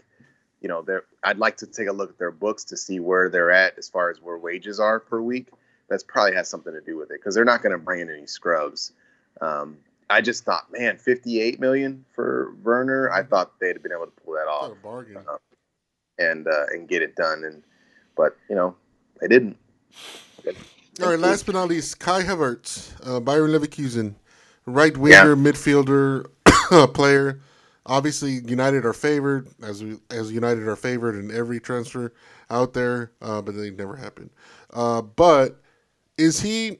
you 0.61 0.67
know 0.67 0.81
they're 0.81 1.03
I'd 1.23 1.37
like 1.37 1.57
to 1.57 1.67
take 1.67 1.87
a 1.87 1.91
look 1.93 2.09
at 2.09 2.17
their 2.17 2.31
books 2.31 2.65
to 2.65 2.77
see 2.77 2.99
where 2.99 3.29
they're 3.29 3.51
at 3.51 3.77
as 3.77 3.89
far 3.89 4.09
as 4.09 4.21
where 4.21 4.37
wages 4.37 4.79
are 4.79 4.99
per 4.99 5.21
week. 5.21 5.49
That's 5.89 6.03
probably 6.03 6.35
has 6.35 6.49
something 6.49 6.73
to 6.73 6.81
do 6.81 6.97
with 6.97 7.11
it 7.11 7.19
because 7.19 7.35
they're 7.35 7.45
not 7.45 7.61
going 7.61 7.71
to 7.71 7.77
bring 7.77 8.01
in 8.01 8.09
any 8.09 8.27
scrubs. 8.27 8.91
Um, 9.39 9.77
I 10.09 10.21
just 10.21 10.45
thought, 10.45 10.71
man, 10.71 10.97
58 10.97 11.59
million 11.59 12.05
for 12.13 12.53
Werner. 12.63 13.11
I 13.11 13.23
thought 13.23 13.59
they'd 13.59 13.73
have 13.73 13.83
been 13.83 13.91
able 13.91 14.05
to 14.05 14.11
pull 14.23 14.33
that 14.33 14.47
off 14.47 14.71
bargain. 14.81 15.17
and 16.17 16.47
uh, 16.47 16.65
and 16.71 16.87
get 16.87 17.01
it 17.01 17.15
done. 17.15 17.43
And 17.43 17.63
but 18.15 18.35
you 18.49 18.55
know 18.55 18.75
they 19.21 19.27
didn't. 19.27 19.57
All 21.01 21.09
right, 21.11 21.19
last 21.19 21.45
but 21.45 21.53
not 21.53 21.67
least, 21.67 21.99
Kai 21.99 22.23
Havertz, 22.23 22.91
uh, 23.05 23.19
Byron 23.19 23.51
Leverkusen, 23.51 24.15
right 24.65 24.97
winger, 24.97 25.35
midfielder 25.35 26.25
player. 26.93 27.39
Obviously, 27.87 28.33
United 28.45 28.85
are 28.85 28.93
favored, 28.93 29.47
as 29.63 29.83
we 29.83 29.97
as 30.11 30.31
United 30.31 30.67
are 30.67 30.75
favored 30.75 31.15
in 31.15 31.31
every 31.31 31.59
transfer 31.59 32.13
out 32.49 32.73
there, 32.73 33.11
uh, 33.21 33.41
but 33.41 33.55
they 33.55 33.71
never 33.71 33.95
happen. 33.95 34.29
Uh, 34.73 35.01
but 35.01 35.61
is 36.17 36.41
he? 36.41 36.79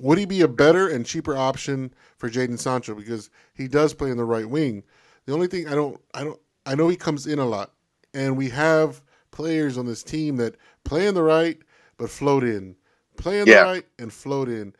Would 0.00 0.18
he 0.18 0.26
be 0.26 0.42
a 0.42 0.48
better 0.48 0.88
and 0.88 1.06
cheaper 1.06 1.36
option 1.36 1.92
for 2.18 2.28
Jadon 2.30 2.58
Sancho 2.58 2.94
because 2.94 3.30
he 3.54 3.68
does 3.68 3.94
play 3.94 4.10
in 4.10 4.18
the 4.18 4.24
right 4.24 4.48
wing? 4.48 4.82
The 5.26 5.32
only 5.32 5.46
thing 5.46 5.68
I 5.68 5.74
don't, 5.74 6.00
I 6.14 6.24
don't, 6.24 6.40
I 6.66 6.74
know 6.74 6.88
he 6.88 6.96
comes 6.96 7.26
in 7.26 7.38
a 7.38 7.46
lot, 7.46 7.72
and 8.14 8.36
we 8.36 8.50
have 8.50 9.02
players 9.30 9.78
on 9.78 9.86
this 9.86 10.02
team 10.02 10.36
that 10.36 10.56
play 10.84 11.06
in 11.06 11.14
the 11.14 11.22
right 11.22 11.58
but 11.98 12.10
float 12.10 12.44
in, 12.44 12.76
play 13.16 13.40
in 13.40 13.48
Yeah. 13.48 13.60
the 13.60 13.64
right 13.64 13.86
and 13.98 14.12
float 14.12 14.48
in. 14.50 14.74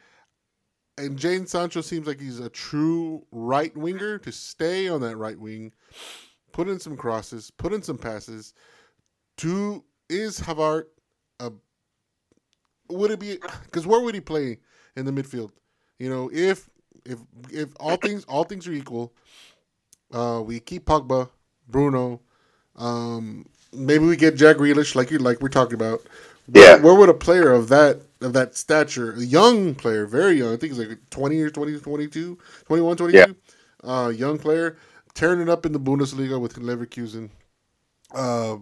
And 0.99 1.19
Jadon 1.19 1.47
Sancho 1.47 1.83
seems 1.83 2.07
like 2.07 2.21
he's 2.21 2.41
a 2.41 2.49
true 2.49 3.27
right 3.31 3.77
winger 3.77 4.19
to 4.19 4.33
stay 4.33 4.89
on 4.89 5.03
that 5.03 5.17
right 5.17 5.39
wing, 5.39 5.73
put 6.53 6.69
in 6.69 6.79
some 6.79 6.97
crosses, 6.97 7.51
put 7.51 7.73
in 7.73 7.83
some 7.83 7.99
passes. 7.99 8.55
To 9.39 9.85
is 10.09 10.41
Havertz 10.41 10.87
a 11.41 11.53
would 12.89 13.11
it 13.11 13.21
be 13.21 13.39
because 13.65 13.87
where 13.87 14.01
would 14.01 14.15
he 14.15 14.21
play 14.21 14.59
in 14.97 15.05
the 15.05 15.13
midfield? 15.13 15.51
You 15.99 16.09
know, 16.11 16.31
if 16.33 16.69
if 17.05 17.19
if 17.51 17.71
all 17.79 17.97
things 17.97 18.25
all 18.25 18.45
things 18.45 18.67
are 18.67 18.73
equal, 18.73 19.13
uh, 20.13 20.43
we 20.45 20.61
keep 20.61 20.87
Pogba, 20.87 21.29
Bruno, 21.69 22.21
um, 22.77 23.47
maybe 23.73 24.05
we 24.05 24.17
get 24.17 24.37
Jack 24.37 24.57
Grealish 24.57 24.95
like 24.95 25.11
you 25.11 25.19
like 25.19 25.41
we're 25.41 25.49
talking 25.49 25.75
about. 25.75 26.01
Where, 26.47 26.77
Yeah. 26.77 26.83
where 26.83 26.95
would 26.95 27.09
a 27.09 27.15
player 27.15 27.53
of 27.53 27.69
that 27.69 28.03
of 28.23 28.33
that 28.33 28.57
stature, 28.57 29.13
a 29.13 29.21
young 29.21 29.75
player, 29.75 30.07
very 30.07 30.39
young, 30.39 30.49
I 30.55 30.57
think 30.57 30.73
he's 30.73 30.79
like 30.79 30.99
20 31.11 31.41
or 31.43 31.51
20, 31.51 31.79
22, 31.81 32.39
21, 32.65 32.97
22, 32.97 33.37
uh, 33.85 34.09
young 34.09 34.39
player, 34.39 34.77
tearing 35.15 35.41
it 35.41 35.51
up 35.51 35.67
in 35.67 35.73
the 35.73 35.81
Bundesliga 35.81 36.41
with 36.41 36.55
Leverkusen. 36.55 37.29
Uh, 38.15 38.57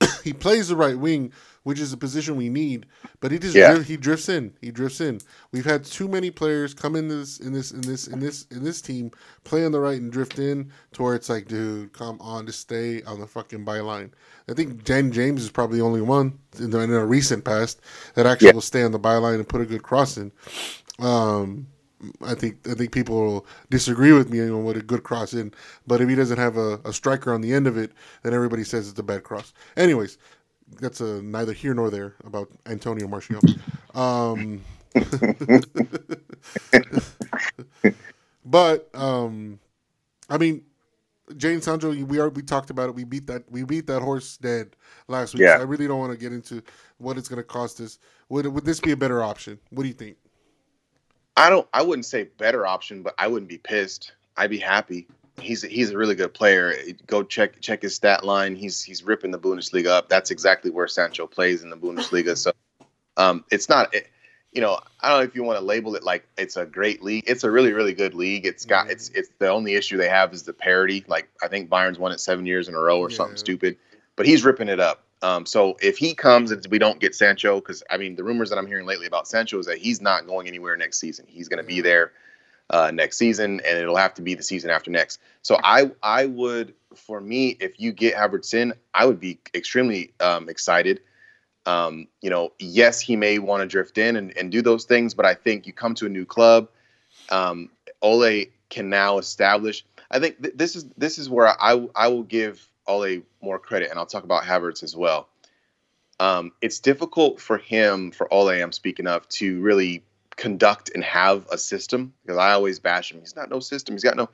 he 0.24 0.32
plays 0.32 0.68
the 0.68 0.76
right 0.76 0.98
wing, 0.98 1.32
which 1.66 1.80
is 1.80 1.92
a 1.92 1.96
position 1.96 2.36
we 2.36 2.48
need, 2.48 2.86
but 3.18 3.32
he 3.32 3.40
just 3.40 3.56
Yeah. 3.56 3.82
he 3.82 3.96
drifts 3.96 4.28
in. 4.28 4.52
He 4.60 4.70
drifts 4.70 5.00
in. 5.00 5.18
We've 5.50 5.64
had 5.64 5.84
too 5.84 6.06
many 6.06 6.30
players 6.30 6.72
come 6.74 6.94
in 6.94 7.08
this 7.08 7.40
in 7.40 7.52
this 7.52 7.72
in 7.72 7.80
this 7.80 8.06
in 8.06 8.20
this 8.20 8.46
in 8.52 8.62
this 8.62 8.80
team 8.80 9.10
play 9.42 9.64
on 9.64 9.72
the 9.72 9.80
right 9.80 10.00
and 10.00 10.12
drift 10.12 10.38
in 10.38 10.70
to 10.92 11.02
where 11.02 11.16
it's 11.16 11.28
like, 11.28 11.48
dude, 11.48 11.92
come 11.92 12.18
on, 12.20 12.46
just 12.46 12.60
stay 12.60 13.02
on 13.02 13.18
the 13.18 13.26
fucking 13.26 13.64
byline. 13.64 14.12
I 14.48 14.54
think 14.54 14.84
Dan 14.84 15.10
James 15.10 15.42
is 15.42 15.50
probably 15.50 15.78
the 15.78 15.84
only 15.84 16.02
one 16.02 16.38
in, 16.56 16.70
the, 16.70 16.78
in 16.78 16.92
a 16.92 17.04
recent 17.04 17.44
past 17.44 17.80
that 18.14 18.26
actually 18.26 18.46
Yeah. 18.48 18.52
will 18.54 18.60
stay 18.60 18.84
on 18.84 18.92
the 18.92 19.00
byline 19.00 19.34
and 19.34 19.48
put 19.48 19.60
a 19.60 19.66
good 19.66 19.82
cross 19.82 20.16
in. 20.16 20.30
Um, 21.00 21.66
I 22.22 22.34
think 22.34 22.58
I 22.68 22.74
think 22.74 22.92
people 22.92 23.16
will 23.20 23.46
disagree 23.70 24.12
with 24.12 24.30
me 24.30 24.40
on 24.40 24.62
what 24.64 24.76
a 24.76 24.82
good 24.82 25.02
cross 25.02 25.32
in, 25.34 25.52
but 25.86 26.00
if 26.00 26.08
he 26.08 26.14
doesn't 26.14 26.38
have 26.38 26.56
a, 26.56 26.78
a 26.84 26.92
striker 26.92 27.32
on 27.32 27.40
the 27.40 27.52
end 27.52 27.66
of 27.66 27.76
it, 27.76 27.90
then 28.22 28.34
everybody 28.34 28.62
says 28.64 28.88
it's 28.88 28.98
a 29.00 29.02
bad 29.02 29.24
cross. 29.24 29.52
Anyways, 29.76 30.18
that's 30.80 31.00
a 31.00 31.22
neither 31.22 31.52
here 31.52 31.74
nor 31.74 31.90
there 31.90 32.14
about 32.24 32.48
Antonio 32.66 33.08
Martial. 33.08 33.40
Um, 33.94 34.62
but 38.44 38.88
um, 38.94 39.58
I 40.28 40.38
mean, 40.38 40.62
Jadon 41.32 41.62
Sancho, 41.62 41.92
we 42.04 42.18
are 42.18 42.28
we 42.28 42.42
talked 42.42 42.70
about 42.70 42.88
it. 42.88 42.94
We 42.94 43.04
beat 43.04 43.26
that 43.26 43.50
we 43.50 43.64
beat 43.64 43.86
that 43.86 44.02
horse 44.02 44.36
dead 44.36 44.76
last 45.08 45.34
week. 45.34 45.42
Yeah. 45.42 45.56
So 45.56 45.62
I 45.62 45.64
really 45.64 45.86
don't 45.86 45.98
want 45.98 46.12
to 46.12 46.18
get 46.18 46.32
into 46.32 46.62
what 46.98 47.18
it's 47.18 47.28
going 47.28 47.38
to 47.38 47.44
cost 47.44 47.80
us. 47.80 47.98
Would 48.28 48.46
would 48.46 48.64
this 48.64 48.80
be 48.80 48.92
a 48.92 48.96
better 48.96 49.22
option? 49.22 49.58
What 49.70 49.82
do 49.82 49.88
you 49.88 49.94
think? 49.94 50.16
I 51.36 51.50
don't. 51.50 51.68
I 51.72 51.82
wouldn't 51.82 52.06
say 52.06 52.24
better 52.38 52.66
option, 52.66 53.02
but 53.02 53.14
I 53.18 53.28
wouldn't 53.28 53.48
be 53.48 53.58
pissed. 53.58 54.12
I'd 54.36 54.50
be 54.50 54.58
happy. 54.58 55.08
He's 55.40 55.62
he's 55.62 55.90
a 55.90 55.98
really 55.98 56.14
good 56.14 56.32
player. 56.34 56.74
Go 57.06 57.22
check 57.22 57.60
check 57.60 57.82
his 57.82 57.94
stat 57.94 58.24
line. 58.24 58.56
He's 58.56 58.82
he's 58.82 59.02
ripping 59.02 59.30
the 59.30 59.38
Bundesliga 59.38 59.86
up. 59.86 60.08
That's 60.08 60.30
exactly 60.30 60.70
where 60.70 60.88
Sancho 60.88 61.26
plays 61.26 61.62
in 61.62 61.70
the 61.70 61.76
Bundesliga. 61.76 62.36
So, 62.36 62.52
um, 63.16 63.44
it's 63.50 63.68
not. 63.68 63.94
It, 63.94 64.08
you 64.52 64.62
know, 64.62 64.80
I 65.00 65.10
don't 65.10 65.18
know 65.18 65.24
if 65.24 65.34
you 65.34 65.42
want 65.42 65.58
to 65.58 65.64
label 65.64 65.94
it 65.96 66.02
like 66.02 66.26
it's 66.38 66.56
a 66.56 66.64
great 66.64 67.02
league. 67.02 67.24
It's 67.26 67.44
a 67.44 67.50
really 67.50 67.74
really 67.74 67.92
good 67.92 68.14
league. 68.14 68.46
It's 68.46 68.64
got 68.64 68.90
it's 68.90 69.10
it's 69.10 69.28
the 69.38 69.50
only 69.50 69.74
issue 69.74 69.98
they 69.98 70.08
have 70.08 70.32
is 70.32 70.44
the 70.44 70.54
parity. 70.54 71.04
Like 71.06 71.28
I 71.42 71.48
think 71.48 71.68
Bayern's 71.68 71.98
won 71.98 72.12
it 72.12 72.20
seven 72.20 72.46
years 72.46 72.66
in 72.68 72.74
a 72.74 72.80
row 72.80 72.98
or 72.98 73.10
something 73.10 73.36
stupid. 73.36 73.76
But 74.16 74.24
he's 74.24 74.44
ripping 74.44 74.68
it 74.68 74.80
up. 74.80 75.04
Um, 75.20 75.44
so 75.44 75.76
if 75.82 75.98
he 75.98 76.14
comes 76.14 76.50
and 76.50 76.66
we 76.70 76.78
don't 76.78 77.00
get 77.00 77.14
Sancho, 77.14 77.56
because 77.56 77.82
I 77.90 77.98
mean 77.98 78.16
the 78.16 78.24
rumors 78.24 78.48
that 78.48 78.58
I'm 78.58 78.66
hearing 78.66 78.86
lately 78.86 79.06
about 79.06 79.28
Sancho 79.28 79.58
is 79.58 79.66
that 79.66 79.76
he's 79.78 80.00
not 80.00 80.26
going 80.26 80.48
anywhere 80.48 80.74
next 80.76 80.98
season. 80.98 81.26
He's 81.28 81.48
going 81.48 81.62
to 81.62 81.66
be 81.66 81.82
there 81.82 82.12
uh, 82.70 82.90
next 82.92 83.16
season, 83.16 83.60
and 83.64 83.78
it'll 83.78 83.96
have 83.96 84.14
to 84.14 84.22
be 84.22 84.34
the 84.34 84.42
season 84.42 84.70
after 84.70 84.90
next. 84.90 85.20
So 85.42 85.58
I 85.62 85.90
I 86.02 86.26
would 86.26 86.74
for 86.94 87.20
me 87.20 87.56
if 87.60 87.78
you 87.78 87.92
get 87.92 88.14
Havertz 88.14 88.54
in, 88.54 88.72
I 88.94 89.06
would 89.06 89.20
be 89.20 89.38
extremely 89.54 90.12
um, 90.20 90.48
excited. 90.48 91.00
Um, 91.66 92.06
you 92.20 92.30
know, 92.30 92.52
yes, 92.58 93.00
he 93.00 93.16
may 93.16 93.38
want 93.38 93.62
to 93.62 93.66
drift 93.66 93.98
in 93.98 94.16
and, 94.16 94.36
and 94.36 94.52
do 94.52 94.62
those 94.62 94.84
things, 94.84 95.14
but 95.14 95.26
I 95.26 95.34
think 95.34 95.66
you 95.66 95.72
come 95.72 95.94
to 95.96 96.06
a 96.06 96.08
new 96.08 96.24
club. 96.24 96.68
Um, 97.28 97.70
Ole 98.02 98.46
can 98.68 98.88
now 98.88 99.18
establish. 99.18 99.84
I 100.10 100.20
think 100.20 100.40
th- 100.40 100.54
this 100.56 100.76
is 100.76 100.86
this 100.96 101.18
is 101.18 101.28
where 101.28 101.48
I 101.48 101.86
I 101.94 102.08
will 102.08 102.22
give 102.22 102.66
Ole 102.86 103.22
more 103.40 103.58
credit, 103.58 103.90
and 103.90 103.98
I'll 103.98 104.06
talk 104.06 104.24
about 104.24 104.44
Havertz 104.44 104.82
as 104.82 104.96
well. 104.96 105.28
Um, 106.18 106.52
it's 106.62 106.80
difficult 106.80 107.40
for 107.40 107.58
him, 107.58 108.10
for 108.10 108.32
Ole, 108.32 108.50
I'm 108.50 108.72
speaking 108.72 109.06
of, 109.06 109.28
to 109.28 109.60
really 109.60 110.02
conduct 110.36 110.90
and 110.94 111.02
have 111.02 111.46
a 111.50 111.58
system 111.58 112.12
because 112.22 112.38
I 112.38 112.52
always 112.52 112.78
bash 112.78 113.10
him. 113.10 113.20
He's 113.20 113.36
not 113.36 113.50
no 113.50 113.60
system. 113.60 113.94
He's 113.94 114.04
got 114.04 114.16
no. 114.16 114.28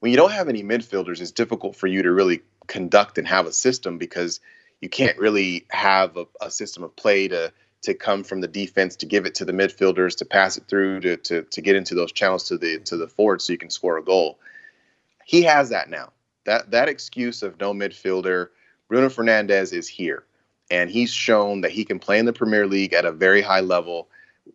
When 0.00 0.10
you 0.10 0.16
don't 0.16 0.32
have 0.32 0.48
any 0.48 0.62
midfielders, 0.62 1.20
it's 1.20 1.32
difficult 1.32 1.76
for 1.76 1.86
you 1.86 2.02
to 2.02 2.12
really 2.12 2.42
conduct 2.66 3.18
and 3.18 3.26
have 3.26 3.46
a 3.46 3.52
system 3.52 3.98
because 3.98 4.40
you 4.80 4.88
can't 4.88 5.18
really 5.18 5.66
have 5.70 6.16
a, 6.16 6.26
a 6.40 6.50
system 6.50 6.84
of 6.84 6.94
play 6.96 7.28
to 7.28 7.52
to 7.82 7.94
come 7.94 8.24
from 8.24 8.42
the 8.42 8.48
defense 8.48 8.96
to 8.96 9.06
give 9.06 9.24
it 9.24 9.36
to 9.36 9.44
the 9.46 9.52
midfielders 9.52 10.18
to 10.18 10.26
pass 10.26 10.58
it 10.58 10.64
through 10.68 11.00
to, 11.00 11.16
to 11.16 11.42
to 11.42 11.60
get 11.62 11.76
into 11.76 11.94
those 11.94 12.12
channels 12.12 12.44
to 12.44 12.58
the 12.58 12.78
to 12.80 12.96
the 12.96 13.08
forward 13.08 13.40
so 13.40 13.52
you 13.52 13.58
can 13.58 13.70
score 13.70 13.98
a 13.98 14.04
goal. 14.04 14.38
He 15.24 15.42
has 15.42 15.70
that 15.70 15.88
now. 15.88 16.12
That 16.44 16.70
that 16.72 16.88
excuse 16.88 17.42
of 17.42 17.58
no 17.58 17.72
midfielder, 17.72 18.48
Bruno 18.88 19.08
Fernandes 19.08 19.72
is 19.72 19.88
here, 19.88 20.24
and 20.70 20.90
he's 20.90 21.12
shown 21.12 21.62
that 21.62 21.70
he 21.70 21.84
can 21.84 21.98
play 21.98 22.18
in 22.18 22.26
the 22.26 22.32
Premier 22.32 22.66
League 22.66 22.92
at 22.92 23.04
a 23.04 23.12
very 23.12 23.40
high 23.40 23.60
level 23.60 24.08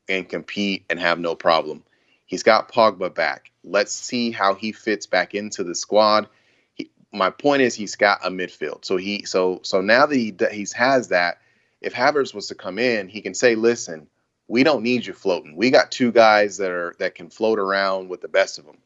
and 0.07 0.27
compete 0.27 0.85
and 0.89 0.99
have 0.99 1.19
no 1.19 1.35
problem. 1.35 1.83
He's 2.25 2.43
got 2.43 2.71
Pogba 2.71 3.13
back. 3.13 3.51
Let's 3.63 3.93
see 3.93 4.31
how 4.31 4.55
he 4.55 4.71
fits 4.71 5.05
back 5.05 5.35
into 5.35 5.63
the 5.63 5.75
squad. 5.75 6.27
He, 6.73 6.89
my 7.11 7.29
point 7.29 7.61
is 7.61 7.75
he's 7.75 7.95
got 7.95 8.25
a 8.25 8.29
midfield. 8.29 8.85
So 8.85 8.97
he 8.97 9.25
so 9.25 9.59
so 9.63 9.81
now 9.81 10.05
that 10.05 10.15
he 10.15 10.35
he's 10.51 10.73
has 10.73 11.09
that, 11.09 11.39
if 11.81 11.93
Havertz 11.93 12.33
was 12.33 12.47
to 12.47 12.55
come 12.55 12.79
in, 12.79 13.07
he 13.07 13.21
can 13.21 13.33
say, 13.33 13.55
"Listen, 13.55 14.07
we 14.47 14.63
don't 14.63 14.83
need 14.83 15.05
you 15.05 15.13
floating. 15.13 15.55
We 15.55 15.71
got 15.71 15.91
two 15.91 16.11
guys 16.11 16.57
that 16.57 16.71
are 16.71 16.95
that 16.99 17.15
can 17.15 17.29
float 17.29 17.59
around 17.59 18.09
with 18.09 18.21
the 18.21 18.27
best 18.27 18.59
of 18.59 18.65
them. 18.65 18.77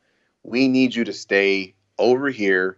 We 0.44 0.68
need 0.68 0.96
you 0.96 1.04
to 1.06 1.14
stay 1.14 1.76
over 1.98 2.30
here, 2.30 2.78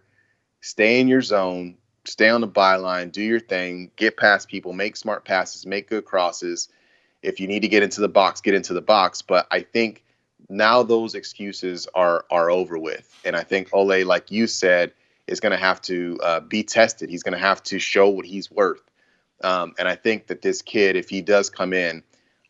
stay 0.62 1.00
in 1.00 1.08
your 1.08 1.22
zone, 1.22 1.78
stay 2.06 2.30
on 2.30 2.42
the 2.42 2.48
byline, 2.48 3.12
do 3.12 3.22
your 3.22 3.40
thing, 3.40 3.92
get 3.96 4.18
past 4.18 4.48
people, 4.48 4.74
make 4.74 4.96
smart 4.96 5.26
passes, 5.26 5.66
make 5.66 5.90
good 5.90 6.06
crosses, 6.06 6.70
If 7.22 7.40
you 7.40 7.48
need 7.48 7.62
to 7.62 7.68
get 7.68 7.84
into 7.84 8.02
the 8.02 8.10
box, 8.10 8.42
get 8.42 8.54
into 8.54 8.74
the 8.74 8.82
box. 8.82 9.22
But 9.22 9.48
I 9.52 9.62
think 9.62 10.04
now 10.50 10.84
those 10.84 11.16
excuses 11.16 11.88
are 11.94 12.26
are 12.32 12.50
over 12.50 12.78
with, 12.78 13.14
and 13.24 13.36
I 13.36 13.44
think 13.44 13.70
Ole, 13.74 14.04
like 14.04 14.32
you 14.32 14.48
said, 14.48 14.94
is 15.28 15.40
going 15.40 15.52
to 15.52 15.58
have 15.58 15.82
to 15.84 16.20
uh, 16.24 16.40
be 16.42 16.64
tested. 16.64 17.10
He's 17.10 17.24
going 17.24 17.34
to 17.34 17.40
have 17.40 17.64
to 17.64 17.80
show 17.80 18.10
what 18.10 18.26
he's 18.26 18.52
worth. 18.52 18.82
Um, 19.44 19.74
and 19.80 19.88
I 19.88 19.96
think 19.96 20.28
that 20.28 20.42
this 20.42 20.62
kid, 20.62 20.96
if 20.96 21.10
he 21.10 21.22
does 21.22 21.50
come 21.50 21.74
in, 21.74 22.04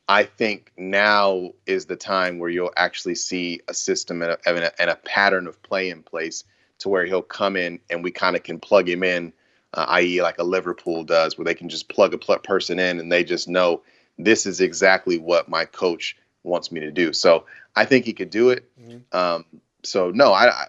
I 0.07 0.23
think 0.23 0.71
now 0.77 1.51
is 1.65 1.85
the 1.85 1.95
time 1.95 2.39
where 2.39 2.49
you'll 2.49 2.73
actually 2.75 3.15
see 3.15 3.61
a 3.67 3.73
system 3.73 4.21
and 4.21 4.31
a, 4.31 4.37
and 4.45 4.57
a, 4.57 4.81
and 4.81 4.89
a 4.89 4.95
pattern 4.95 5.47
of 5.47 5.61
play 5.63 5.89
in 5.89 6.03
place 6.03 6.43
to 6.79 6.89
where 6.89 7.05
he'll 7.05 7.21
come 7.21 7.55
in 7.55 7.79
and 7.89 8.03
we 8.03 8.11
kind 8.11 8.35
of 8.35 8.43
can 8.43 8.59
plug 8.59 8.89
him 8.89 9.03
in, 9.03 9.31
uh, 9.73 9.85
i.e., 9.89 10.21
like 10.21 10.39
a 10.39 10.43
Liverpool 10.43 11.03
does, 11.03 11.37
where 11.37 11.45
they 11.45 11.53
can 11.53 11.69
just 11.69 11.87
plug 11.87 12.13
a 12.13 12.17
pl- 12.17 12.39
person 12.39 12.77
in 12.79 12.99
and 12.99 13.11
they 13.11 13.23
just 13.23 13.47
know 13.47 13.81
this 14.17 14.45
is 14.45 14.61
exactly 14.61 15.17
what 15.17 15.49
my 15.49 15.65
coach 15.65 16.17
wants 16.43 16.71
me 16.71 16.79
to 16.81 16.91
do. 16.91 17.13
So 17.13 17.45
I 17.75 17.85
think 17.85 18.05
he 18.05 18.13
could 18.13 18.29
do 18.29 18.49
it. 18.49 18.69
Um, 19.11 19.45
so 19.83 20.11
no, 20.11 20.31
I, 20.31 20.49
I 20.49 20.67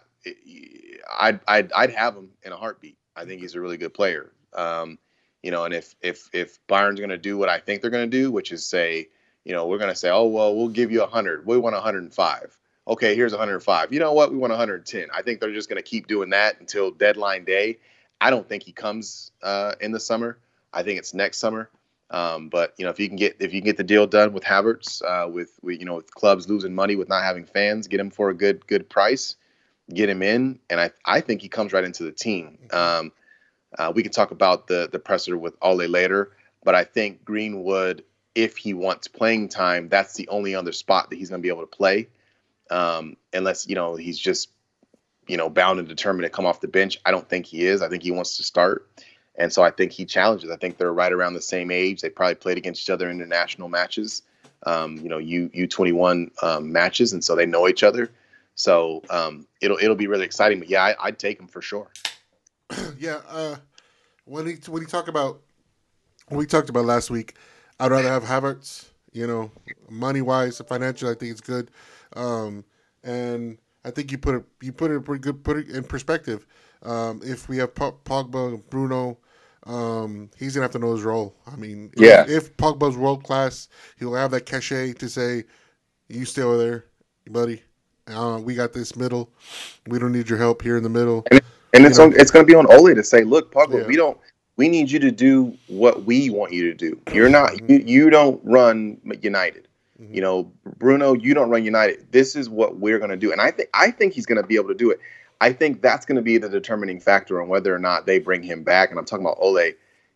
I'd, 1.18 1.40
I'd 1.46 1.72
I'd 1.72 1.90
have 1.90 2.16
him 2.16 2.30
in 2.42 2.52
a 2.52 2.56
heartbeat. 2.56 2.96
I 3.14 3.24
think 3.24 3.40
he's 3.40 3.54
a 3.54 3.60
really 3.60 3.76
good 3.76 3.94
player. 3.94 4.32
Um, 4.54 4.98
you 5.42 5.50
know, 5.50 5.64
and 5.64 5.74
if 5.74 5.94
if 6.00 6.28
if 6.32 6.64
Byron's 6.66 7.00
going 7.00 7.10
to 7.10 7.18
do 7.18 7.36
what 7.36 7.48
I 7.48 7.58
think 7.58 7.82
they're 7.82 7.90
going 7.90 8.10
to 8.10 8.18
do, 8.18 8.30
which 8.30 8.52
is 8.52 8.64
say, 8.64 9.08
you 9.44 9.52
know, 9.52 9.66
we're 9.66 9.78
going 9.78 9.90
to 9.90 9.96
say, 9.96 10.10
oh 10.10 10.26
well, 10.26 10.54
we'll 10.54 10.68
give 10.68 10.92
you 10.92 11.00
a 11.00 11.04
100. 11.04 11.46
We 11.46 11.58
want 11.58 11.74
105. 11.74 12.58
Okay, 12.88 13.14
here's 13.14 13.32
105. 13.32 13.92
You 13.92 14.00
know 14.00 14.12
what? 14.12 14.32
We 14.32 14.38
want 14.38 14.50
110. 14.50 15.08
I 15.14 15.22
think 15.22 15.40
they're 15.40 15.52
just 15.52 15.68
going 15.68 15.82
to 15.82 15.88
keep 15.88 16.08
doing 16.08 16.30
that 16.30 16.58
until 16.60 16.90
deadline 16.90 17.44
day. 17.44 17.78
I 18.20 18.30
don't 18.30 18.48
think 18.48 18.62
he 18.62 18.72
comes 18.72 19.32
uh, 19.42 19.74
in 19.80 19.92
the 19.92 20.00
summer. 20.00 20.38
I 20.72 20.82
think 20.82 20.98
it's 20.98 21.14
next 21.14 21.38
summer. 21.38 21.70
Um, 22.12 22.50
but 22.50 22.74
you 22.76 22.84
know, 22.84 22.90
if 22.90 23.00
you 23.00 23.08
can 23.08 23.16
get 23.16 23.36
if 23.40 23.54
you 23.54 23.60
can 23.60 23.66
get 23.66 23.78
the 23.78 23.84
deal 23.84 24.06
done 24.06 24.34
with 24.34 24.44
Havertz, 24.44 25.02
uh, 25.02 25.28
with, 25.28 25.58
with 25.62 25.80
you 25.80 25.86
know 25.86 25.94
with 25.96 26.14
clubs 26.14 26.48
losing 26.48 26.74
money 26.74 26.94
with 26.94 27.08
not 27.08 27.24
having 27.24 27.46
fans, 27.46 27.88
get 27.88 28.00
him 28.00 28.10
for 28.10 28.28
a 28.28 28.34
good 28.34 28.66
good 28.66 28.88
price, 28.88 29.36
get 29.92 30.10
him 30.10 30.22
in, 30.22 30.58
and 30.68 30.78
I 30.78 30.90
I 31.06 31.22
think 31.22 31.40
he 31.40 31.48
comes 31.48 31.72
right 31.72 31.84
into 31.84 32.04
the 32.04 32.12
team. 32.12 32.58
Um, 32.70 33.12
uh, 33.78 33.92
we 33.94 34.02
can 34.02 34.12
talk 34.12 34.30
about 34.30 34.66
the 34.66 34.88
the 34.92 34.98
presser 34.98 35.38
with 35.38 35.56
Ole 35.62 35.86
later, 35.86 36.32
but 36.62 36.74
I 36.74 36.84
think 36.84 37.24
Greenwood, 37.24 38.04
if 38.34 38.58
he 38.58 38.74
wants 38.74 39.08
playing 39.08 39.48
time, 39.48 39.88
that's 39.88 40.12
the 40.14 40.28
only 40.28 40.54
other 40.54 40.72
spot 40.72 41.08
that 41.08 41.16
he's 41.16 41.30
going 41.30 41.40
to 41.40 41.42
be 41.42 41.48
able 41.48 41.62
to 41.62 41.66
play, 41.66 42.08
um, 42.70 43.16
unless 43.32 43.66
you 43.66 43.74
know 43.74 43.96
he's 43.96 44.18
just 44.18 44.50
you 45.26 45.38
know 45.38 45.48
bound 45.48 45.78
and 45.78 45.88
determined 45.88 46.24
to 46.24 46.30
come 46.30 46.44
off 46.44 46.60
the 46.60 46.68
bench. 46.68 46.98
I 47.06 47.10
don't 47.10 47.26
think 47.26 47.46
he 47.46 47.64
is. 47.64 47.80
I 47.80 47.88
think 47.88 48.02
he 48.02 48.10
wants 48.10 48.36
to 48.36 48.42
start. 48.42 48.86
And 49.36 49.52
so 49.52 49.62
I 49.62 49.70
think 49.70 49.92
he 49.92 50.04
challenges. 50.04 50.50
I 50.50 50.56
think 50.56 50.76
they're 50.76 50.92
right 50.92 51.12
around 51.12 51.34
the 51.34 51.42
same 51.42 51.70
age. 51.70 52.02
They 52.02 52.10
probably 52.10 52.34
played 52.34 52.58
against 52.58 52.82
each 52.82 52.90
other 52.90 53.08
in 53.08 53.16
international 53.16 53.68
matches, 53.68 54.22
um, 54.64 54.98
you 54.98 55.08
know, 55.08 55.18
U 55.18 55.50
U 55.52 55.66
twenty 55.66 55.92
one 55.92 56.30
um, 56.42 56.70
matches, 56.70 57.12
and 57.12 57.24
so 57.24 57.34
they 57.34 57.46
know 57.46 57.68
each 57.68 57.82
other. 57.82 58.10
So 58.54 59.02
um, 59.10 59.46
it'll 59.60 59.78
it'll 59.78 59.96
be 59.96 60.06
really 60.06 60.24
exciting. 60.24 60.58
But 60.58 60.68
yeah, 60.68 60.82
I, 60.84 60.94
I'd 61.00 61.18
take 61.18 61.40
him 61.40 61.48
for 61.48 61.62
sure. 61.62 61.90
yeah, 62.98 63.20
uh, 63.28 63.56
when 64.24 64.46
he 64.46 64.54
when 64.68 64.82
he 64.82 64.86
talk 64.86 65.08
about 65.08 65.40
when 66.28 66.38
we 66.38 66.46
talked 66.46 66.68
about 66.68 66.84
last 66.84 67.10
week, 67.10 67.34
I'd 67.80 67.90
rather 67.90 68.08
have 68.08 68.24
Havertz. 68.24 68.86
You 69.12 69.26
know, 69.26 69.50
money 69.90 70.22
wise, 70.22 70.58
financial, 70.66 71.10
I 71.10 71.14
think 71.14 71.32
it's 71.32 71.42
good, 71.42 71.70
um, 72.16 72.64
and 73.04 73.58
I 73.84 73.90
think 73.90 74.10
you 74.10 74.16
put 74.16 74.36
it 74.36 74.44
you 74.62 74.72
put 74.72 74.90
it 74.90 75.04
pretty 75.04 75.20
good 75.20 75.44
put 75.44 75.58
it 75.58 75.68
in 75.68 75.84
perspective. 75.84 76.46
Um, 76.82 77.20
if 77.24 77.48
we 77.48 77.58
have 77.58 77.74
Po- 77.74 77.98
Pogba, 78.04 78.60
Bruno, 78.70 79.18
um, 79.66 80.30
he's 80.38 80.54
gonna 80.54 80.64
have 80.64 80.72
to 80.72 80.78
know 80.78 80.92
his 80.92 81.02
role. 81.02 81.34
I 81.46 81.56
mean, 81.56 81.90
if- 81.96 82.02
Yeah. 82.02 82.24
If, 82.28 82.56
Pogba's 82.56 82.96
world 82.96 83.22
class, 83.24 83.68
he'll 83.98 84.14
have 84.14 84.30
that 84.32 84.46
cachet 84.46 84.94
to 84.94 85.08
say, 85.08 85.44
"You 86.08 86.24
stay 86.24 86.42
over 86.42 86.58
there, 86.58 86.84
buddy. 87.30 87.62
Uh, 88.08 88.40
we 88.42 88.54
got 88.56 88.72
this 88.72 88.96
middle. 88.96 89.30
We 89.86 89.98
don't 90.00 90.12
need 90.12 90.28
your 90.28 90.38
help 90.38 90.62
here 90.62 90.76
in 90.76 90.82
the 90.82 90.88
middle." 90.88 91.24
And 91.74 91.86
it's 91.86 91.98
on, 91.98 92.12
it's 92.16 92.30
going 92.30 92.44
to 92.44 92.50
be 92.50 92.54
on 92.54 92.66
Ole 92.66 92.94
to 92.94 93.02
say, 93.02 93.24
look, 93.24 93.50
Pogba, 93.50 93.80
Yeah. 93.80 93.86
we 93.86 93.96
don't. 93.96 94.18
We 94.58 94.68
need 94.68 94.90
you 94.90 94.98
to 94.98 95.10
do 95.10 95.56
what 95.68 96.04
we 96.04 96.28
want 96.28 96.52
you 96.52 96.64
to 96.64 96.74
do. 96.74 97.00
You're 97.14 97.30
not. 97.30 97.66
You, 97.70 97.78
you 97.78 98.10
don't 98.10 98.38
run 98.44 98.98
United. 99.22 99.68
You 99.98 100.20
know, 100.20 100.52
Bruno, 100.78 101.14
you 101.14 101.32
don't 101.32 101.48
run 101.48 101.64
United. 101.64 102.12
This 102.12 102.36
is 102.36 102.50
what 102.50 102.76
we're 102.76 102.98
going 102.98 103.10
to 103.12 103.16
do, 103.16 103.32
and 103.32 103.40
I 103.40 103.52
think 103.52 103.70
I 103.72 103.90
think 103.92 104.12
he's 104.12 104.26
going 104.26 104.40
to 104.42 104.46
be 104.46 104.56
able 104.56 104.68
to 104.68 104.74
do 104.74 104.90
it. 104.90 104.98
I 105.42 105.52
think 105.52 105.82
that's 105.82 106.06
going 106.06 106.16
to 106.16 106.22
be 106.22 106.38
the 106.38 106.48
determining 106.48 107.00
factor 107.00 107.42
on 107.42 107.48
whether 107.48 107.74
or 107.74 107.80
not 107.80 108.06
they 108.06 108.20
bring 108.20 108.44
him 108.44 108.62
back. 108.62 108.90
And 108.90 108.98
I'm 108.98 109.04
talking 109.04 109.26
about 109.26 109.38
Ole, 109.40 109.72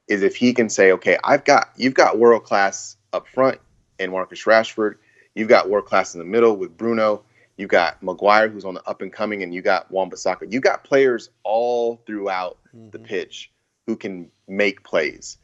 is 0.06 0.22
if 0.22 0.36
he 0.36 0.54
can 0.54 0.70
say, 0.70 0.92
okay, 0.92 1.18
I've 1.24 1.44
got 1.44 1.72
you've 1.76 1.94
got 1.94 2.16
world 2.16 2.44
class 2.44 2.96
up 3.12 3.26
front 3.26 3.58
in 3.98 4.12
Marcus 4.12 4.44
Rashford, 4.44 4.94
you've 5.34 5.48
got 5.48 5.68
world 5.68 5.86
class 5.86 6.14
in 6.14 6.20
the 6.20 6.24
middle 6.24 6.56
with 6.56 6.76
Bruno, 6.76 7.24
you've 7.56 7.70
got 7.70 8.00
Maguire 8.04 8.48
who's 8.48 8.64
on 8.64 8.74
the 8.74 8.88
up 8.88 9.02
and 9.02 9.12
coming, 9.12 9.42
and 9.42 9.52
you 9.52 9.62
got 9.62 9.90
Wan-Bissaka. 9.90 10.52
You 10.52 10.60
got 10.60 10.84
players 10.84 11.30
all 11.42 12.00
throughout 12.06 12.58
mm-hmm. 12.68 12.90
the 12.90 13.00
pitch 13.00 13.50
who 13.88 13.96
can 13.96 14.30
make 14.46 14.84
plays. 14.84 15.38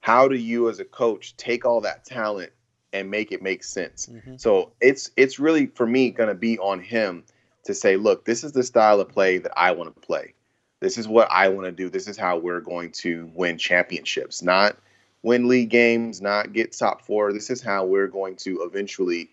How 0.00 0.28
do 0.28 0.36
you, 0.36 0.70
as 0.70 0.80
a 0.80 0.84
coach, 0.86 1.36
take 1.36 1.66
all 1.66 1.82
that 1.82 2.06
talent 2.06 2.52
and 2.94 3.10
make 3.10 3.32
it 3.32 3.42
make 3.42 3.64
sense? 3.64 4.06
Mm-hmm. 4.06 4.36
So 4.38 4.72
it's 4.80 5.10
it's 5.14 5.38
really 5.38 5.66
for 5.66 5.86
me 5.86 6.10
going 6.10 6.30
to 6.30 6.34
be 6.34 6.58
on 6.58 6.80
him 6.80 7.24
to 7.66 7.74
say, 7.74 7.96
look, 7.96 8.24
this 8.24 8.42
is 8.42 8.52
the 8.52 8.62
style 8.62 9.00
of 9.00 9.08
play 9.08 9.38
that 9.38 9.52
I 9.56 9.72
want 9.72 9.94
to 9.94 10.00
play. 10.00 10.34
This 10.80 10.98
is 10.98 11.08
what 11.08 11.28
I 11.30 11.48
want 11.48 11.66
to 11.66 11.72
do. 11.72 11.88
This 11.88 12.08
is 12.08 12.16
how 12.16 12.36
we're 12.38 12.60
going 12.60 12.92
to 12.92 13.30
win 13.34 13.58
championships, 13.58 14.42
not 14.42 14.76
win 15.22 15.48
league 15.48 15.70
games, 15.70 16.20
not 16.20 16.52
get 16.52 16.72
top 16.72 17.02
four. 17.02 17.32
This 17.32 17.50
is 17.50 17.62
how 17.62 17.84
we're 17.84 18.08
going 18.08 18.36
to 18.36 18.62
eventually 18.62 19.30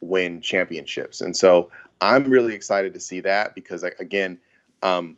win 0.00 0.40
championships. 0.40 1.20
And 1.20 1.36
so 1.36 1.70
I'm 2.00 2.24
really 2.24 2.54
excited 2.54 2.94
to 2.94 3.00
see 3.00 3.20
that 3.20 3.54
because, 3.54 3.82
again, 3.82 4.38
um, 4.82 5.16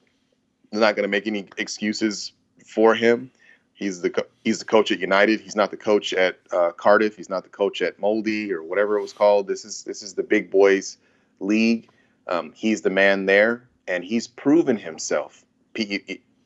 they're 0.70 0.80
not 0.80 0.96
going 0.96 1.04
to 1.04 1.08
make 1.08 1.26
any 1.26 1.46
excuses 1.56 2.32
for 2.66 2.94
him. 2.94 3.30
He's 3.72 4.00
the 4.00 4.10
co- 4.10 4.26
he's 4.42 4.58
the 4.58 4.64
coach 4.64 4.90
at 4.90 4.98
United. 4.98 5.40
He's 5.40 5.54
not 5.54 5.70
the 5.70 5.76
coach 5.76 6.12
at 6.12 6.38
uh, 6.52 6.72
Cardiff. 6.72 7.16
He's 7.16 7.30
not 7.30 7.44
the 7.44 7.48
coach 7.48 7.80
at 7.80 8.00
Molde 8.00 8.50
or 8.50 8.64
whatever 8.64 8.98
it 8.98 9.02
was 9.02 9.12
called. 9.12 9.46
This 9.46 9.64
is 9.64 9.84
this 9.84 10.02
is 10.02 10.14
the 10.14 10.24
big 10.24 10.50
boys 10.50 10.98
league. 11.38 11.88
Um, 12.28 12.52
he's 12.54 12.82
the 12.82 12.90
man 12.90 13.26
there, 13.26 13.68
and 13.86 14.04
he's 14.04 14.26
proven 14.28 14.76
himself. 14.76 15.44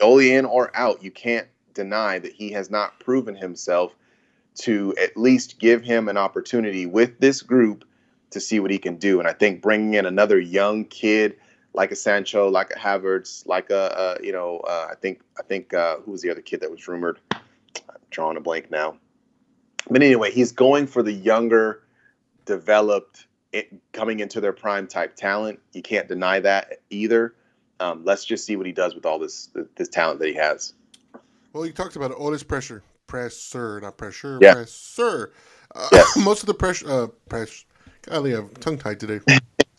Ole 0.00 0.18
in 0.18 0.44
or 0.44 0.70
out, 0.76 1.02
you 1.02 1.10
can't 1.10 1.48
deny 1.74 2.18
that 2.18 2.32
he 2.32 2.52
has 2.52 2.70
not 2.70 3.00
proven 3.00 3.34
himself 3.34 3.94
to 4.54 4.94
at 5.00 5.16
least 5.16 5.58
give 5.58 5.82
him 5.82 6.08
an 6.08 6.16
opportunity 6.16 6.86
with 6.86 7.18
this 7.18 7.42
group 7.42 7.84
to 8.30 8.40
see 8.40 8.60
what 8.60 8.70
he 8.70 8.78
can 8.78 8.96
do. 8.96 9.18
And 9.18 9.28
I 9.28 9.32
think 9.32 9.62
bringing 9.62 9.94
in 9.94 10.06
another 10.06 10.38
young 10.38 10.84
kid 10.84 11.36
like 11.74 11.90
a 11.90 11.96
Sancho, 11.96 12.48
like 12.48 12.70
a 12.70 12.78
Havertz, 12.78 13.46
like 13.46 13.70
a, 13.70 14.18
you 14.22 14.32
know, 14.32 14.58
uh, 14.58 14.88
I 14.90 14.94
think 14.94 15.22
I 15.38 15.42
think 15.42 15.72
uh, 15.72 15.96
who 15.98 16.12
was 16.12 16.20
the 16.20 16.30
other 16.30 16.42
kid 16.42 16.60
that 16.60 16.70
was 16.70 16.86
rumored? 16.86 17.18
I'm 17.30 17.40
drawing 18.10 18.36
a 18.36 18.40
blank 18.40 18.70
now. 18.70 18.98
But 19.90 20.02
anyway, 20.02 20.30
he's 20.30 20.52
going 20.52 20.86
for 20.86 21.02
the 21.02 21.12
younger, 21.12 21.82
developed, 22.44 23.26
it, 23.53 23.72
coming 23.92 24.20
into 24.20 24.40
their 24.40 24.53
prime 24.53 24.86
type 24.86 25.14
talent. 25.16 25.61
You 25.72 25.82
can't 25.82 26.09
deny 26.09 26.40
that 26.40 26.80
either. 26.90 27.34
Um, 27.80 28.05
let's 28.05 28.24
just 28.24 28.44
see 28.46 28.57
what 28.57 28.66
he 28.66 28.72
does 28.72 28.94
with 28.94 29.07
all 29.07 29.18
this 29.18 29.50
this 29.76 29.88
talent 29.88 30.20
that 30.20 30.28
he 30.28 30.34
has. 30.34 30.74
Well, 31.53 31.66
you 31.66 31.72
talked 31.72 31.96
about 31.96 32.12
all 32.12 32.30
this 32.30 32.42
pressure, 32.42 32.82
presser, 33.07 33.80
not 33.80 33.96
pressure, 33.98 34.38
Yeah. 34.40 34.55
presser. 34.55 35.32
Uh, 35.74 35.88
Yes. 35.92 36.16
most 36.24 36.42
of 36.42 36.46
the 36.46 36.55
pressure, 36.55 36.90
uh, 36.90 37.07
press. 37.28 37.64
Golly, 38.03 38.34
I'm 38.34 38.48
tongue 38.57 38.78
tied 38.78 38.98
today. 39.00 39.20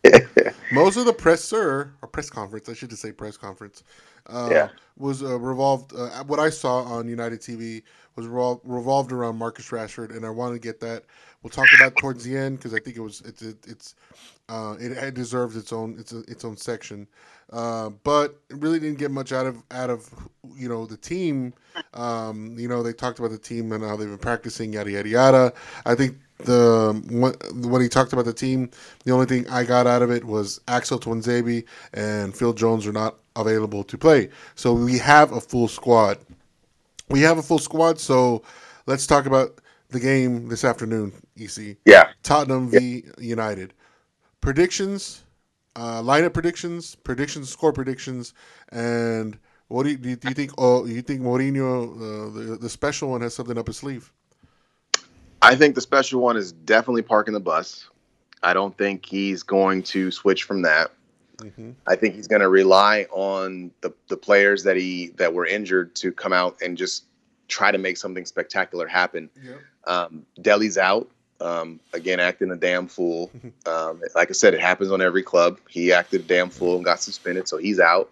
most 0.71 0.97
of 0.97 1.05
the 1.05 1.13
presser 1.13 1.93
or 2.01 2.07
press 2.07 2.29
conference, 2.29 2.69
I 2.69 2.73
should 2.73 2.89
just 2.89 3.01
say 3.01 3.11
press 3.11 3.37
conference, 3.37 3.83
uh, 4.27 4.49
Yeah. 4.51 4.69
was 4.97 5.23
uh, 5.23 5.39
revolved. 5.39 5.93
Uh, 5.95 6.23
what 6.25 6.39
I 6.39 6.49
saw 6.49 6.83
on 6.83 7.07
United 7.07 7.41
TV 7.41 7.83
was 8.15 8.27
revol- 8.27 8.61
revolved 8.63 9.11
around 9.11 9.37
Marcus 9.37 9.69
Rashford, 9.69 10.15
and 10.15 10.25
I 10.25 10.29
want 10.29 10.53
to 10.53 10.59
get 10.59 10.79
that. 10.81 11.03
We'll 11.43 11.51
talk 11.51 11.67
about 11.75 11.97
towards 11.97 12.23
the 12.23 12.37
end 12.37 12.57
because 12.57 12.73
I 12.73 12.79
think 12.79 12.95
it 12.95 13.01
was 13.01 13.21
it's 13.21 13.41
it, 13.41 13.57
it's 13.67 13.95
uh, 14.47 14.75
it, 14.79 14.93
it 14.93 15.13
deserves 15.13 15.57
its 15.57 15.73
own 15.73 15.99
its 15.99 16.13
its 16.13 16.45
own 16.45 16.55
section. 16.55 17.05
Uh, 17.51 17.89
but 18.03 18.39
it 18.49 18.57
really 18.57 18.79
didn't 18.79 18.97
get 18.97 19.11
much 19.11 19.33
out 19.33 19.45
of 19.45 19.61
out 19.71 19.89
of 19.89 20.09
you 20.55 20.69
know 20.69 20.85
the 20.85 20.95
team. 20.95 21.53
Um, 21.93 22.57
you 22.57 22.69
know 22.69 22.81
they 22.81 22.93
talked 22.93 23.19
about 23.19 23.31
the 23.31 23.37
team 23.37 23.73
and 23.73 23.83
how 23.83 23.97
they've 23.97 24.07
been 24.07 24.17
practicing 24.17 24.71
yada 24.71 24.89
yada 24.89 25.09
yada. 25.09 25.53
I 25.85 25.95
think 25.95 26.17
the 26.39 27.01
when, 27.09 27.33
when 27.69 27.81
he 27.81 27.89
talked 27.89 28.13
about 28.13 28.25
the 28.25 28.33
team, 28.33 28.71
the 29.03 29.11
only 29.11 29.25
thing 29.25 29.47
I 29.49 29.65
got 29.65 29.85
out 29.85 30.01
of 30.01 30.11
it 30.11 30.23
was 30.23 30.61
Axel 30.69 30.99
Tuanzebe 30.99 31.65
and 31.93 32.35
Phil 32.35 32.53
Jones 32.53 32.87
are 32.87 32.93
not 32.93 33.17
available 33.35 33.83
to 33.83 33.97
play. 33.97 34.29
So 34.55 34.73
we 34.73 34.97
have 34.99 35.33
a 35.33 35.41
full 35.41 35.67
squad. 35.67 36.19
We 37.09 37.19
have 37.21 37.37
a 37.37 37.43
full 37.43 37.59
squad. 37.59 37.99
So 37.99 38.43
let's 38.85 39.05
talk 39.05 39.25
about 39.25 39.59
the 39.93 39.99
game 39.99 40.49
this 40.49 40.63
afternoon. 40.63 41.13
EC 41.37 41.77
Yeah. 41.85 42.09
Tottenham 42.23 42.69
v 42.69 43.05
United. 43.17 43.73
Predictions, 44.41 45.23
uh, 45.75 46.01
lineup 46.01 46.33
predictions, 46.33 46.95
predictions, 46.95 47.49
score 47.49 47.71
predictions, 47.71 48.33
and 48.69 49.37
what 49.69 49.83
do 49.83 49.91
you, 49.91 49.97
do 49.97 50.09
you, 50.09 50.15
do 50.17 50.27
you 50.27 50.33
think? 50.33 50.51
Oh, 50.57 50.85
you 50.85 51.01
think 51.01 51.21
Mourinho, 51.21 51.95
uh, 51.95 52.29
the 52.33 52.57
the 52.57 52.69
special 52.69 53.09
one, 53.09 53.21
has 53.21 53.33
something 53.33 53.57
up 53.57 53.67
his 53.67 53.77
sleeve? 53.77 54.11
I 55.41 55.55
think 55.55 55.75
the 55.75 55.81
special 55.81 56.21
one 56.21 56.37
is 56.37 56.51
definitely 56.51 57.01
parking 57.01 57.33
the 57.33 57.39
bus. 57.39 57.89
I 58.43 58.53
don't 58.53 58.77
think 58.77 59.05
he's 59.05 59.43
going 59.43 59.83
to 59.83 60.11
switch 60.11 60.43
from 60.43 60.61
that. 60.63 60.91
Mm-hmm. 61.37 61.71
I 61.87 61.95
think 61.95 62.15
he's 62.15 62.27
going 62.27 62.41
to 62.41 62.49
rely 62.49 63.07
on 63.11 63.71
the, 63.81 63.93
the 64.09 64.17
players 64.17 64.63
that 64.63 64.77
he 64.77 65.07
that 65.15 65.33
were 65.33 65.45
injured 65.45 65.95
to 65.95 66.11
come 66.11 66.33
out 66.33 66.57
and 66.61 66.77
just 66.77 67.05
try 67.53 67.71
to 67.71 67.77
make 67.77 67.97
something 67.97 68.25
spectacular 68.25 68.87
happen. 68.87 69.29
Yep. 69.43 69.59
Um, 69.85 70.25
Dele's 70.41 70.77
out 70.77 71.09
um, 71.43 71.79
again, 71.93 72.19
acting 72.19 72.51
a 72.51 72.55
damn 72.55 72.87
fool. 72.87 73.31
Um, 73.65 74.01
like 74.13 74.29
I 74.29 74.33
said, 74.33 74.53
it 74.53 74.59
happens 74.59 74.91
on 74.91 75.01
every 75.01 75.23
club. 75.23 75.57
He 75.69 75.93
acted 75.93 76.21
a 76.21 76.23
damn 76.25 76.49
fool 76.49 76.75
and 76.75 76.83
got 76.83 76.99
suspended, 76.99 77.47
so 77.47 77.57
he's 77.57 77.79
out. 77.79 78.11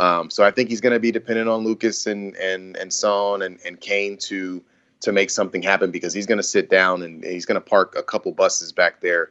Um, 0.00 0.28
so 0.28 0.42
I 0.42 0.50
think 0.50 0.68
he's 0.68 0.80
going 0.80 0.92
to 0.92 0.98
be 0.98 1.12
dependent 1.12 1.48
on 1.48 1.62
Lucas 1.62 2.06
and 2.08 2.34
and 2.36 2.76
and 2.76 2.92
Son 2.92 3.42
and 3.42 3.60
and 3.64 3.80
Kane 3.80 4.16
to 4.22 4.60
to 5.02 5.12
make 5.12 5.30
something 5.30 5.62
happen 5.62 5.92
because 5.92 6.12
he's 6.12 6.26
going 6.26 6.38
to 6.38 6.42
sit 6.42 6.68
down 6.68 7.02
and 7.02 7.22
he's 7.22 7.46
going 7.46 7.60
to 7.60 7.60
park 7.60 7.94
a 7.96 8.02
couple 8.02 8.32
buses 8.32 8.72
back 8.72 9.00
there 9.00 9.30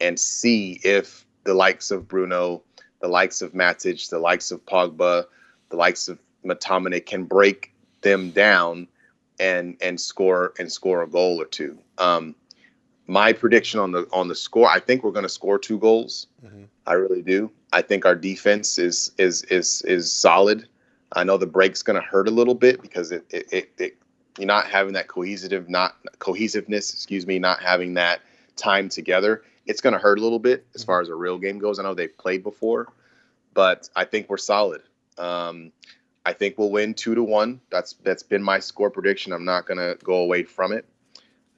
and 0.00 0.18
see 0.18 0.80
if 0.82 1.26
the 1.44 1.54
likes 1.54 1.90
of 1.90 2.08
Bruno, 2.08 2.62
the 3.02 3.08
likes 3.08 3.42
of 3.42 3.52
Matic, 3.52 4.08
the 4.08 4.18
likes 4.18 4.50
of 4.50 4.64
Pogba, 4.64 5.26
the 5.68 5.76
likes 5.76 6.08
of 6.08 6.18
Matamane 6.44 7.04
can 7.04 7.24
break 7.24 7.74
them 8.06 8.30
down 8.30 8.86
and 9.40 9.76
and 9.80 10.00
score 10.00 10.54
and 10.58 10.70
score 10.70 11.02
a 11.02 11.08
goal 11.08 11.40
or 11.40 11.44
two. 11.44 11.76
Um, 11.98 12.34
my 13.08 13.32
prediction 13.32 13.80
on 13.80 13.90
the 13.92 14.06
on 14.12 14.28
the 14.28 14.34
score, 14.34 14.68
I 14.68 14.80
think 14.80 15.02
we're 15.02 15.10
going 15.10 15.24
to 15.24 15.28
score 15.40 15.58
two 15.58 15.78
goals. 15.78 16.28
Mhm. 16.44 16.68
I 16.86 16.92
really 16.94 17.22
do. 17.22 17.50
I 17.72 17.82
think 17.82 18.06
our 18.06 18.14
defense 18.14 18.78
is 18.78 19.10
is 19.18 19.42
is 19.44 19.82
is 19.82 20.12
solid. 20.12 20.68
I 21.12 21.24
know 21.24 21.36
the 21.36 21.46
break's 21.46 21.82
going 21.82 22.00
to 22.00 22.06
hurt 22.06 22.28
a 22.28 22.30
little 22.30 22.54
bit 22.54 22.80
because 22.80 23.12
it 23.12 23.24
it, 23.30 23.52
it, 23.52 23.72
it 23.78 23.96
you're 24.38 24.46
not 24.46 24.66
having 24.66 24.94
that 24.94 25.08
cohesive 25.08 25.68
not 25.68 25.96
cohesiveness, 26.18 26.92
excuse 26.92 27.26
me, 27.26 27.38
not 27.38 27.60
having 27.60 27.94
that 27.94 28.20
time 28.56 28.88
together. 28.88 29.42
It's 29.66 29.80
going 29.80 29.94
to 29.94 29.98
hurt 29.98 30.18
a 30.18 30.22
little 30.22 30.38
bit 30.38 30.64
as 30.76 30.84
far 30.84 31.00
as 31.00 31.08
a 31.08 31.14
real 31.14 31.38
game 31.38 31.58
goes. 31.58 31.78
I 31.78 31.82
know 31.82 31.94
they've 31.94 32.16
played 32.16 32.42
before, 32.44 32.86
but 33.52 33.88
I 33.96 34.04
think 34.04 34.28
we're 34.30 34.36
solid. 34.36 34.82
Um, 35.18 35.72
I 36.26 36.32
think 36.32 36.58
we'll 36.58 36.72
win 36.72 36.92
two 36.92 37.14
to 37.14 37.22
one. 37.22 37.60
That's 37.70 37.92
that's 38.02 38.24
been 38.24 38.42
my 38.42 38.58
score 38.58 38.90
prediction. 38.90 39.32
I'm 39.32 39.44
not 39.44 39.68
to 39.68 39.96
go 40.02 40.16
away 40.16 40.42
from 40.42 40.72
it. 40.72 40.84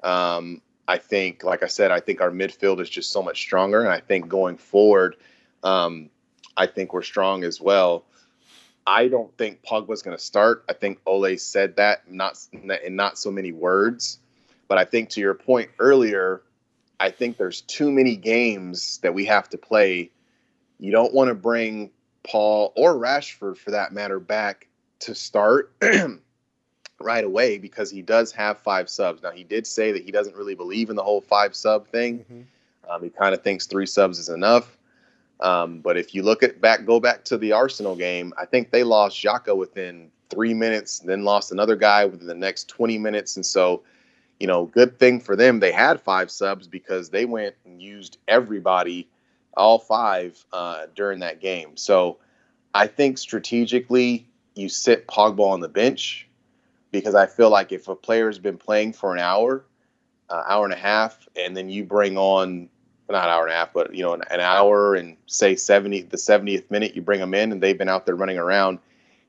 Um, 0.04 0.60
I 0.86 0.98
think, 0.98 1.42
like 1.42 1.62
I 1.62 1.68
said, 1.68 1.90
I 1.90 2.00
think 2.00 2.20
our 2.20 2.30
midfield 2.30 2.78
is 2.80 2.90
just 2.90 3.10
so 3.10 3.22
much 3.22 3.40
stronger, 3.40 3.80
and 3.80 3.88
I 3.88 4.00
think 4.00 4.28
going 4.28 4.58
forward, 4.58 5.16
um, 5.64 6.10
I 6.54 6.66
think 6.66 6.92
we're 6.92 7.00
strong 7.00 7.44
as 7.44 7.62
well. 7.62 8.04
I 8.86 9.08
don't 9.08 9.34
think 9.38 9.62
Pogba's 9.62 10.02
going 10.02 10.16
to 10.16 10.22
start. 10.22 10.66
I 10.68 10.74
think 10.74 11.00
Ole 11.06 11.38
said 11.38 11.76
that 11.76 12.12
not 12.12 12.38
in 12.52 12.94
not 12.94 13.18
so 13.18 13.30
many 13.30 13.52
words, 13.52 14.18
but 14.68 14.76
I 14.76 14.84
think 14.84 15.08
to 15.10 15.20
your 15.20 15.34
point 15.34 15.70
earlier, 15.78 16.42
I 17.00 17.10
think 17.10 17.38
there's 17.38 17.62
too 17.62 17.90
many 17.90 18.16
games 18.16 18.98
that 18.98 19.14
we 19.14 19.24
have 19.24 19.48
to 19.48 19.56
play. 19.56 20.10
You 20.78 20.92
don't 20.92 21.14
want 21.14 21.28
to 21.28 21.34
bring 21.34 21.90
Paul 22.28 22.72
or 22.76 22.94
Rashford, 22.94 23.56
for 23.56 23.70
that 23.70 23.92
matter, 23.92 24.20
back 24.20 24.68
to 25.00 25.14
start 25.14 25.72
right 27.00 27.24
away 27.24 27.58
because 27.58 27.90
he 27.90 28.02
does 28.02 28.32
have 28.32 28.58
five 28.58 28.90
subs. 28.90 29.22
Now 29.22 29.30
he 29.30 29.44
did 29.44 29.66
say 29.66 29.92
that 29.92 30.02
he 30.02 30.10
doesn't 30.10 30.36
really 30.36 30.54
believe 30.54 30.90
in 30.90 30.96
the 30.96 31.02
whole 31.02 31.20
five 31.20 31.54
sub 31.54 31.86
thing. 31.86 32.24
Mhm. 32.30 32.44
Um, 32.90 33.02
he 33.02 33.10
kind 33.10 33.34
of 33.34 33.42
thinks 33.42 33.66
three 33.66 33.86
subs 33.86 34.18
is 34.18 34.28
enough. 34.28 34.76
Um, 35.40 35.80
but 35.80 35.96
if 35.96 36.14
you 36.14 36.22
look 36.22 36.42
at 36.42 36.60
back, 36.60 36.84
go 36.84 36.98
back 36.98 37.24
to 37.26 37.38
the 37.38 37.52
Arsenal 37.52 37.94
game, 37.94 38.32
I 38.36 38.44
think 38.44 38.70
they 38.70 38.82
lost 38.82 39.16
Xhaka 39.16 39.56
within 39.56 40.10
three 40.30 40.52
minutes, 40.52 40.98
then 40.98 41.22
lost 41.22 41.52
another 41.52 41.76
guy 41.76 42.04
within 42.04 42.26
the 42.26 42.34
next 42.34 42.68
20 42.68 42.98
minutes. 42.98 43.36
And 43.36 43.46
so, 43.46 43.82
you 44.40 44.46
know, 44.46 44.66
good 44.66 44.98
thing 44.98 45.20
for 45.20 45.36
them, 45.36 45.60
they 45.60 45.72
had 45.72 46.00
five 46.00 46.30
subs 46.30 46.66
because 46.66 47.10
they 47.10 47.24
went 47.24 47.54
and 47.64 47.80
used 47.80 48.18
everybody, 48.26 49.08
all 49.56 49.78
five, 49.78 50.44
uh, 50.52 50.86
during 50.94 51.20
that 51.20 51.40
game. 51.40 51.76
So 51.76 52.18
I 52.74 52.86
think 52.86 53.18
strategically, 53.18 54.28
you 54.54 54.68
sit 54.68 55.06
Pogba 55.06 55.40
on 55.40 55.60
the 55.60 55.68
bench 55.68 56.28
because 56.90 57.14
I 57.14 57.26
feel 57.26 57.50
like 57.50 57.72
if 57.72 57.88
a 57.88 57.94
player's 57.94 58.38
been 58.38 58.58
playing 58.58 58.92
for 58.92 59.12
an 59.12 59.20
hour, 59.20 59.64
uh, 60.30 60.42
hour 60.46 60.64
and 60.64 60.74
a 60.74 60.78
half, 60.78 61.28
and 61.36 61.56
then 61.56 61.68
you 61.68 61.84
bring 61.84 62.18
on 62.18 62.68
not 63.10 63.28
hour 63.28 63.44
and 63.44 63.52
a 63.52 63.56
half, 63.56 63.72
but 63.72 63.94
you 63.94 64.02
know, 64.02 64.12
an, 64.12 64.22
an 64.30 64.40
hour 64.40 64.94
and 64.94 65.16
say 65.26 65.56
seventy, 65.56 66.02
the 66.02 66.18
seventieth 66.18 66.70
minute, 66.70 66.94
you 66.94 67.02
bring 67.02 67.20
them 67.20 67.34
in, 67.34 67.52
and 67.52 67.62
they've 67.62 67.78
been 67.78 67.88
out 67.88 68.04
there 68.04 68.16
running 68.16 68.38
around. 68.38 68.78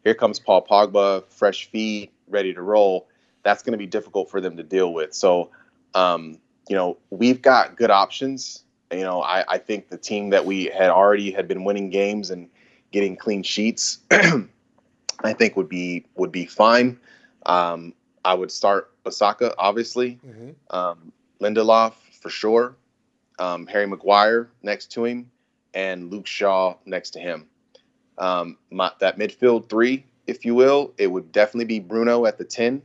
Here 0.03 0.13
comes 0.13 0.39
Paul 0.39 0.65
Pogba, 0.65 1.23
fresh 1.29 1.69
feet, 1.69 2.11
ready 2.27 2.53
to 2.53 2.61
roll. 2.61 3.07
That's 3.43 3.63
going 3.63 3.71
to 3.71 3.77
be 3.77 3.87
difficult 3.87 4.29
for 4.29 4.41
them 4.41 4.57
to 4.57 4.63
deal 4.63 4.93
with. 4.93 5.13
So, 5.13 5.51
um, 5.93 6.39
you 6.67 6.75
know, 6.75 6.97
we've 7.09 7.41
got 7.41 7.77
good 7.77 7.89
options. 7.89 8.63
You 8.91 9.01
know, 9.01 9.21
I, 9.21 9.43
I 9.47 9.57
think 9.59 9.89
the 9.89 9.97
team 9.97 10.31
that 10.31 10.45
we 10.45 10.65
had 10.65 10.89
already 10.89 11.31
had 11.31 11.47
been 11.47 11.63
winning 11.63 11.89
games 11.89 12.31
and 12.31 12.49
getting 12.91 13.15
clean 13.15 13.43
sheets, 13.43 13.99
I 14.11 15.33
think 15.33 15.55
would 15.55 15.69
be 15.69 16.05
would 16.15 16.31
be 16.31 16.45
fine. 16.45 16.99
Um, 17.45 17.93
I 18.25 18.33
would 18.33 18.51
start 18.51 18.91
Bissaka, 19.03 19.53
obviously. 19.57 20.19
Mhm. 20.25 20.55
Um, 20.71 21.11
Lindelof 21.39 21.93
for 22.21 22.29
sure. 22.29 22.75
Um, 23.37 23.67
Harry 23.67 23.85
Maguire 23.85 24.49
next 24.63 24.91
to 24.93 25.05
him, 25.05 25.31
and 25.73 26.11
Luke 26.11 26.27
Shaw 26.27 26.75
next 26.85 27.11
to 27.11 27.19
him. 27.19 27.47
Um, 28.17 28.57
my, 28.69 28.91
that 28.99 29.17
midfield 29.17 29.69
three, 29.69 30.05
if 30.27 30.43
you 30.43 30.53
will, 30.55 30.93
it 30.97 31.07
would 31.07 31.31
definitely 31.31 31.65
be 31.65 31.79
Bruno 31.79 32.25
at 32.25 32.37
the 32.37 32.43
ten, 32.43 32.81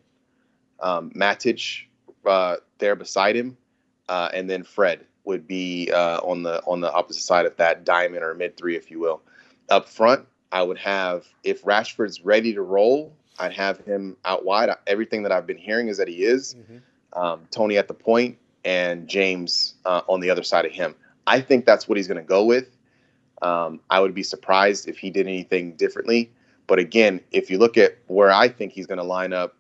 um, 0.81 1.11
Matic 1.11 1.87
uh, 2.25 2.57
there 2.79 2.95
beside 2.95 3.35
him, 3.35 3.57
uh, 4.09 4.29
and 4.33 4.49
then 4.49 4.63
Fred 4.63 5.05
would 5.25 5.47
be 5.47 5.91
uh, 5.93 6.19
on 6.19 6.43
the 6.43 6.63
on 6.67 6.81
the 6.81 6.93
opposite 6.93 7.23
side 7.23 7.47
of 7.47 7.57
that 7.57 7.85
diamond 7.85 8.23
or 8.23 8.35
mid 8.35 8.57
three, 8.57 8.77
if 8.77 8.91
you 8.91 8.99
will. 9.01 9.23
Up 9.69 9.89
front, 9.89 10.27
I 10.53 10.63
would 10.63 10.79
have 10.79 11.27
if 11.43 11.63
Rashford's 11.65 12.25
ready 12.25 12.55
to 12.55 12.63
roll, 12.63 13.13
I'd 13.39 13.53
have 13.55 13.79
him 13.79 14.17
out 14.25 14.45
wide. 14.45 14.71
Everything 14.87 15.23
that 15.25 15.33
I've 15.33 15.47
been 15.47 15.59
hearing 15.59 15.89
is 15.89 15.97
that 15.99 16.09
he 16.09 16.25
is. 16.25 16.55
Mhm. 16.55 16.81
Um, 17.13 17.49
Tony 17.51 17.79
at 17.79 17.89
the 17.89 17.95
point 17.95 18.39
and 18.65 19.09
James 19.09 19.75
uh, 19.85 20.03
on 20.09 20.21
the 20.21 20.31
other 20.31 20.43
side 20.43 20.65
of 20.65 20.73
him. 20.73 20.95
I 21.27 21.41
think 21.41 21.65
that's 21.65 21.89
what 21.89 21.97
he's 21.97 22.09
going 22.09 22.23
to 22.23 22.29
go 22.29 22.45
with. 22.45 22.69
Um, 23.43 23.81
I 23.91 24.01
would 24.01 24.15
be 24.15 24.23
surprised 24.23 24.89
if 24.89 24.99
he 24.99 25.11
did 25.11 25.27
anything 25.27 25.75
differently. 25.77 26.31
But 26.67 26.79
again, 26.79 27.21
if 27.31 27.51
you 27.51 27.59
look 27.59 27.77
at 27.77 27.99
where 28.07 28.31
I 28.31 28.49
think 28.49 28.73
he's 28.73 28.87
going 28.87 28.99
to 28.99 29.05
line 29.05 29.33
up, 29.33 29.55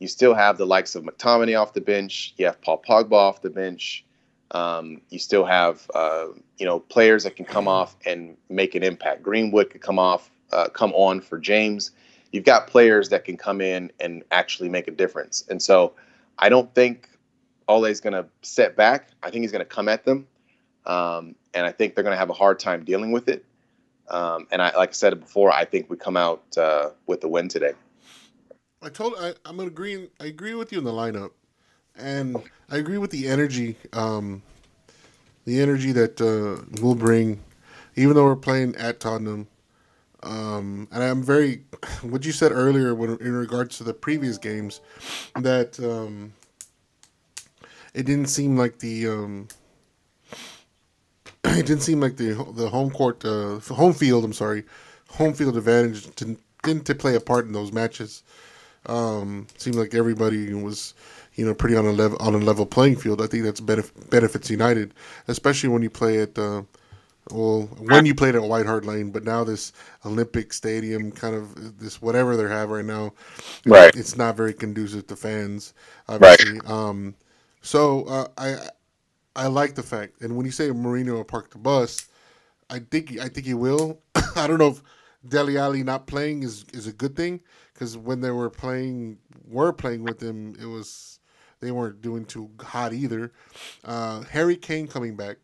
you 0.00 0.08
still 0.08 0.34
have 0.34 0.58
the 0.58 0.66
likes 0.66 0.94
of 0.94 1.04
McTominay 1.04 1.60
off 1.60 1.72
the 1.72 1.80
bench. 1.80 2.34
You 2.36 2.46
have 2.46 2.60
Paul 2.60 2.82
Pogba 2.86 3.12
off 3.12 3.42
the 3.42 3.50
bench. 3.50 4.04
Um, 4.50 5.02
you 5.10 5.18
still 5.18 5.44
have 5.44 5.90
uh, 5.94 6.28
you 6.56 6.66
know 6.66 6.80
players 6.80 7.24
that 7.24 7.36
can 7.36 7.44
come 7.44 7.68
off 7.68 7.96
and 8.06 8.36
make 8.48 8.74
an 8.74 8.82
impact. 8.82 9.22
Greenwood 9.22 9.70
could 9.70 9.82
come 9.82 9.98
off, 9.98 10.30
uh, 10.52 10.68
come 10.68 10.92
on 10.94 11.20
for 11.20 11.38
James. 11.38 11.90
You've 12.32 12.44
got 12.44 12.66
players 12.66 13.08
that 13.10 13.24
can 13.24 13.36
come 13.36 13.60
in 13.60 13.90
and 14.00 14.22
actually 14.30 14.68
make 14.68 14.88
a 14.88 14.90
difference. 14.90 15.44
And 15.48 15.62
so 15.62 15.94
I 16.38 16.50
don't 16.50 16.74
think 16.74 17.08
Ole's 17.68 18.00
going 18.00 18.12
to 18.12 18.26
set 18.42 18.76
back. 18.76 19.08
I 19.22 19.30
think 19.30 19.42
he's 19.42 19.52
going 19.52 19.60
to 19.60 19.66
come 19.66 19.88
at 19.88 20.04
them, 20.04 20.26
um, 20.86 21.34
and 21.54 21.66
I 21.66 21.72
think 21.72 21.94
they're 21.94 22.04
going 22.04 22.14
to 22.14 22.18
have 22.18 22.30
a 22.30 22.34
hard 22.34 22.58
time 22.58 22.84
dealing 22.84 23.12
with 23.12 23.28
it. 23.28 23.44
Um, 24.08 24.46
and 24.50 24.62
I, 24.62 24.74
like 24.76 24.90
I 24.90 24.92
said 24.92 25.18
before, 25.20 25.52
I 25.52 25.64
think 25.64 25.90
we 25.90 25.96
come 25.96 26.16
out 26.16 26.42
uh, 26.56 26.90
with 27.06 27.20
the 27.20 27.28
win 27.28 27.48
today. 27.48 27.72
I 28.80 28.88
told 28.88 29.14
I, 29.18 29.34
I'm 29.44 29.60
agreeing. 29.60 30.08
I 30.20 30.26
agree 30.26 30.54
with 30.54 30.72
you 30.72 30.78
in 30.78 30.84
the 30.84 30.92
lineup, 30.92 31.32
and 31.98 32.36
I 32.70 32.76
agree 32.76 32.98
with 32.98 33.10
the 33.10 33.28
energy. 33.28 33.76
Um, 33.92 34.42
the 35.44 35.60
energy 35.60 35.92
that 35.92 36.20
uh, 36.20 36.62
we'll 36.82 36.94
bring, 36.94 37.40
even 37.96 38.14
though 38.14 38.24
we're 38.24 38.36
playing 38.36 38.76
at 38.76 39.00
Tottenham. 39.00 39.48
Um, 40.22 40.88
and 40.92 41.02
I'm 41.02 41.22
very, 41.22 41.62
what 42.02 42.26
you 42.26 42.32
said 42.32 42.52
earlier 42.52 42.94
when, 42.94 43.16
in 43.18 43.32
regards 43.32 43.78
to 43.78 43.84
the 43.84 43.94
previous 43.94 44.36
games, 44.36 44.80
that 45.36 45.80
um, 45.80 46.34
it 47.94 48.04
didn't 48.04 48.26
seem 48.26 48.56
like 48.56 48.78
the 48.78 49.08
um, 49.08 49.48
it 51.44 51.66
didn't 51.66 51.82
seem 51.82 52.00
like 52.00 52.16
the 52.16 52.34
the 52.54 52.68
home 52.68 52.90
court, 52.90 53.24
uh, 53.24 53.58
home 53.60 53.94
field. 53.94 54.24
I'm 54.24 54.32
sorry, 54.32 54.64
home 55.10 55.32
field 55.32 55.56
advantage 55.56 56.14
didn't 56.14 56.40
didn't 56.62 56.84
to 56.86 56.94
play 56.94 57.14
a 57.14 57.20
part 57.20 57.46
in 57.46 57.52
those 57.52 57.72
matches. 57.72 58.22
Um, 58.86 59.46
seemed 59.58 59.76
like 59.76 59.94
everybody 59.94 60.52
was, 60.54 60.94
you 61.34 61.44
know, 61.46 61.54
pretty 61.54 61.76
on 61.76 61.86
a 61.86 61.92
level 61.92 62.18
on 62.20 62.34
a 62.34 62.38
level 62.38 62.66
playing 62.66 62.96
field. 62.96 63.20
I 63.20 63.26
think 63.26 63.44
that's 63.44 63.60
benef- 63.60 64.10
benefits 64.10 64.50
United, 64.50 64.94
especially 65.28 65.68
when 65.68 65.82
you 65.82 65.90
play 65.90 66.20
at, 66.20 66.38
uh, 66.38 66.62
well, 67.30 67.62
when 67.78 68.06
you 68.06 68.14
played 68.14 68.34
at 68.34 68.42
White 68.42 68.66
Hart 68.66 68.86
Lane, 68.86 69.10
but 69.10 69.24
now 69.24 69.44
this 69.44 69.72
Olympic 70.06 70.52
Stadium, 70.52 71.12
kind 71.12 71.34
of 71.34 71.78
this 71.78 72.00
whatever 72.00 72.36
they 72.36 72.48
have 72.48 72.70
right 72.70 72.84
now, 72.84 73.12
Right. 73.66 73.94
It's 73.94 74.16
not 74.16 74.36
very 74.36 74.54
conducive 74.54 75.06
to 75.08 75.16
fans, 75.16 75.74
obviously. 76.08 76.60
Um, 76.66 77.14
so 77.60 78.04
uh, 78.04 78.28
I 78.38 78.56
I 79.36 79.46
like 79.48 79.74
the 79.74 79.82
fact, 79.82 80.20
and 80.22 80.36
when 80.36 80.46
you 80.46 80.52
say 80.52 80.68
Mourinho 80.70 81.12
will 81.14 81.24
park 81.24 81.50
the 81.50 81.58
bus, 81.58 82.08
I 82.70 82.80
think 82.80 83.18
I 83.20 83.28
think 83.28 83.46
he 83.46 83.54
will. 83.54 84.00
I 84.36 84.46
don't 84.46 84.58
know 84.58 84.68
if 84.68 84.82
Dele 85.28 85.58
Alli 85.58 85.82
not 85.82 86.06
playing 86.06 86.42
is 86.42 86.64
is 86.72 86.86
a 86.86 86.92
good 86.92 87.16
thing 87.16 87.40
because 87.78 87.96
when 87.96 88.20
they 88.20 88.32
were 88.32 88.50
playing 88.50 89.18
were 89.46 89.72
playing 89.72 90.02
with 90.02 90.20
him, 90.20 90.56
it 90.60 90.66
was 90.66 91.20
they 91.60 91.70
weren't 91.70 92.02
doing 92.02 92.24
too 92.24 92.50
hot 92.60 92.92
either. 92.92 93.32
Uh, 93.84 94.22
Harry 94.22 94.56
Kane 94.56 94.88
coming 94.88 95.14
back 95.14 95.36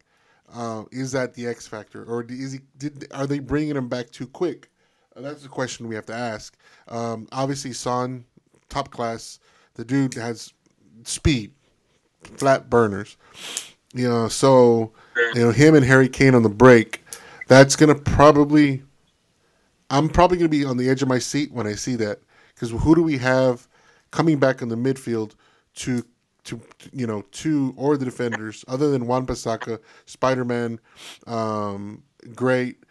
uh, 0.52 0.82
is 0.90 1.12
that 1.12 1.34
the 1.34 1.46
X 1.46 1.68
factor, 1.68 2.04
or 2.04 2.26
is 2.28 2.52
he? 2.52 2.60
Did 2.76 3.06
are 3.12 3.28
they 3.28 3.38
bringing 3.38 3.76
him 3.76 3.88
back 3.88 4.10
too 4.10 4.26
quick? 4.26 4.68
Uh, 5.16 5.20
that's 5.20 5.42
the 5.44 5.48
question 5.48 5.86
we 5.86 5.94
have 5.94 6.06
to 6.06 6.14
ask. 6.14 6.56
Um, 6.88 7.28
obviously, 7.30 7.72
Son, 7.72 8.24
top 8.68 8.90
class. 8.90 9.38
The 9.74 9.84
dude 9.84 10.14
has 10.14 10.52
speed, 11.04 11.52
flat 12.36 12.68
burners. 12.68 13.16
You 13.92 14.08
know, 14.08 14.28
so 14.28 14.92
you 15.34 15.42
know 15.42 15.52
him 15.52 15.76
and 15.76 15.84
Harry 15.84 16.08
Kane 16.08 16.34
on 16.34 16.42
the 16.42 16.48
break. 16.48 17.04
That's 17.46 17.76
gonna 17.76 17.94
probably. 17.94 18.82
I'm 19.94 20.08
probably 20.08 20.38
gonna 20.38 20.48
be 20.48 20.64
on 20.64 20.76
the 20.76 20.90
edge 20.90 21.02
of 21.02 21.08
my 21.08 21.20
seat 21.20 21.52
when 21.52 21.68
I 21.68 21.74
see 21.74 21.94
that 21.96 22.18
because 22.52 22.70
who 22.70 22.96
do 22.96 23.02
we 23.04 23.16
have 23.18 23.68
coming 24.10 24.40
back 24.40 24.60
in 24.60 24.68
the 24.68 24.74
midfield 24.74 25.34
to 25.76 26.04
to 26.44 26.60
you 26.92 27.06
know 27.06 27.22
to 27.30 27.72
or 27.76 27.96
the 27.96 28.04
defenders 28.04 28.64
other 28.66 28.90
than 28.90 29.06
Wan-Bissaka, 29.06 29.78
Spider 30.06 30.44
Man, 30.44 30.80
um, 31.28 32.02
great. 32.34 32.82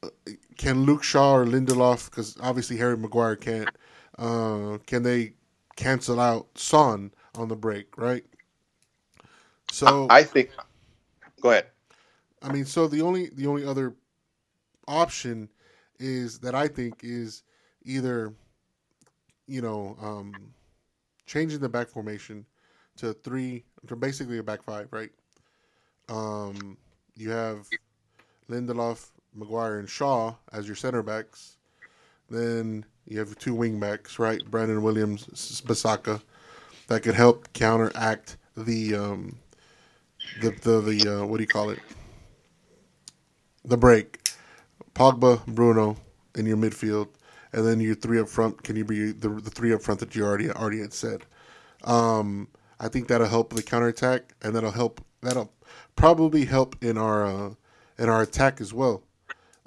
Uh, 0.00 0.10
Can 0.56 0.84
Luke 0.84 1.02
Shaw 1.02 1.34
or 1.34 1.44
Lindelof, 1.44 2.08
because 2.08 2.36
obviously 2.40 2.76
Harry 2.76 2.96
Maguire 2.96 3.34
can't, 3.34 3.68
uh, 4.16 4.78
can 4.86 5.02
they 5.02 5.32
cancel 5.74 6.20
out 6.20 6.46
Son 6.56 7.10
on 7.34 7.48
the 7.48 7.56
break, 7.56 7.98
right? 7.98 8.24
So 9.72 10.06
I 10.08 10.22
think. 10.22 10.50
Go 11.40 11.50
ahead. 11.50 11.66
I 12.42 12.52
mean, 12.52 12.64
so 12.64 12.86
the 12.86 13.02
only 13.02 13.30
the 13.30 13.48
only 13.48 13.64
other 13.64 13.96
option 14.86 15.48
is 15.98 16.38
that 16.40 16.54
I 16.54 16.68
think 16.68 17.00
is 17.02 17.42
either, 17.84 18.32
you 19.46 19.62
know, 19.62 19.96
um, 20.00 20.34
changing 21.26 21.60
the 21.60 21.68
back 21.68 21.88
formation 21.88 22.44
to 22.96 23.12
three 23.12 23.64
to 23.86 23.96
basically 23.96 24.38
a 24.38 24.42
back 24.42 24.62
five, 24.62 24.88
right? 24.90 25.10
Um, 26.08 26.76
you 27.16 27.30
have 27.30 27.68
Lindelof, 28.50 29.10
Maguire, 29.34 29.78
and 29.78 29.88
Shaw 29.88 30.34
as 30.52 30.66
your 30.66 30.76
center 30.76 31.02
backs. 31.02 31.56
Then 32.30 32.84
you 33.06 33.18
have 33.18 33.38
two 33.38 33.54
wing 33.54 33.80
backs, 33.80 34.18
right? 34.18 34.42
Brandon 34.50 34.82
Williams, 34.82 35.26
Bissaka, 35.66 36.20
that 36.88 37.02
could 37.02 37.14
help 37.14 37.52
counteract 37.52 38.36
the 38.56 38.94
um, 38.94 39.38
the 40.40 40.50
the, 40.50 40.80
the 40.80 41.22
uh, 41.22 41.26
what 41.26 41.38
do 41.38 41.42
you 41.42 41.48
call 41.48 41.70
it? 41.70 41.78
The 43.64 43.76
break. 43.76 44.27
Pogba, 44.98 45.46
Bruno 45.46 45.96
in 46.34 46.44
your 46.44 46.56
midfield, 46.56 47.06
and 47.52 47.64
then 47.64 47.78
your 47.78 47.94
three 47.94 48.18
up 48.18 48.28
front. 48.28 48.64
Can 48.64 48.74
you 48.74 48.84
be 48.84 49.12
the, 49.12 49.28
the 49.28 49.48
three 49.48 49.72
up 49.72 49.80
front 49.80 50.00
that 50.00 50.16
you 50.16 50.24
already 50.24 50.50
already 50.50 50.80
had 50.80 50.92
said? 50.92 51.24
Um, 51.84 52.48
I 52.80 52.88
think 52.88 53.06
that'll 53.06 53.28
help 53.28 53.52
the 53.52 53.62
counterattack, 53.62 54.34
and 54.42 54.56
that'll 54.56 54.72
help. 54.72 55.00
That'll 55.22 55.52
probably 55.94 56.44
help 56.46 56.74
in 56.82 56.98
our 56.98 57.24
uh, 57.24 57.50
in 57.96 58.08
our 58.08 58.22
attack 58.22 58.60
as 58.60 58.74
well. 58.74 59.04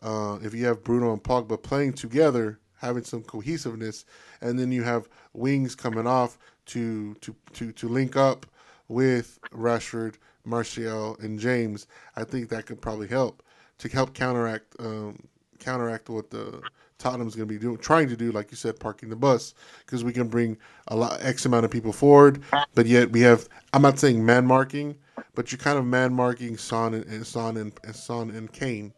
Uh, 0.03 0.37
if 0.41 0.53
you 0.53 0.65
have 0.65 0.83
Bruno 0.83 1.13
and 1.13 1.23
Pogba 1.23 1.63
playing 1.63 1.93
together, 1.93 2.59
having 2.81 3.05
some 3.05 3.23
cohesiveness, 3.23 4.03
and 4.41 4.59
then 4.59 4.69
you 4.69 4.83
have 4.83 5.07
wings 5.31 5.75
coming 5.75 6.07
off 6.07 6.37
to 6.65 7.13
to 7.21 7.33
to 7.53 7.71
to 7.71 7.87
link 7.87 8.17
up 8.17 8.45
with 8.89 9.39
Rashford, 9.53 10.15
Martial, 10.43 11.15
and 11.21 11.39
James, 11.39 11.87
I 12.17 12.25
think 12.25 12.49
that 12.49 12.65
could 12.65 12.81
probably 12.81 13.07
help 13.07 13.41
to 13.81 13.89
help 13.89 14.13
counteract 14.13 14.75
um, 14.79 15.21
counteract 15.59 16.09
what 16.09 16.29
the 16.29 16.61
Tottenham's 16.97 17.35
going 17.35 17.47
to 17.47 17.53
be 17.53 17.59
doing, 17.59 17.77
trying 17.77 18.07
to 18.09 18.15
do, 18.15 18.31
like 18.31 18.51
you 18.51 18.57
said, 18.57 18.79
parking 18.79 19.09
the 19.09 19.15
bus, 19.15 19.55
because 19.85 20.03
we 20.03 20.13
can 20.13 20.27
bring 20.27 20.55
a 20.87 20.95
lot 20.95 21.19
X 21.23 21.45
amount 21.45 21.65
of 21.65 21.71
people 21.71 21.91
forward, 21.91 22.43
but 22.75 22.85
yet 22.85 23.11
we 23.11 23.21
have. 23.21 23.47
I'm 23.73 23.81
not 23.81 23.99
saying 23.99 24.23
man 24.23 24.45
marking, 24.45 24.95
but 25.33 25.51
you're 25.51 25.59
kind 25.59 25.77
of 25.77 25.85
man 25.85 26.13
marking 26.13 26.57
Son 26.57 26.93
and, 26.93 27.05
and 27.05 27.25
Son 27.25 27.57
and, 27.57 27.73
and 27.83 27.95
Son 27.95 28.29
and 28.29 28.51
Kane. 28.51 28.93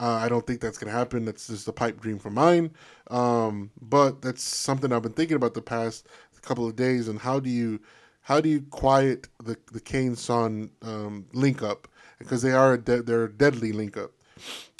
Uh, 0.00 0.18
I 0.22 0.28
don't 0.28 0.46
think 0.46 0.60
that's 0.60 0.76
going 0.76 0.92
to 0.92 0.98
happen. 0.98 1.24
That's 1.24 1.46
just 1.46 1.68
a 1.68 1.72
pipe 1.72 2.00
dream 2.00 2.18
for 2.18 2.30
mine. 2.30 2.72
Um, 3.10 3.70
but 3.80 4.22
that's 4.22 4.42
something 4.42 4.92
I've 4.92 5.02
been 5.02 5.12
thinking 5.12 5.36
about 5.36 5.54
the 5.54 5.62
past 5.62 6.08
couple 6.44 6.66
of 6.66 6.76
days. 6.76 7.08
And 7.08 7.18
how 7.18 7.40
do 7.40 7.50
you 7.50 7.80
how 8.20 8.40
do 8.40 8.48
you 8.48 8.62
quiet 8.70 9.28
the 9.42 9.56
the 9.72 9.80
Kane 9.80 10.14
Son 10.14 10.70
um, 10.82 11.26
link 11.32 11.62
up 11.62 11.88
because 12.24 12.42
they 12.42 12.52
are 12.52 12.74
a 12.74 12.78
de- 12.78 13.02
they're 13.02 13.26
a 13.26 13.32
deadly 13.32 13.72
link 13.72 13.98
up. 13.98 14.12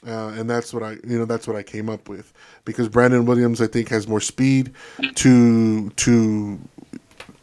Uh, 0.07 0.28
and 0.30 0.51
that's 0.51 0.74
what 0.74 0.82
I, 0.84 0.92
you 1.07 1.18
know, 1.18 1.26
that's 1.26 1.49
what 1.49 1.57
I 1.57 1.64
came 1.64 1.90
up 1.90 2.09
with 2.11 2.32
because 2.66 2.88
Brandon 2.90 3.26
Williams, 3.26 3.62
I 3.62 3.68
think, 3.68 3.90
has 3.90 4.09
more 4.09 4.20
speed 4.20 4.72
to 5.16 5.90
to 5.90 6.61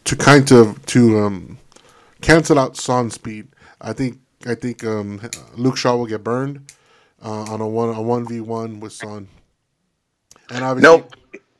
to 0.06 0.18
kind 0.18 0.52
of 0.52 0.86
to 0.88 1.20
um, 1.20 1.60
cancel 2.22 2.60
out 2.60 2.78
Son's 2.78 3.16
speed. 3.16 3.50
I 3.82 3.94
think 3.94 4.20
I 4.48 4.56
think 4.56 4.84
um, 4.86 5.22
Luke 5.56 5.78
Shaw 5.78 5.96
will 5.98 6.08
get 6.08 6.24
burned 6.24 6.72
uh, 7.24 7.46
on 7.54 7.62
a 7.62 7.68
one 7.68 7.90
a 7.96 8.02
one 8.02 8.28
v 8.28 8.42
one 8.42 8.80
with 8.82 8.94
Son. 8.94 9.28
And 10.52 10.64
obviously, 10.64 11.00
No, 11.00 11.08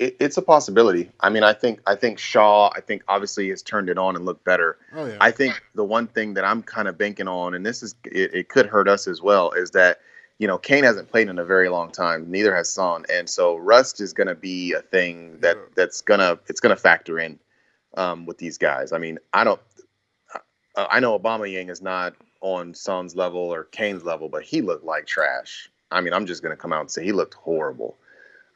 it, 0.02 0.18
it's 0.20 0.36
a 0.38 0.42
possibility. 0.42 1.10
I 1.20 1.30
mean, 1.30 1.44
I 1.44 1.54
think 1.54 1.80
I 1.86 1.96
think 1.96 2.18
Shaw. 2.18 2.72
I 2.76 2.82
think 2.82 3.04
obviously 3.08 3.50
has 3.50 3.62
turned 3.62 3.90
it 3.90 3.98
on 3.98 4.16
and 4.16 4.26
looked 4.26 4.44
better. 4.44 4.78
oh 4.96 5.06
yeah, 5.06 5.18
I 5.22 5.32
think 5.32 5.62
the 5.76 5.86
one 5.86 6.08
thing 6.08 6.34
that 6.34 6.44
I'm 6.44 6.64
kind 6.64 6.88
of 6.88 6.98
banking 6.98 7.28
on, 7.28 7.54
and 7.54 7.66
this 7.66 7.84
is 7.84 7.96
it, 8.06 8.34
it 8.34 8.50
could 8.50 8.66
hurt 8.66 8.90
us 8.90 9.08
as 9.08 9.22
well, 9.22 9.52
is 9.52 9.72
that 9.72 10.00
you 10.40 10.48
know 10.48 10.58
Kane 10.58 10.84
hasn't 10.84 11.10
played 11.10 11.30
in 11.30 11.38
a 11.40 11.46
very 11.46 11.70
long 11.70 11.92
time. 11.92 12.30
Neither 12.30 12.56
has 12.56 12.70
Son, 12.70 13.06
and 13.14 13.30
so 13.30 13.56
rust 13.58 14.02
is 14.02 14.12
going 14.12 14.28
to 14.28 14.36
be 14.36 14.74
a 14.74 14.82
thing 14.82 15.40
that 15.42 15.56
Yeah. 15.56 15.64
that's 15.76 16.02
gonna 16.02 16.40
it's 16.48 16.60
gonna 16.60 16.76
factor 16.76 17.20
in 17.20 17.40
um, 17.96 18.26
with 18.26 18.40
these 18.40 18.58
guys. 18.58 18.92
I 18.92 18.98
mean, 18.98 19.20
I 19.34 19.44
don't. 19.44 19.62
I 20.76 20.88
I 20.94 21.00
know 21.00 21.18
Aubameyang 21.18 21.70
is 21.70 21.82
not 21.82 22.16
on 22.42 22.74
Son's 22.74 23.16
level 23.16 23.40
or 23.54 23.66
Kane's 23.66 24.04
level, 24.04 24.28
but 24.30 24.42
he 24.42 24.62
looked 24.62 24.84
like 24.84 25.06
trash. 25.06 25.70
I 25.92 26.02
mean, 26.02 26.14
I'm 26.14 26.26
just 26.26 26.42
gonna 26.42 26.56
come 26.56 26.74
out 26.74 26.82
and 26.82 26.90
say 26.90 27.04
he 27.04 27.12
looked 27.12 27.36
horrible. 27.36 27.98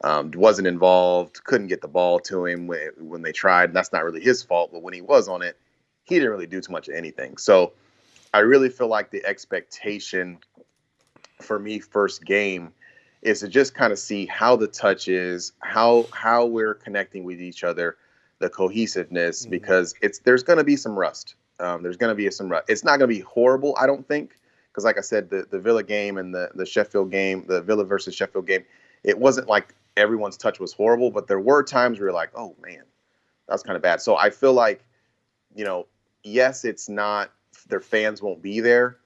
Um, 0.02 0.30
wasn't 0.34 0.68
involved, 0.68 1.42
couldn't 1.44 1.68
get 1.68 1.80
the 1.80 1.88
ball 1.88 2.18
to 2.20 2.44
him 2.44 2.66
when, 2.66 2.90
when 2.98 3.22
they 3.22 3.32
tried. 3.32 3.70
And 3.70 3.74
That's 3.76 3.92
not 3.92 4.04
really 4.04 4.20
his 4.20 4.42
fault, 4.42 4.70
but 4.72 4.82
when 4.82 4.92
he 4.92 5.00
was 5.00 5.26
on 5.26 5.40
it, 5.42 5.56
he 6.04 6.16
didn't 6.16 6.30
really 6.30 6.46
do 6.46 6.60
too 6.60 6.70
much 6.72 6.88
of 6.88 6.94
anything. 6.94 7.38
So 7.38 7.72
I 8.34 8.40
really 8.40 8.68
feel 8.68 8.88
like 8.88 9.10
the 9.10 9.24
expectation 9.24 10.38
for 11.40 11.58
me 11.58 11.78
first 11.78 12.24
game 12.24 12.72
is 13.22 13.40
to 13.40 13.48
just 13.48 13.74
kind 13.74 13.92
of 13.92 13.98
see 13.98 14.26
how 14.26 14.56
the 14.56 14.66
touch 14.66 15.08
is, 15.08 15.52
how 15.60 16.06
how 16.12 16.44
we're 16.46 16.74
connecting 16.74 17.24
with 17.24 17.40
each 17.40 17.64
other, 17.64 17.96
the 18.38 18.48
cohesiveness, 18.50 19.46
Mhm. 19.46 19.50
because 19.50 19.94
it's 20.02 20.18
there's 20.20 20.42
going 20.42 20.58
to 20.58 20.64
be 20.64 20.76
some 20.76 20.96
rust. 20.98 21.34
Um, 21.58 21.82
there's 21.82 21.96
going 21.96 22.10
to 22.10 22.14
be 22.14 22.30
some 22.30 22.50
rust. 22.50 22.66
It's 22.68 22.84
not 22.84 22.98
going 22.98 23.08
to 23.10 23.14
be 23.16 23.20
horrible, 23.20 23.74
I 23.80 23.86
don't 23.86 24.06
think, 24.06 24.36
because 24.70 24.84
like 24.84 24.98
I 24.98 25.00
said, 25.00 25.30
the 25.30 25.46
the 25.50 25.58
Villa 25.58 25.82
game 25.82 26.18
and 26.18 26.34
the 26.34 26.50
the 26.54 26.66
Sheffield 26.66 27.10
game, 27.10 27.44
the 27.48 27.62
Villa 27.62 27.84
versus 27.84 28.14
Sheffield 28.14 28.46
game, 28.46 28.64
it 29.02 29.18
wasn't 29.18 29.48
like 29.48 29.74
everyone's 29.96 30.36
touch 30.36 30.60
was 30.60 30.72
horrible, 30.72 31.10
but 31.10 31.26
there 31.26 31.40
were 31.40 31.62
times 31.62 31.98
where 31.98 32.08
you're 32.08 32.14
like, 32.14 32.30
oh 32.34 32.54
man, 32.64 32.82
that's 33.48 33.62
kind 33.62 33.76
of 33.76 33.82
bad. 33.82 34.00
So 34.00 34.16
I 34.16 34.30
feel 34.30 34.52
like, 34.52 34.84
you 35.54 35.64
know, 35.64 35.86
yes, 36.22 36.64
it's 36.64 36.88
not 36.88 37.30
their 37.68 37.80
fans 37.80 38.22
won't 38.22 38.42
be 38.42 38.60
there, 38.60 38.98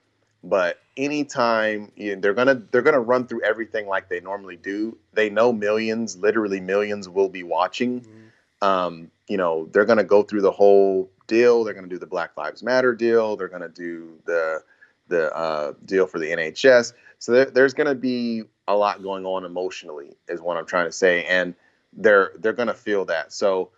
but 0.43 0.80
anytime 0.97 1.93
you 1.97 2.14
know, 2.14 2.20
they're 2.20 2.34
gonna 2.34 2.55
they're 2.70 2.82
gonna 2.82 3.01
run 3.01 3.26
through 3.26 3.43
everything 3.43 3.86
like 3.86 4.09
they 4.09 4.20
normally 4.20 4.57
do. 4.57 4.97
They 5.12 5.30
know 5.30 5.53
millions, 5.53 6.16
literally 6.16 6.61
millions, 6.61 7.09
will 7.09 7.28
be 7.28 7.43
watching. 7.43 8.01
Mhm. 8.01 8.66
Um, 8.66 9.11
you 9.28 9.36
know, 9.36 9.68
they're 9.72 9.84
gonna 9.84 10.05
go 10.05 10.22
through 10.22 10.43
the 10.43 10.51
whole 10.51 11.11
deal. 11.26 11.64
They're 11.64 11.74
gonna 11.74 11.86
do 11.86 11.99
the 11.99 12.07
Black 12.07 12.36
Lives 12.36 12.62
Matter 12.62 12.95
deal. 12.95 13.36
They're 13.36 13.49
gonna 13.49 13.68
do 13.68 14.18
the 14.26 14.62
the 15.09 15.34
uh, 15.36 15.72
deal 15.84 16.07
for 16.07 16.18
the 16.18 16.30
NHS. 16.30 16.93
So 17.20 17.32
there, 17.32 17.44
there's 17.44 17.74
gonna 17.74 17.94
be 17.94 18.42
a 18.66 18.74
lot 18.74 19.02
going 19.02 19.24
on 19.24 19.44
emotionally, 19.44 20.16
is 20.28 20.40
what 20.40 20.56
I'm 20.56 20.66
trying 20.66 20.86
to 20.86 20.92
say, 20.92 21.24
and 21.26 21.54
they're 21.92 22.32
they're 22.38 22.52
gonna 22.52 22.74
feel 22.74 23.04
that. 23.04 23.32
So 23.32 23.70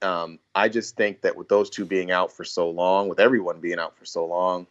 um, 0.00 0.38
I 0.54 0.68
just 0.68 0.96
think 0.96 1.20
that 1.22 1.36
with 1.36 1.48
those 1.48 1.68
two 1.68 1.84
being 1.84 2.10
out 2.10 2.32
for 2.32 2.44
so 2.44 2.70
long, 2.70 3.08
with 3.08 3.20
everyone 3.20 3.60
being 3.60 3.78
out 3.78 3.96
for 3.98 4.04
so 4.04 4.24
long, 4.26 4.66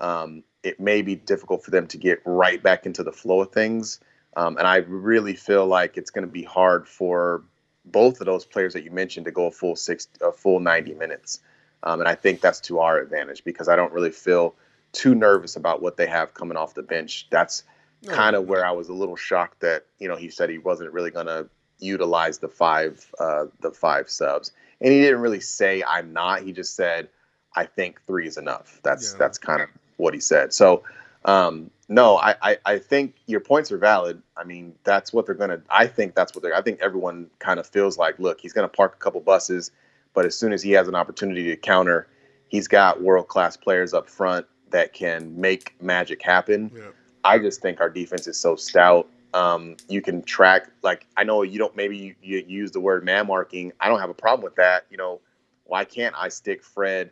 um, 0.00 0.42
it 0.62 0.80
may 0.80 1.02
be 1.02 1.14
difficult 1.14 1.64
for 1.64 1.70
them 1.70 1.86
to 1.88 1.98
get 1.98 2.20
right 2.24 2.62
back 2.62 2.86
into 2.86 3.02
the 3.02 3.12
flow 3.12 3.42
of 3.42 3.52
things. 3.52 4.00
Um, 4.36 4.56
and 4.56 4.66
I 4.66 4.76
really 4.76 5.34
feel 5.34 5.66
like 5.66 5.96
it's 5.96 6.10
going 6.10 6.26
to 6.26 6.32
be 6.32 6.42
hard 6.42 6.86
for 6.86 7.42
both 7.84 8.20
of 8.20 8.26
those 8.26 8.44
players 8.44 8.72
that 8.74 8.84
you 8.84 8.90
mentioned 8.90 9.26
to 9.26 9.32
go 9.32 9.46
a 9.46 9.50
full 9.50 9.76
six, 9.76 10.08
a 10.20 10.32
full 10.32 10.60
90 10.60 10.94
minutes. 10.94 11.40
Um, 11.82 12.00
and 12.00 12.08
I 12.08 12.14
think 12.14 12.40
that's 12.40 12.60
to 12.62 12.80
our 12.80 12.98
advantage 12.98 13.44
because 13.44 13.68
I 13.68 13.76
don't 13.76 13.92
really 13.92 14.10
feel 14.10 14.54
too 14.92 15.14
nervous 15.14 15.56
about 15.56 15.82
what 15.82 15.96
they 15.96 16.06
have 16.06 16.34
coming 16.34 16.56
off 16.56 16.74
the 16.74 16.82
bench. 16.82 17.26
That's 17.30 17.62
No, 18.02 18.12
kind 18.12 18.36
of 18.36 18.46
where 18.48 18.64
I 18.64 18.70
was 18.70 18.88
a 18.88 18.94
little 18.94 19.16
shocked 19.16 19.60
that 19.60 19.86
you 19.98 20.08
know 20.08 20.16
he 20.16 20.30
said 20.30 20.50
he 20.50 20.58
wasn't 20.58 20.92
really 20.92 21.10
going 21.10 21.26
to 21.26 21.48
utilize 21.78 22.38
the 22.38 22.48
five 22.48 23.12
uh, 23.20 23.46
the 23.60 23.70
five 23.70 24.08
subs, 24.10 24.52
and 24.80 24.92
he 24.92 25.00
didn't 25.00 25.20
really 25.20 25.40
say 25.40 25.82
I'm 25.86 26.12
not. 26.12 26.42
He 26.42 26.52
just 26.52 26.74
said 26.76 27.08
I 27.54 27.66
think 27.66 28.00
three 28.06 28.26
is 28.26 28.36
enough. 28.36 28.80
That's 28.82 29.12
Yeah. 29.12 29.18
that's 29.18 29.38
kind 29.38 29.62
of 29.62 29.68
what 29.96 30.14
he 30.14 30.20
said. 30.20 30.52
So 30.52 30.82
um, 31.24 31.70
no, 31.88 32.16
I, 32.16 32.34
I 32.42 32.58
I 32.64 32.78
think 32.78 33.14
your 33.26 33.40
points 33.40 33.72
are 33.72 33.78
valid. 33.78 34.22
I 34.36 34.44
mean 34.44 34.74
that's 34.84 35.12
what 35.12 35.26
they're 35.26 35.34
gonna. 35.34 35.60
I 35.68 35.86
think 35.86 36.14
that's 36.14 36.34
what 36.34 36.42
they're. 36.42 36.54
I 36.54 36.62
think 36.62 36.80
everyone 36.80 37.28
kind 37.40 37.58
of 37.60 37.66
feels 37.66 37.98
like 37.98 38.18
look 38.18 38.40
he's 38.40 38.52
gonna 38.52 38.68
park 38.68 38.94
a 38.94 38.98
couple 39.02 39.20
buses, 39.20 39.70
but 40.14 40.24
as 40.24 40.36
soon 40.36 40.52
as 40.52 40.62
he 40.62 40.72
has 40.72 40.88
an 40.88 40.94
opportunity 40.94 41.44
to 41.48 41.56
counter. 41.56 42.08
He's 42.50 42.66
got 42.66 43.02
world 43.02 43.28
class 43.28 43.58
players 43.58 43.92
up 43.92 44.08
front 44.08 44.46
that 44.70 44.92
can 44.92 45.38
make 45.40 45.80
magic 45.82 46.22
happen. 46.22 46.70
Yeah. 46.74 46.82
I 47.24 47.38
just 47.38 47.60
think 47.60 47.80
our 47.80 47.90
defense 47.90 48.26
is 48.26 48.36
so 48.36 48.56
stout. 48.56 49.08
Um, 49.34 49.76
you 49.88 50.00
can 50.00 50.22
track, 50.22 50.70
like, 50.82 51.06
I 51.16 51.24
know 51.24 51.42
you 51.42 51.58
don't, 51.58 51.76
maybe 51.76 51.96
you, 51.96 52.14
you 52.22 52.44
use 52.46 52.70
the 52.70 52.80
word 52.80 53.04
man 53.04 53.26
marking. 53.26 53.72
I 53.80 53.88
don't 53.88 54.00
have 54.00 54.10
a 54.10 54.14
problem 54.14 54.42
with 54.44 54.54
that. 54.56 54.86
You 54.90 54.96
know, 54.96 55.20
why 55.64 55.84
can't 55.84 56.14
I 56.16 56.28
stick 56.28 56.64
Fred 56.64 57.10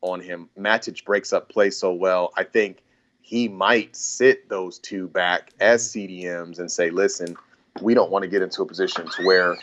on 0.00 0.20
him? 0.20 0.48
Matic 0.58 1.04
breaks 1.04 1.32
up 1.32 1.48
play 1.48 1.70
so 1.70 1.92
well. 1.92 2.32
I 2.36 2.44
think 2.44 2.82
he 3.20 3.48
might 3.48 3.94
sit 3.94 4.48
those 4.48 4.78
two 4.78 5.08
back 5.08 5.50
as 5.60 5.86
CDMs 5.86 6.58
and 6.58 6.72
say, 6.72 6.88
listen, 6.88 7.36
we 7.82 7.92
don't 7.92 8.10
want 8.10 8.22
to 8.22 8.28
get 8.28 8.40
into 8.40 8.62
a 8.62 8.66
position 8.66 9.06
to 9.16 9.26
where 9.26 9.56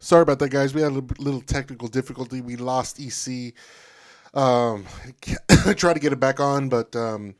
Sorry 0.00 0.22
about 0.22 0.38
that, 0.38 0.50
guys. 0.50 0.74
We 0.74 0.82
had 0.82 0.92
a 0.92 0.94
little, 0.94 1.24
little 1.24 1.40
technical 1.40 1.88
difficulty. 1.88 2.40
We 2.40 2.56
lost 2.56 3.00
EC. 3.00 3.52
Um, 4.34 4.86
try 5.76 5.92
to 5.92 6.00
get 6.00 6.12
it 6.12 6.20
back 6.20 6.40
on, 6.40 6.68
but 6.68 6.94
um, 6.94 7.34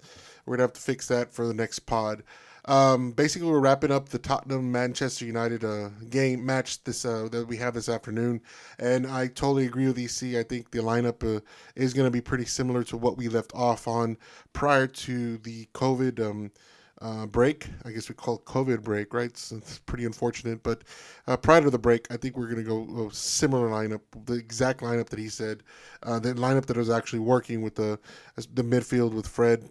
we're 0.47 0.57
gonna 0.57 0.65
have 0.65 0.73
to 0.75 0.81
fix 0.81 1.09
that 1.09 1.33
for 1.33 1.47
the 1.47 1.55
next 1.55 1.81
pod. 1.81 2.23
Um, 2.69 3.13
basically, 3.13 3.49
we're 3.49 3.61
wrapping 3.61 3.91
up 3.91 4.11
the 4.11 4.19
Tottenham 4.19 4.71
Manchester 4.71 5.25
United 5.25 5.65
uh, 5.65 5.89
game 6.11 6.45
match 6.45 6.85
this 6.85 7.05
uh, 7.07 7.29
that 7.33 7.49
we 7.49 7.57
have 7.57 7.73
this 7.73 7.89
afternoon, 7.89 8.43
and 8.79 9.07
I 9.07 9.29
totally 9.29 9.65
agree 9.65 9.87
with 9.87 9.99
EC. 9.99 10.37
I 10.37 10.43
think 10.43 10.71
the 10.71 10.81
lineup 10.81 11.25
uh, 11.25 11.41
is 11.75 11.95
going 11.95 12.07
to 12.07 12.11
be 12.11 12.21
pretty 12.21 12.45
similar 12.45 12.85
to 12.85 12.97
what 12.99 13.17
we 13.17 13.29
left 13.29 13.53
off 13.55 13.89
on 13.89 14.19
prior 14.53 14.87
to 14.87 15.39
the 15.39 15.67
COVID 15.73 16.21
um, 16.21 16.51
uh, 17.01 17.27
break. 17.27 17.69
I 17.85 17.91
guess 17.91 18.09
we 18.09 18.15
call 18.15 18.37
it 18.37 18.45
COVID 18.45 18.83
break, 18.83 19.15
right? 19.15 19.37
So 19.37 19.57
it's 19.57 19.79
pretty 19.79 20.05
unfortunate, 20.05 20.63
but 20.63 20.83
uh, 21.27 21.37
prior 21.37 21.61
to 21.61 21.71
the 21.71 21.79
break, 21.79 22.11
I 22.11 22.17
think 22.17 22.37
we're 22.37 22.49
going 22.49 22.65
to 22.65 22.69
go 22.69 23.09
a 23.09 23.15
similar 23.15 23.69
lineup, 23.69 24.01
the 24.25 24.35
exact 24.35 24.81
lineup 24.81 25.09
that 25.11 25.19
he 25.19 25.29
said, 25.29 25.63
uh, 26.03 26.19
the 26.19 26.35
lineup 26.35 26.67
that 26.67 26.77
was 26.77 26.91
actually 26.91 27.21
working 27.21 27.63
with 27.63 27.77
the 27.77 27.99
the 28.55 28.63
midfield 28.63 29.13
with 29.13 29.27
Fred, 29.27 29.71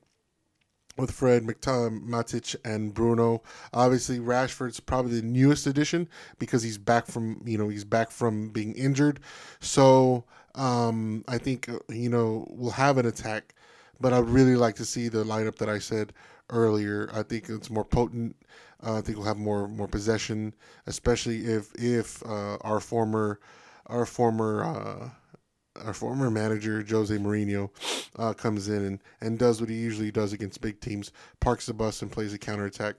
with 0.97 1.11
Fred, 1.11 1.43
McTom, 1.43 2.07
Matic, 2.07 2.55
and 2.63 2.93
Bruno. 2.93 3.43
Obviously, 3.73 4.19
Rashford's 4.19 4.80
probably 4.80 5.19
the 5.19 5.28
newest 5.28 5.67
addition 5.67 6.07
because 6.39 6.63
he's 6.63 6.78
back 6.78 7.07
from 7.07 7.41
you 7.45 7.57
know 7.57 7.67
he's 7.67 7.86
back 7.86 8.09
from 8.11 8.49
being 8.49 8.73
injured. 8.73 9.19
So 9.59 10.23
um, 10.55 11.25
I 11.28 11.38
think 11.38 11.67
uh, 11.67 11.80
you 11.89 12.09
know 12.09 12.47
we'll 12.49 12.71
have 12.71 12.97
an 12.97 13.05
attack, 13.05 13.53
but 13.99 14.13
I'd 14.13 14.25
really 14.30 14.55
like 14.55 14.75
to 14.75 14.86
see 14.86 15.09
the 15.09 15.25
lineup 15.25 15.57
that 15.57 15.69
I 15.69 15.80
said 15.80 16.13
earlier. 16.49 17.09
I 17.13 17.23
think 17.23 17.49
it's 17.49 17.69
more 17.69 17.85
potent. 17.85 18.35
Uh, 18.83 18.97
I 18.97 19.01
think 19.01 19.17
we'll 19.17 19.27
have 19.27 19.37
more 19.37 19.67
more 19.67 19.87
possession, 19.87 20.53
especially 20.85 21.45
if 21.45 21.73
if 21.75 22.25
uh, 22.25 22.57
our 22.61 22.79
former 22.79 23.39
our 23.87 24.05
former 24.05 24.63
uh, 24.63 25.09
our 25.83 25.93
former 25.93 26.29
manager 26.29 26.85
Jose 26.87 27.15
Mourinho 27.15 27.69
uh, 28.17 28.33
comes 28.33 28.69
in 28.69 28.83
and, 28.83 28.99
and 29.21 29.39
does 29.39 29.59
what 29.61 29.69
he 29.69 29.75
usually 29.75 30.11
does 30.11 30.33
against 30.33 30.61
big 30.61 30.79
teams, 30.79 31.11
parks 31.39 31.65
the 31.65 31.73
bus 31.73 32.01
and 32.01 32.11
plays 32.11 32.33
a 32.33 32.37
counterattack. 32.37 32.97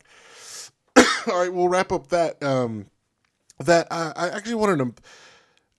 All 0.97 1.41
right, 1.41 1.53
we'll 1.53 1.69
wrap 1.69 1.93
up 1.93 2.09
that. 2.09 2.43
Um, 2.43 2.87
that 3.61 3.89
I, 3.91 4.13
I 4.15 4.29
actually 4.29 4.55
wanted 4.55 4.79
to 4.79 5.03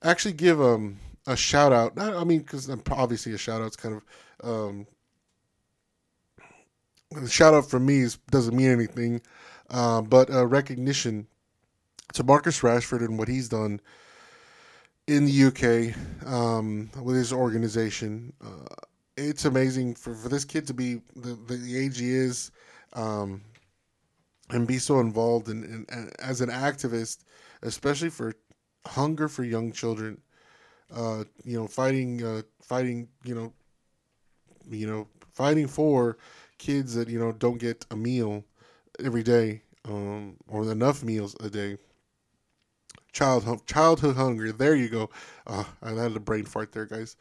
actually 0.02 0.34
give 0.34 0.60
um 0.60 0.98
a 1.26 1.36
shout 1.36 1.72
out. 1.72 1.98
I 1.98 2.24
mean, 2.24 2.40
because 2.40 2.70
obviously 2.90 3.32
a 3.32 3.38
shout 3.38 3.62
out's 3.62 3.76
kind 3.76 3.94
of 3.94 4.04
um, 4.42 4.86
shout 7.28 7.54
out 7.54 7.68
from 7.68 7.86
me 7.86 8.00
is, 8.00 8.16
doesn't 8.30 8.56
mean 8.56 8.70
anything, 8.70 9.20
uh, 9.70 10.00
but 10.02 10.30
uh, 10.32 10.46
recognition 10.46 11.26
to 12.12 12.24
Marcus 12.24 12.60
Rashford 12.60 13.00
and 13.00 13.18
what 13.18 13.28
he's 13.28 13.48
done 13.48 13.80
in 15.06 15.24
the 15.24 15.44
UK 15.44 16.26
um, 16.26 16.90
with 17.02 17.16
his 17.16 17.32
organization. 17.32 18.32
Uh, 18.44 18.74
it's 19.16 19.44
amazing 19.44 19.94
for, 19.94 20.14
for 20.14 20.28
this 20.28 20.44
kid 20.44 20.66
to 20.68 20.74
be 20.74 21.00
the, 21.16 21.36
the, 21.46 21.56
the 21.56 21.78
age 21.78 21.98
he 21.98 22.12
is 22.12 22.52
um, 22.94 23.42
and 24.50 24.66
be 24.66 24.78
so 24.78 25.00
involved 25.00 25.48
in, 25.48 25.64
in, 25.64 25.86
in, 25.92 26.10
as 26.20 26.40
an 26.40 26.48
activist, 26.48 27.18
especially 27.62 28.10
for 28.10 28.34
hunger 28.86 29.28
for 29.28 29.44
young 29.44 29.72
children. 29.72 30.20
Uh, 30.92 31.22
you 31.44 31.56
know, 31.56 31.68
fighting, 31.68 32.24
uh, 32.24 32.42
fighting, 32.60 33.06
you 33.24 33.32
know, 33.32 33.52
you 34.68 34.86
know, 34.88 35.06
fighting 35.32 35.68
for 35.68 36.18
kids 36.60 36.94
that 36.94 37.08
you 37.08 37.18
know 37.18 37.32
don't 37.32 37.58
get 37.58 37.84
a 37.90 37.96
meal 37.96 38.44
every 39.02 39.22
day 39.22 39.62
um, 39.88 40.36
or 40.46 40.70
enough 40.70 41.02
meals 41.02 41.34
a 41.40 41.50
day. 41.50 41.78
Child 43.12 43.66
childhood 43.66 44.14
hunger. 44.14 44.52
There 44.52 44.76
you 44.76 44.88
go. 44.88 45.10
Uh, 45.46 45.64
I 45.82 45.90
had 45.90 46.14
a 46.14 46.20
brain 46.20 46.44
fart 46.44 46.70
there, 46.70 46.86
guys. 46.86 47.16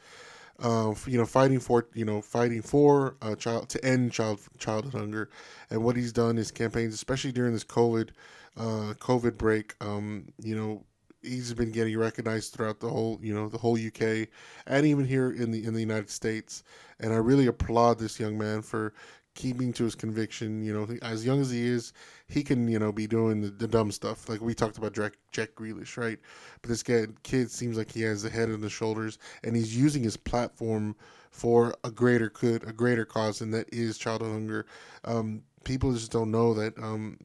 Uh, 0.61 0.93
you 1.07 1.17
know, 1.17 1.25
fighting 1.25 1.59
for 1.59 1.87
you 1.93 2.05
know, 2.05 2.21
fighting 2.21 2.61
for 2.61 3.15
child 3.39 3.69
to 3.69 3.83
end 3.83 4.11
child 4.11 4.41
childhood 4.59 4.93
hunger, 4.93 5.29
and 5.71 5.83
what 5.83 5.95
he's 5.95 6.11
done 6.11 6.37
is 6.37 6.51
campaigns, 6.51 6.93
especially 6.93 7.31
during 7.31 7.53
this 7.53 7.63
COVID, 7.63 8.09
uh, 8.57 8.93
COVID 8.99 9.37
break. 9.37 9.73
Um, 9.81 10.27
you 10.37 10.55
know, 10.55 10.83
he's 11.21 11.53
been 11.53 11.71
getting 11.71 11.97
recognized 11.97 12.53
throughout 12.53 12.79
the 12.79 12.89
whole 12.89 13.19
you 13.21 13.33
know 13.33 13.49
the 13.49 13.57
whole 13.57 13.77
UK 13.77 14.27
and 14.67 14.85
even 14.85 15.05
here 15.05 15.31
in 15.31 15.51
the 15.51 15.65
in 15.65 15.73
the 15.73 15.79
United 15.79 16.09
States. 16.09 16.63
And 16.99 17.13
I 17.13 17.17
really 17.17 17.47
applaud 17.47 17.97
this 17.99 18.19
young 18.19 18.37
man 18.37 18.61
for 18.61 18.93
keeping 19.39 19.71
to 19.71 19.85
his 19.85 19.95
conviction. 19.95 20.63
You 20.63 20.73
know, 20.73 20.97
as 21.01 21.25
young 21.25 21.39
as 21.39 21.49
he 21.49 21.65
is, 21.65 21.93
he 22.27 22.43
can 22.43 22.67
you 22.67 22.77
know 22.77 22.91
be 22.91 23.07
doing 23.07 23.41
the, 23.41 23.49
the 23.49 23.67
dumb 23.67 23.91
stuff 23.91 24.27
like 24.27 24.41
we 24.41 24.53
talked 24.53 24.77
about 24.77 24.93
Jack 24.93 25.13
Jack 25.31 25.55
Grealish, 25.55 25.97
right? 25.97 26.19
But 26.61 26.69
this 26.69 26.83
guy, 26.83 27.07
kid 27.23 27.49
seems 27.49 27.77
like 27.77 27.91
he 27.91 28.01
has 28.01 28.21
the 28.21 28.29
head 28.29 28.49
and 28.49 28.61
the 28.61 28.69
shoulders, 28.69 29.17
and 29.43 29.55
he's 29.55 29.75
using 29.75 30.03
his 30.03 30.17
platform 30.17 30.95
for 31.31 31.73
a 31.85 31.89
greater 31.89 32.29
good, 32.29 32.67
a 32.67 32.73
greater 32.73 33.05
cause, 33.05 33.39
and 33.39 33.53
that 33.53 33.67
is 33.71 33.97
child 33.97 34.21
hunger. 34.21 34.65
Um, 35.05 35.43
people 35.63 35.93
just 35.93 36.11
don't 36.11 36.31
know 36.31 36.53
that. 36.53 36.77
Um, 36.77 37.17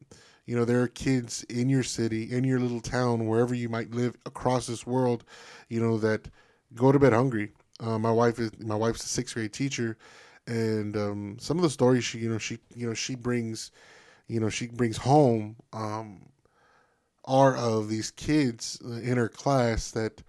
you 0.45 0.55
know, 0.55 0.63
there 0.63 0.81
are 0.81 0.87
kids 0.87 1.43
in 1.49 1.69
your 1.69 1.83
city, 1.83 2.31
in 2.31 2.43
your 2.43 2.59
little 2.59 2.79
town, 2.79 3.27
wherever 3.27 3.55
you 3.55 3.67
might 3.67 3.91
live 3.91 4.15
across 4.27 4.67
this 4.67 4.85
world, 4.85 5.25
you 5.69 5.81
know, 5.81 5.97
that 5.97 6.29
go 6.75 6.91
to 6.91 6.99
bed 6.99 7.13
hungry. 7.13 7.51
Uh, 7.79 7.97
my 7.99 8.11
wife 8.11 8.39
is 8.39 8.51
my 8.59 8.75
wife's 8.75 9.03
a 9.03 9.07
sixth 9.07 9.33
grade 9.33 9.51
teacher, 9.51 9.97
and 10.47 10.95
um, 10.95 11.37
some 11.39 11.57
of 11.57 11.63
the 11.63 11.69
stories 11.69 12.03
she, 12.03 12.19
you 12.19 12.29
know, 12.29 12.37
she, 12.37 12.59
you 12.75 12.87
know, 12.87 12.93
she 12.93 13.15
brings, 13.15 13.71
you 14.27 14.39
know, 14.39 14.49
she 14.49 14.67
brings 14.67 14.97
home 14.97 15.55
um, 15.73 16.21
are 17.25 17.55
of 17.55 17.89
these 17.89 18.11
kids 18.11 18.79
in 18.81 19.17
her 19.17 19.29
class 19.29 19.91
that, 19.91 20.21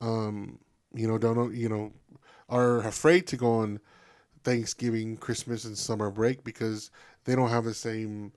um, 0.00 0.58
you 0.92 1.06
know, 1.06 1.18
don't 1.18 1.54
you 1.54 1.68
know, 1.68 1.92
are 2.48 2.78
afraid 2.78 3.26
to 3.28 3.36
go 3.36 3.50
on 3.50 3.80
Thanksgiving, 4.42 5.16
Christmas, 5.16 5.64
and 5.64 5.76
summer 5.78 6.10
break 6.10 6.42
because 6.42 6.90
they 7.24 7.36
don't 7.36 7.50
have 7.50 7.64
the 7.64 7.74
same 7.74 8.32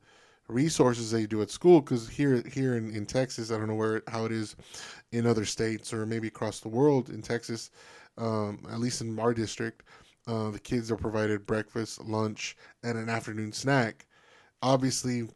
resources 0.48 1.10
they 1.10 1.26
do 1.26 1.42
at 1.42 1.50
school. 1.50 1.82
Because 1.82 2.08
here 2.08 2.44
here 2.54 2.76
in, 2.76 2.94
in 2.96 3.06
Texas 3.06 3.52
I 3.52 3.58
don't 3.58 3.68
know 3.68 3.76
where 3.76 4.04
how 4.08 4.26
it 4.26 4.32
is 4.32 4.56
in 5.12 5.26
other 5.26 5.46
states 5.46 5.94
or 5.94 6.06
maybe 6.06 6.28
across 6.28 6.60
the 6.60 6.70
world 6.70 7.10
in 7.10 7.22
Texas 7.22 7.72
um, 8.18 8.60
at 8.72 8.80
least 8.80 9.02
in 9.02 9.18
our 9.20 9.34
district 9.34 9.84
uh, 10.28 10.50
the 10.52 10.60
kids 10.60 10.92
are 10.92 10.98
provided 10.98 11.46
breakfast 11.46 12.02
lunch 12.02 12.56
and 12.84 12.98
an 12.98 13.10
afternoon 13.10 13.52
snack. 13.52 14.06
Obviously 14.62 15.28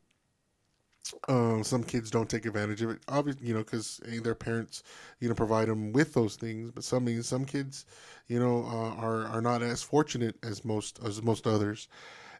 um, 1.30 1.64
some 1.64 1.84
kids 1.84 2.12
don't 2.12 2.30
take 2.30 2.46
advantage 2.46 2.82
of 2.82 2.90
it. 2.90 3.00
Obviously 3.08 3.48
you 3.48 3.54
know 3.54 3.64
because 3.64 4.02
their 4.24 4.36
parents 4.36 4.84
you 5.20 5.30
know 5.30 5.36
provide 5.36 5.68
them 5.70 5.94
with 5.94 6.14
those 6.14 6.36
things 6.36 6.72
but 6.72 6.84
some 6.84 7.22
some 7.24 7.46
kids 7.46 7.86
you 8.28 8.40
know 8.40 8.64
uh, 8.66 8.96
are 9.02 9.26
are 9.26 9.42
not 9.42 9.62
as 9.62 9.82
fortunate 9.82 10.36
as 10.44 10.66
most 10.66 11.00
as 11.06 11.22
most 11.22 11.48
others. 11.48 11.88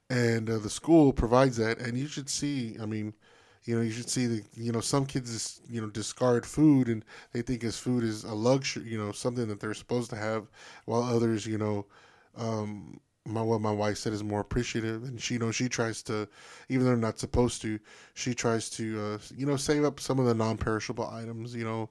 And 0.10 0.50
uh, 0.50 0.60
the 0.60 0.70
school 0.70 1.14
provides 1.14 1.58
that 1.58 1.80
and 1.80 1.98
you 1.98 2.08
should 2.08 2.30
see 2.30 2.78
i 2.82 2.86
mean 2.86 3.14
you 3.66 3.76
know 3.76 3.82
you 3.82 3.92
should 3.92 4.10
see 4.10 4.28
the 4.28 4.44
you 4.56 4.72
know 4.72 4.82
some 4.82 5.06
kids 5.06 5.62
you 5.70 5.82
know 5.82 5.88
discard 5.90 6.46
food 6.46 6.88
and 6.88 7.04
they 7.34 7.42
think 7.42 7.64
as 7.64 7.78
food 7.78 8.04
is 8.04 8.24
a 8.24 8.34
luxury 8.34 8.84
you 8.90 8.98
know 8.98 9.12
something 9.12 9.48
that 9.48 9.60
they're 9.60 9.74
supposed 9.74 10.10
to 10.12 10.16
have 10.16 10.48
while 10.86 11.04
others 11.04 11.46
you 11.46 11.58
know 11.58 11.86
um 12.38 13.00
my 13.26 13.42
what 13.42 13.60
my 13.60 13.72
wife 13.72 13.98
said 13.98 14.14
is 14.14 14.24
more 14.24 14.40
appreciative 14.40 15.04
and 15.04 15.22
she 15.22 15.34
you 15.34 15.40
know 15.40 15.52
she 15.52 15.68
tries 15.68 16.02
to 16.02 16.28
even 16.70 16.86
though 16.86 16.96
not 16.96 17.20
supposed 17.20 17.62
to 17.62 17.80
she 18.14 18.34
tries 18.34 18.70
to 18.70 19.00
uh, 19.00 19.18
you 19.36 19.46
know 19.46 19.58
save 19.58 19.84
up 19.84 20.00
some 20.00 20.20
of 20.20 20.26
the 20.26 20.34
non-perishable 20.34 21.08
items 21.08 21.54
you 21.54 21.66
know 21.66 21.90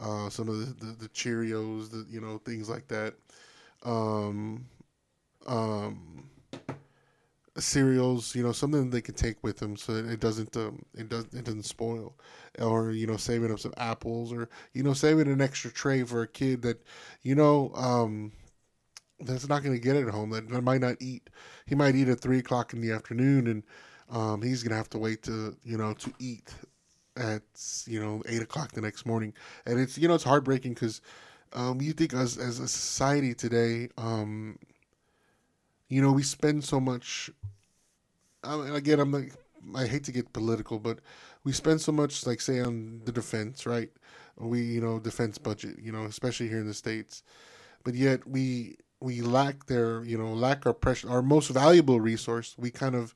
uh, 0.00 0.28
some 0.28 0.48
of 0.48 0.58
the, 0.58 0.84
the, 0.84 0.92
the 0.92 1.08
cheerios 1.08 1.90
the 1.90 2.04
you 2.10 2.20
know 2.20 2.38
things 2.38 2.68
like 2.68 2.86
that. 2.88 3.14
Um 3.84 4.66
um 5.46 6.28
cereals, 7.58 8.34
you 8.34 8.42
know, 8.42 8.52
something 8.52 8.90
they 8.90 9.00
can 9.00 9.14
take 9.14 9.42
with 9.42 9.58
them 9.58 9.76
so 9.76 9.92
it 9.94 10.20
doesn't 10.20 10.56
um, 10.56 10.84
it 10.96 11.08
doesn't 11.08 11.32
it 11.34 11.44
doesn't 11.44 11.64
spoil, 11.64 12.14
or 12.58 12.90
you 12.90 13.06
know, 13.06 13.16
saving 13.16 13.52
up 13.52 13.60
some 13.60 13.74
apples, 13.76 14.32
or 14.32 14.48
you 14.72 14.82
know, 14.82 14.92
saving 14.92 15.28
an 15.28 15.40
extra 15.40 15.70
tray 15.70 16.02
for 16.02 16.22
a 16.22 16.26
kid 16.28 16.62
that 16.62 16.82
you 17.22 17.34
know 17.34 17.70
um, 17.74 18.32
that's 19.20 19.48
not 19.48 19.62
going 19.62 19.74
to 19.74 19.80
get 19.80 19.96
it 19.96 20.06
at 20.06 20.12
home 20.12 20.30
that, 20.30 20.48
that 20.48 20.62
might 20.62 20.80
not 20.80 20.96
eat. 21.00 21.30
He 21.66 21.74
might 21.74 21.94
eat 21.94 22.08
at 22.08 22.20
three 22.20 22.38
o'clock 22.38 22.72
in 22.72 22.80
the 22.80 22.92
afternoon, 22.92 23.46
and 23.46 23.62
um, 24.10 24.42
he's 24.42 24.62
going 24.62 24.70
to 24.70 24.76
have 24.76 24.90
to 24.90 24.98
wait 24.98 25.22
to 25.24 25.56
you 25.64 25.76
know 25.76 25.94
to 25.94 26.12
eat 26.18 26.54
at 27.16 27.42
you 27.86 28.00
know 28.00 28.22
eight 28.28 28.42
o'clock 28.42 28.72
the 28.72 28.80
next 28.80 29.06
morning, 29.06 29.32
and 29.66 29.78
it's 29.78 29.96
you 29.96 30.08
know 30.08 30.14
it's 30.14 30.24
heartbreaking 30.24 30.74
because 30.74 31.00
um, 31.52 31.80
you 31.80 31.92
think 31.92 32.12
as 32.12 32.38
as 32.38 32.58
a 32.60 32.68
society 32.68 33.34
today. 33.34 33.88
Um, 33.96 34.58
you 35.88 36.02
know, 36.02 36.12
we 36.12 36.22
spend 36.22 36.64
so 36.64 36.80
much. 36.80 37.30
I 38.42 38.56
mean, 38.56 38.74
again, 38.74 39.00
I'm 39.00 39.12
like, 39.12 39.32
I 39.74 39.86
hate 39.86 40.04
to 40.04 40.12
get 40.12 40.32
political, 40.32 40.78
but 40.78 40.98
we 41.44 41.52
spend 41.52 41.80
so 41.80 41.92
much, 41.92 42.26
like, 42.26 42.40
say, 42.40 42.60
on 42.60 43.00
the 43.04 43.12
defense, 43.12 43.66
right? 43.66 43.90
We, 44.36 44.62
you 44.62 44.80
know, 44.80 44.98
defense 44.98 45.38
budget, 45.38 45.76
you 45.80 45.92
know, 45.92 46.04
especially 46.04 46.48
here 46.48 46.58
in 46.58 46.66
the 46.66 46.74
states, 46.74 47.22
but 47.84 47.94
yet 47.94 48.26
we 48.26 48.76
we 49.04 49.20
lack 49.20 49.66
their, 49.66 50.02
you 50.04 50.16
know, 50.16 50.32
lack 50.32 50.64
our 50.64 50.72
precious, 50.72 51.08
our 51.08 51.20
most 51.20 51.50
valuable 51.50 52.00
resource. 52.00 52.54
We 52.58 52.70
kind 52.70 52.94
of 52.94 53.14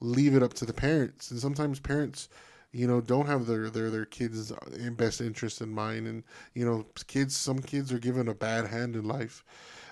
leave 0.00 0.34
it 0.34 0.42
up 0.42 0.54
to 0.54 0.64
the 0.64 0.72
parents, 0.72 1.30
and 1.30 1.38
sometimes 1.38 1.78
parents, 1.78 2.30
you 2.72 2.86
know, 2.86 3.02
don't 3.02 3.26
have 3.26 3.46
their 3.46 3.68
their 3.68 3.90
their 3.90 4.06
kids' 4.06 4.50
best 4.92 5.20
interest 5.20 5.60
in 5.60 5.68
mind, 5.68 6.06
and 6.06 6.24
you 6.54 6.64
know, 6.64 6.86
kids, 7.06 7.36
some 7.36 7.58
kids 7.58 7.92
are 7.92 7.98
given 7.98 8.28
a 8.28 8.34
bad 8.34 8.66
hand 8.66 8.96
in 8.96 9.06
life. 9.06 9.44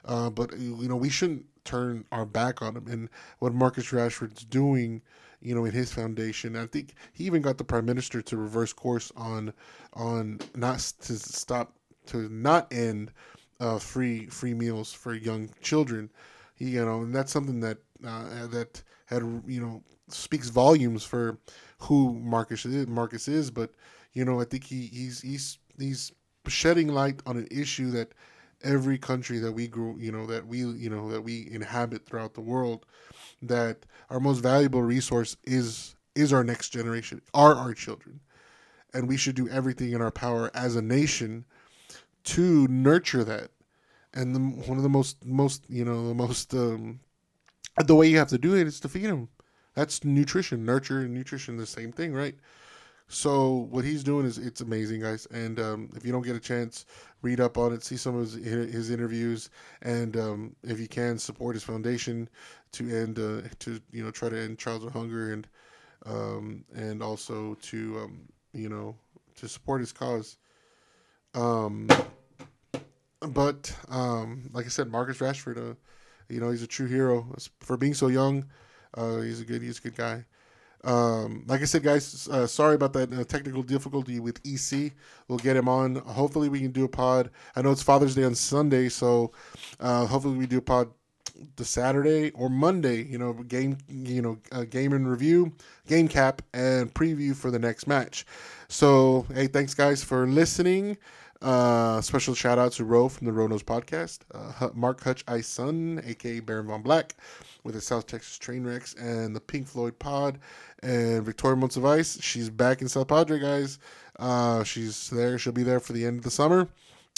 Uh, 0.07 0.30
but 0.30 0.59
you 0.59 0.88
know, 0.88 0.97
we 0.97 1.11
shouldn't 1.11 1.45
turn 1.64 2.07
our 2.11 2.26
back 2.26 2.62
on 2.62 2.74
them. 2.74 2.86
And 2.88 3.11
what 3.38 3.55
Marcus 3.55 3.90
Rashford's 3.90 4.45
doing, 4.45 5.03
you 5.40 5.55
know, 5.55 5.66
in 5.66 5.72
his 5.72 5.92
foundation, 5.92 6.57
I 6.57 6.66
think 6.66 6.95
he 7.12 7.24
even 7.24 7.42
got 7.42 7.59
the 7.59 7.64
prime 7.64 7.84
minister 7.84 8.22
to 8.22 8.36
reverse 8.38 8.72
course 8.72 9.12
on 9.14 9.53
on 9.92 10.40
not 10.55 10.78
to 11.03 11.18
stop 11.18 11.74
to 12.07 12.28
not 12.30 12.72
end 12.72 13.12
uh, 13.61 13.79
free 13.79 14.27
free 14.27 14.55
meals 14.55 14.93
for 14.93 15.15
young 15.15 15.51
children. 15.61 16.11
You 16.59 16.85
know, 16.85 17.03
and 17.03 17.15
that's 17.15 17.33
something 17.33 17.61
that 17.61 17.79
uh, 18.07 18.47
that 18.49 18.83
had 19.07 19.23
you 19.47 19.61
know 19.61 19.83
speaks 20.09 20.49
volumes 20.49 21.05
for 21.05 21.39
who 21.79 22.15
Marcus 22.15 22.65
is. 22.65 22.87
Marcus 22.87 23.29
is, 23.29 23.51
but 23.51 23.71
you 24.13 24.25
know, 24.25 24.41
I 24.41 24.45
think 24.45 24.65
he 24.65 24.87
he's 24.87 25.21
he's 25.21 25.59
he's 25.79 26.13
shedding 26.47 26.89
light 26.89 27.21
on 27.27 27.37
an 27.37 27.49
issue 27.51 27.91
that 27.93 28.13
every 28.63 28.99
country 28.99 29.39
that 29.39 29.53
we 29.53 29.69
grew, 29.69 29.97
you 29.99 30.11
know, 30.11 30.27
that 30.27 30.47
we, 30.47 30.59
you 30.59 30.89
know, 30.89 31.11
that 31.11 31.23
we 31.23 31.49
inhabit 31.51 32.07
throughout 32.07 32.35
the 32.35 32.41
world, 32.41 32.87
that 33.43 33.85
our 34.11 34.21
most 34.21 34.39
valuable 34.39 34.83
resource 34.83 35.37
is 35.45 35.97
is 36.15 36.33
our 36.33 36.45
next 36.45 36.71
generation, 36.71 37.21
are 37.35 37.55
our 37.55 37.75
children, 37.75 38.21
and 38.93 39.09
we 39.09 39.17
should 39.17 39.35
do 39.35 39.49
everything 39.49 39.93
in 39.93 40.01
our 40.01 40.13
power 40.13 40.51
as 40.55 40.77
a 40.77 40.83
nation 40.83 41.45
to 42.25 42.66
nurture 42.68 43.25
that. 43.25 43.51
And 44.12 44.35
the, 44.35 44.41
one 44.41 44.77
of 44.77 44.83
the 44.83 44.89
most 44.89 45.25
most 45.25 45.64
you 45.68 45.85
know 45.85 46.09
the 46.09 46.14
most 46.14 46.55
um, 46.55 47.01
the 47.85 47.95
way 47.95 48.09
you 48.09 48.18
have 48.18 48.29
to 48.29 48.39
do 48.39 48.55
it 48.55 48.66
is 48.66 48.81
to 48.81 48.89
feed 48.89 49.05
him. 49.05 49.29
That's 49.75 50.05
nutrition, 50.05 50.64
nurture, 50.64 51.01
and 51.01 51.12
nutrition, 51.12 51.57
the 51.57 51.66
same 51.66 51.91
thing, 51.91 52.14
right? 52.14 52.37
So 53.09 53.68
what 53.70 53.85
he's 53.85 54.03
doing 54.03 54.25
is 54.25 54.39
it's 54.39 54.61
amazing, 54.61 55.01
guys. 55.01 55.27
And 55.27 55.61
um, 55.61 55.91
if 55.95 56.07
you 56.07 56.12
don't 56.12 56.22
get 56.22 56.37
a 56.37 56.41
chance, 56.41 56.87
read 57.22 57.41
up 57.41 57.59
on 57.59 57.72
it, 57.72 57.85
see 57.85 57.97
some 57.97 58.16
of 58.16 58.33
his, 58.33 58.45
his 58.45 58.91
interviews, 58.91 59.51
and 59.83 60.16
um, 60.16 60.57
if 60.62 60.81
you 60.81 60.89
can, 60.89 61.18
support 61.18 61.55
his 61.55 61.62
foundation 61.62 62.29
to 62.72 62.89
end 62.89 63.18
uh, 63.18 63.49
to 63.61 63.81
you 63.93 64.03
know 64.03 64.11
try 64.11 64.29
to 64.29 64.39
end 64.39 64.59
childhood 64.59 64.93
hunger 64.93 65.33
and 65.33 65.47
um, 66.07 66.64
and 66.75 67.03
also 67.03 67.55
to 67.62 67.99
um, 68.01 68.29
you 68.53 68.68
know 68.68 68.97
to 69.37 69.49
support 69.49 69.81
his 69.81 69.93
cause. 69.93 70.39
Um, 71.35 71.89
but 73.20 73.74
um, 73.89 74.51
like 74.53 74.66
I 74.66 74.68
said, 74.68 74.91
Marcus 74.91 75.18
Rashford, 75.18 75.59
uh, 75.59 75.74
you 76.28 76.41
know, 76.41 76.51
he's 76.51 76.62
a 76.62 76.66
true 76.66 76.87
hero 76.87 77.35
for 77.61 77.76
being 77.76 77.95
so 77.95 78.09
young. 78.09 78.47
Uh, 78.97 79.18
he's 79.18 79.41
a 79.41 79.45
good, 79.45 79.62
he's 79.62 79.78
a 79.78 79.82
good 79.82 79.97
guy. 79.97 80.24
Um, 80.85 81.45
like 81.47 81.62
I 81.62 81.64
said, 81.64 81.82
guys, 81.82 82.28
uh, 82.28 82.47
sorry 82.47 82.74
about 82.74 82.93
that 82.93 83.12
uh, 83.12 83.24
technical 83.24 83.62
difficulty 83.62 84.20
with 84.20 84.41
EC. 84.45 84.93
We'll 85.28 85.39
get 85.39 85.57
him 85.57 85.68
on. 85.68 85.97
Hopefully, 85.97 86.49
we 86.49 86.61
can 86.61 86.72
do 86.72 86.85
a 86.85 86.89
pod. 86.89 87.30
I 87.57 87.62
know 87.62 87.70
it's 87.70 87.82
Father's 87.82 88.14
Day 88.14 88.24
on 88.24 88.35
Sunday, 88.35 88.89
so 88.91 89.32
uh, 89.80 90.07
hopefully 90.07 90.37
we 90.37 90.47
do 90.47 90.59
a 90.59 90.62
pod 90.62 90.91
the 91.57 91.64
Saturday 91.64 92.30
or 92.32 92.51
Monday. 92.51 93.03
You 93.03 93.18
know, 93.18 93.32
game, 93.32 93.78
you 93.89 94.20
know, 94.20 94.39
uh, 94.53 94.64
game 94.64 94.93
and 94.93 95.09
review, 95.09 95.53
game 95.87 96.07
cap, 96.07 96.43
and 96.53 96.93
preview 96.93 97.35
for 97.35 97.51
the 97.51 97.59
next 97.59 97.87
match. 97.87 98.26
So, 98.68 99.26
hey, 99.32 99.47
thanks 99.47 99.72
guys 99.72 100.05
for 100.05 100.26
listening. 100.26 100.99
Uh, 101.45 102.01
special 102.01 102.34
shout 102.34 102.59
out 102.59 102.72
to 102.72 102.86
Ro 102.86 103.07
from 103.07 103.26
the 103.26 103.32
Ro 103.32 103.47
Knows 103.47 103.62
podcast, 103.62 104.20
uh, 104.32 104.70
Mark 104.72 105.03
Hutch 105.03 105.22
Ice 105.28 105.47
Son, 105.47 106.01
aka 106.03 106.40
Baron 106.40 106.68
Von 106.68 106.80
Black, 106.80 107.14
with 107.64 107.74
the 107.74 107.82
South 107.82 108.07
Texas 108.07 108.38
Trainwrecks 108.38 108.99
and 108.99 109.36
the 109.36 109.40
Pink 109.40 109.66
Floyd 109.66 109.99
Pod, 109.99 110.38
and 110.82 111.22
Victoria 111.22 111.57
Montes 111.57 111.76
of 111.76 111.84
Ice. 111.84 112.18
She's 112.22 112.49
back 112.49 112.80
in 112.80 112.88
South 112.88 113.09
Padre, 113.09 113.38
guys. 113.38 113.78
Uh, 114.18 114.64
she's 114.64 115.11
there. 115.11 115.38
She'll 115.38 115.53
be 115.53 115.62
there 115.62 115.80
for 115.80 115.92
the 115.92 116.07
end 116.07 116.16
of 116.16 116.24
the 116.24 116.30
summer. 116.30 116.66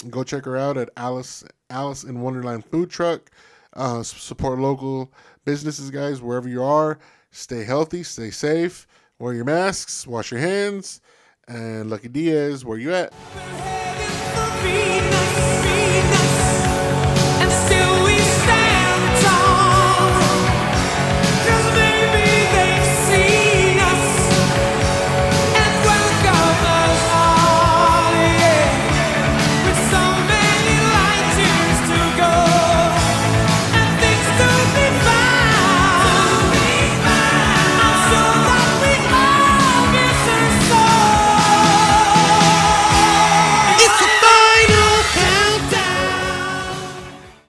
Go 0.09 0.25
check 0.25 0.43
her 0.43 0.57
out 0.57 0.75
at 0.75 0.89
Alice 0.97 1.45
Alice 1.69 2.03
in 2.03 2.19
Wonderland 2.19 2.65
Food 2.65 2.89
Truck. 2.89 3.31
Uh, 3.71 4.03
support 4.03 4.59
local 4.59 5.09
businesses, 5.45 5.89
guys, 5.89 6.21
wherever 6.21 6.49
you 6.49 6.61
are. 6.61 6.99
Stay 7.31 7.63
healthy, 7.63 8.03
stay 8.03 8.31
safe, 8.31 8.87
wear 9.19 9.33
your 9.33 9.45
masks, 9.45 10.05
wash 10.05 10.31
your 10.31 10.41
hands, 10.41 10.99
and 11.47 11.89
Lucky 11.89 12.09
Diaz, 12.09 12.65
where 12.65 12.77
you 12.77 12.93
at? 12.93 13.13
For 14.57 14.63
Venus. 14.63 15.66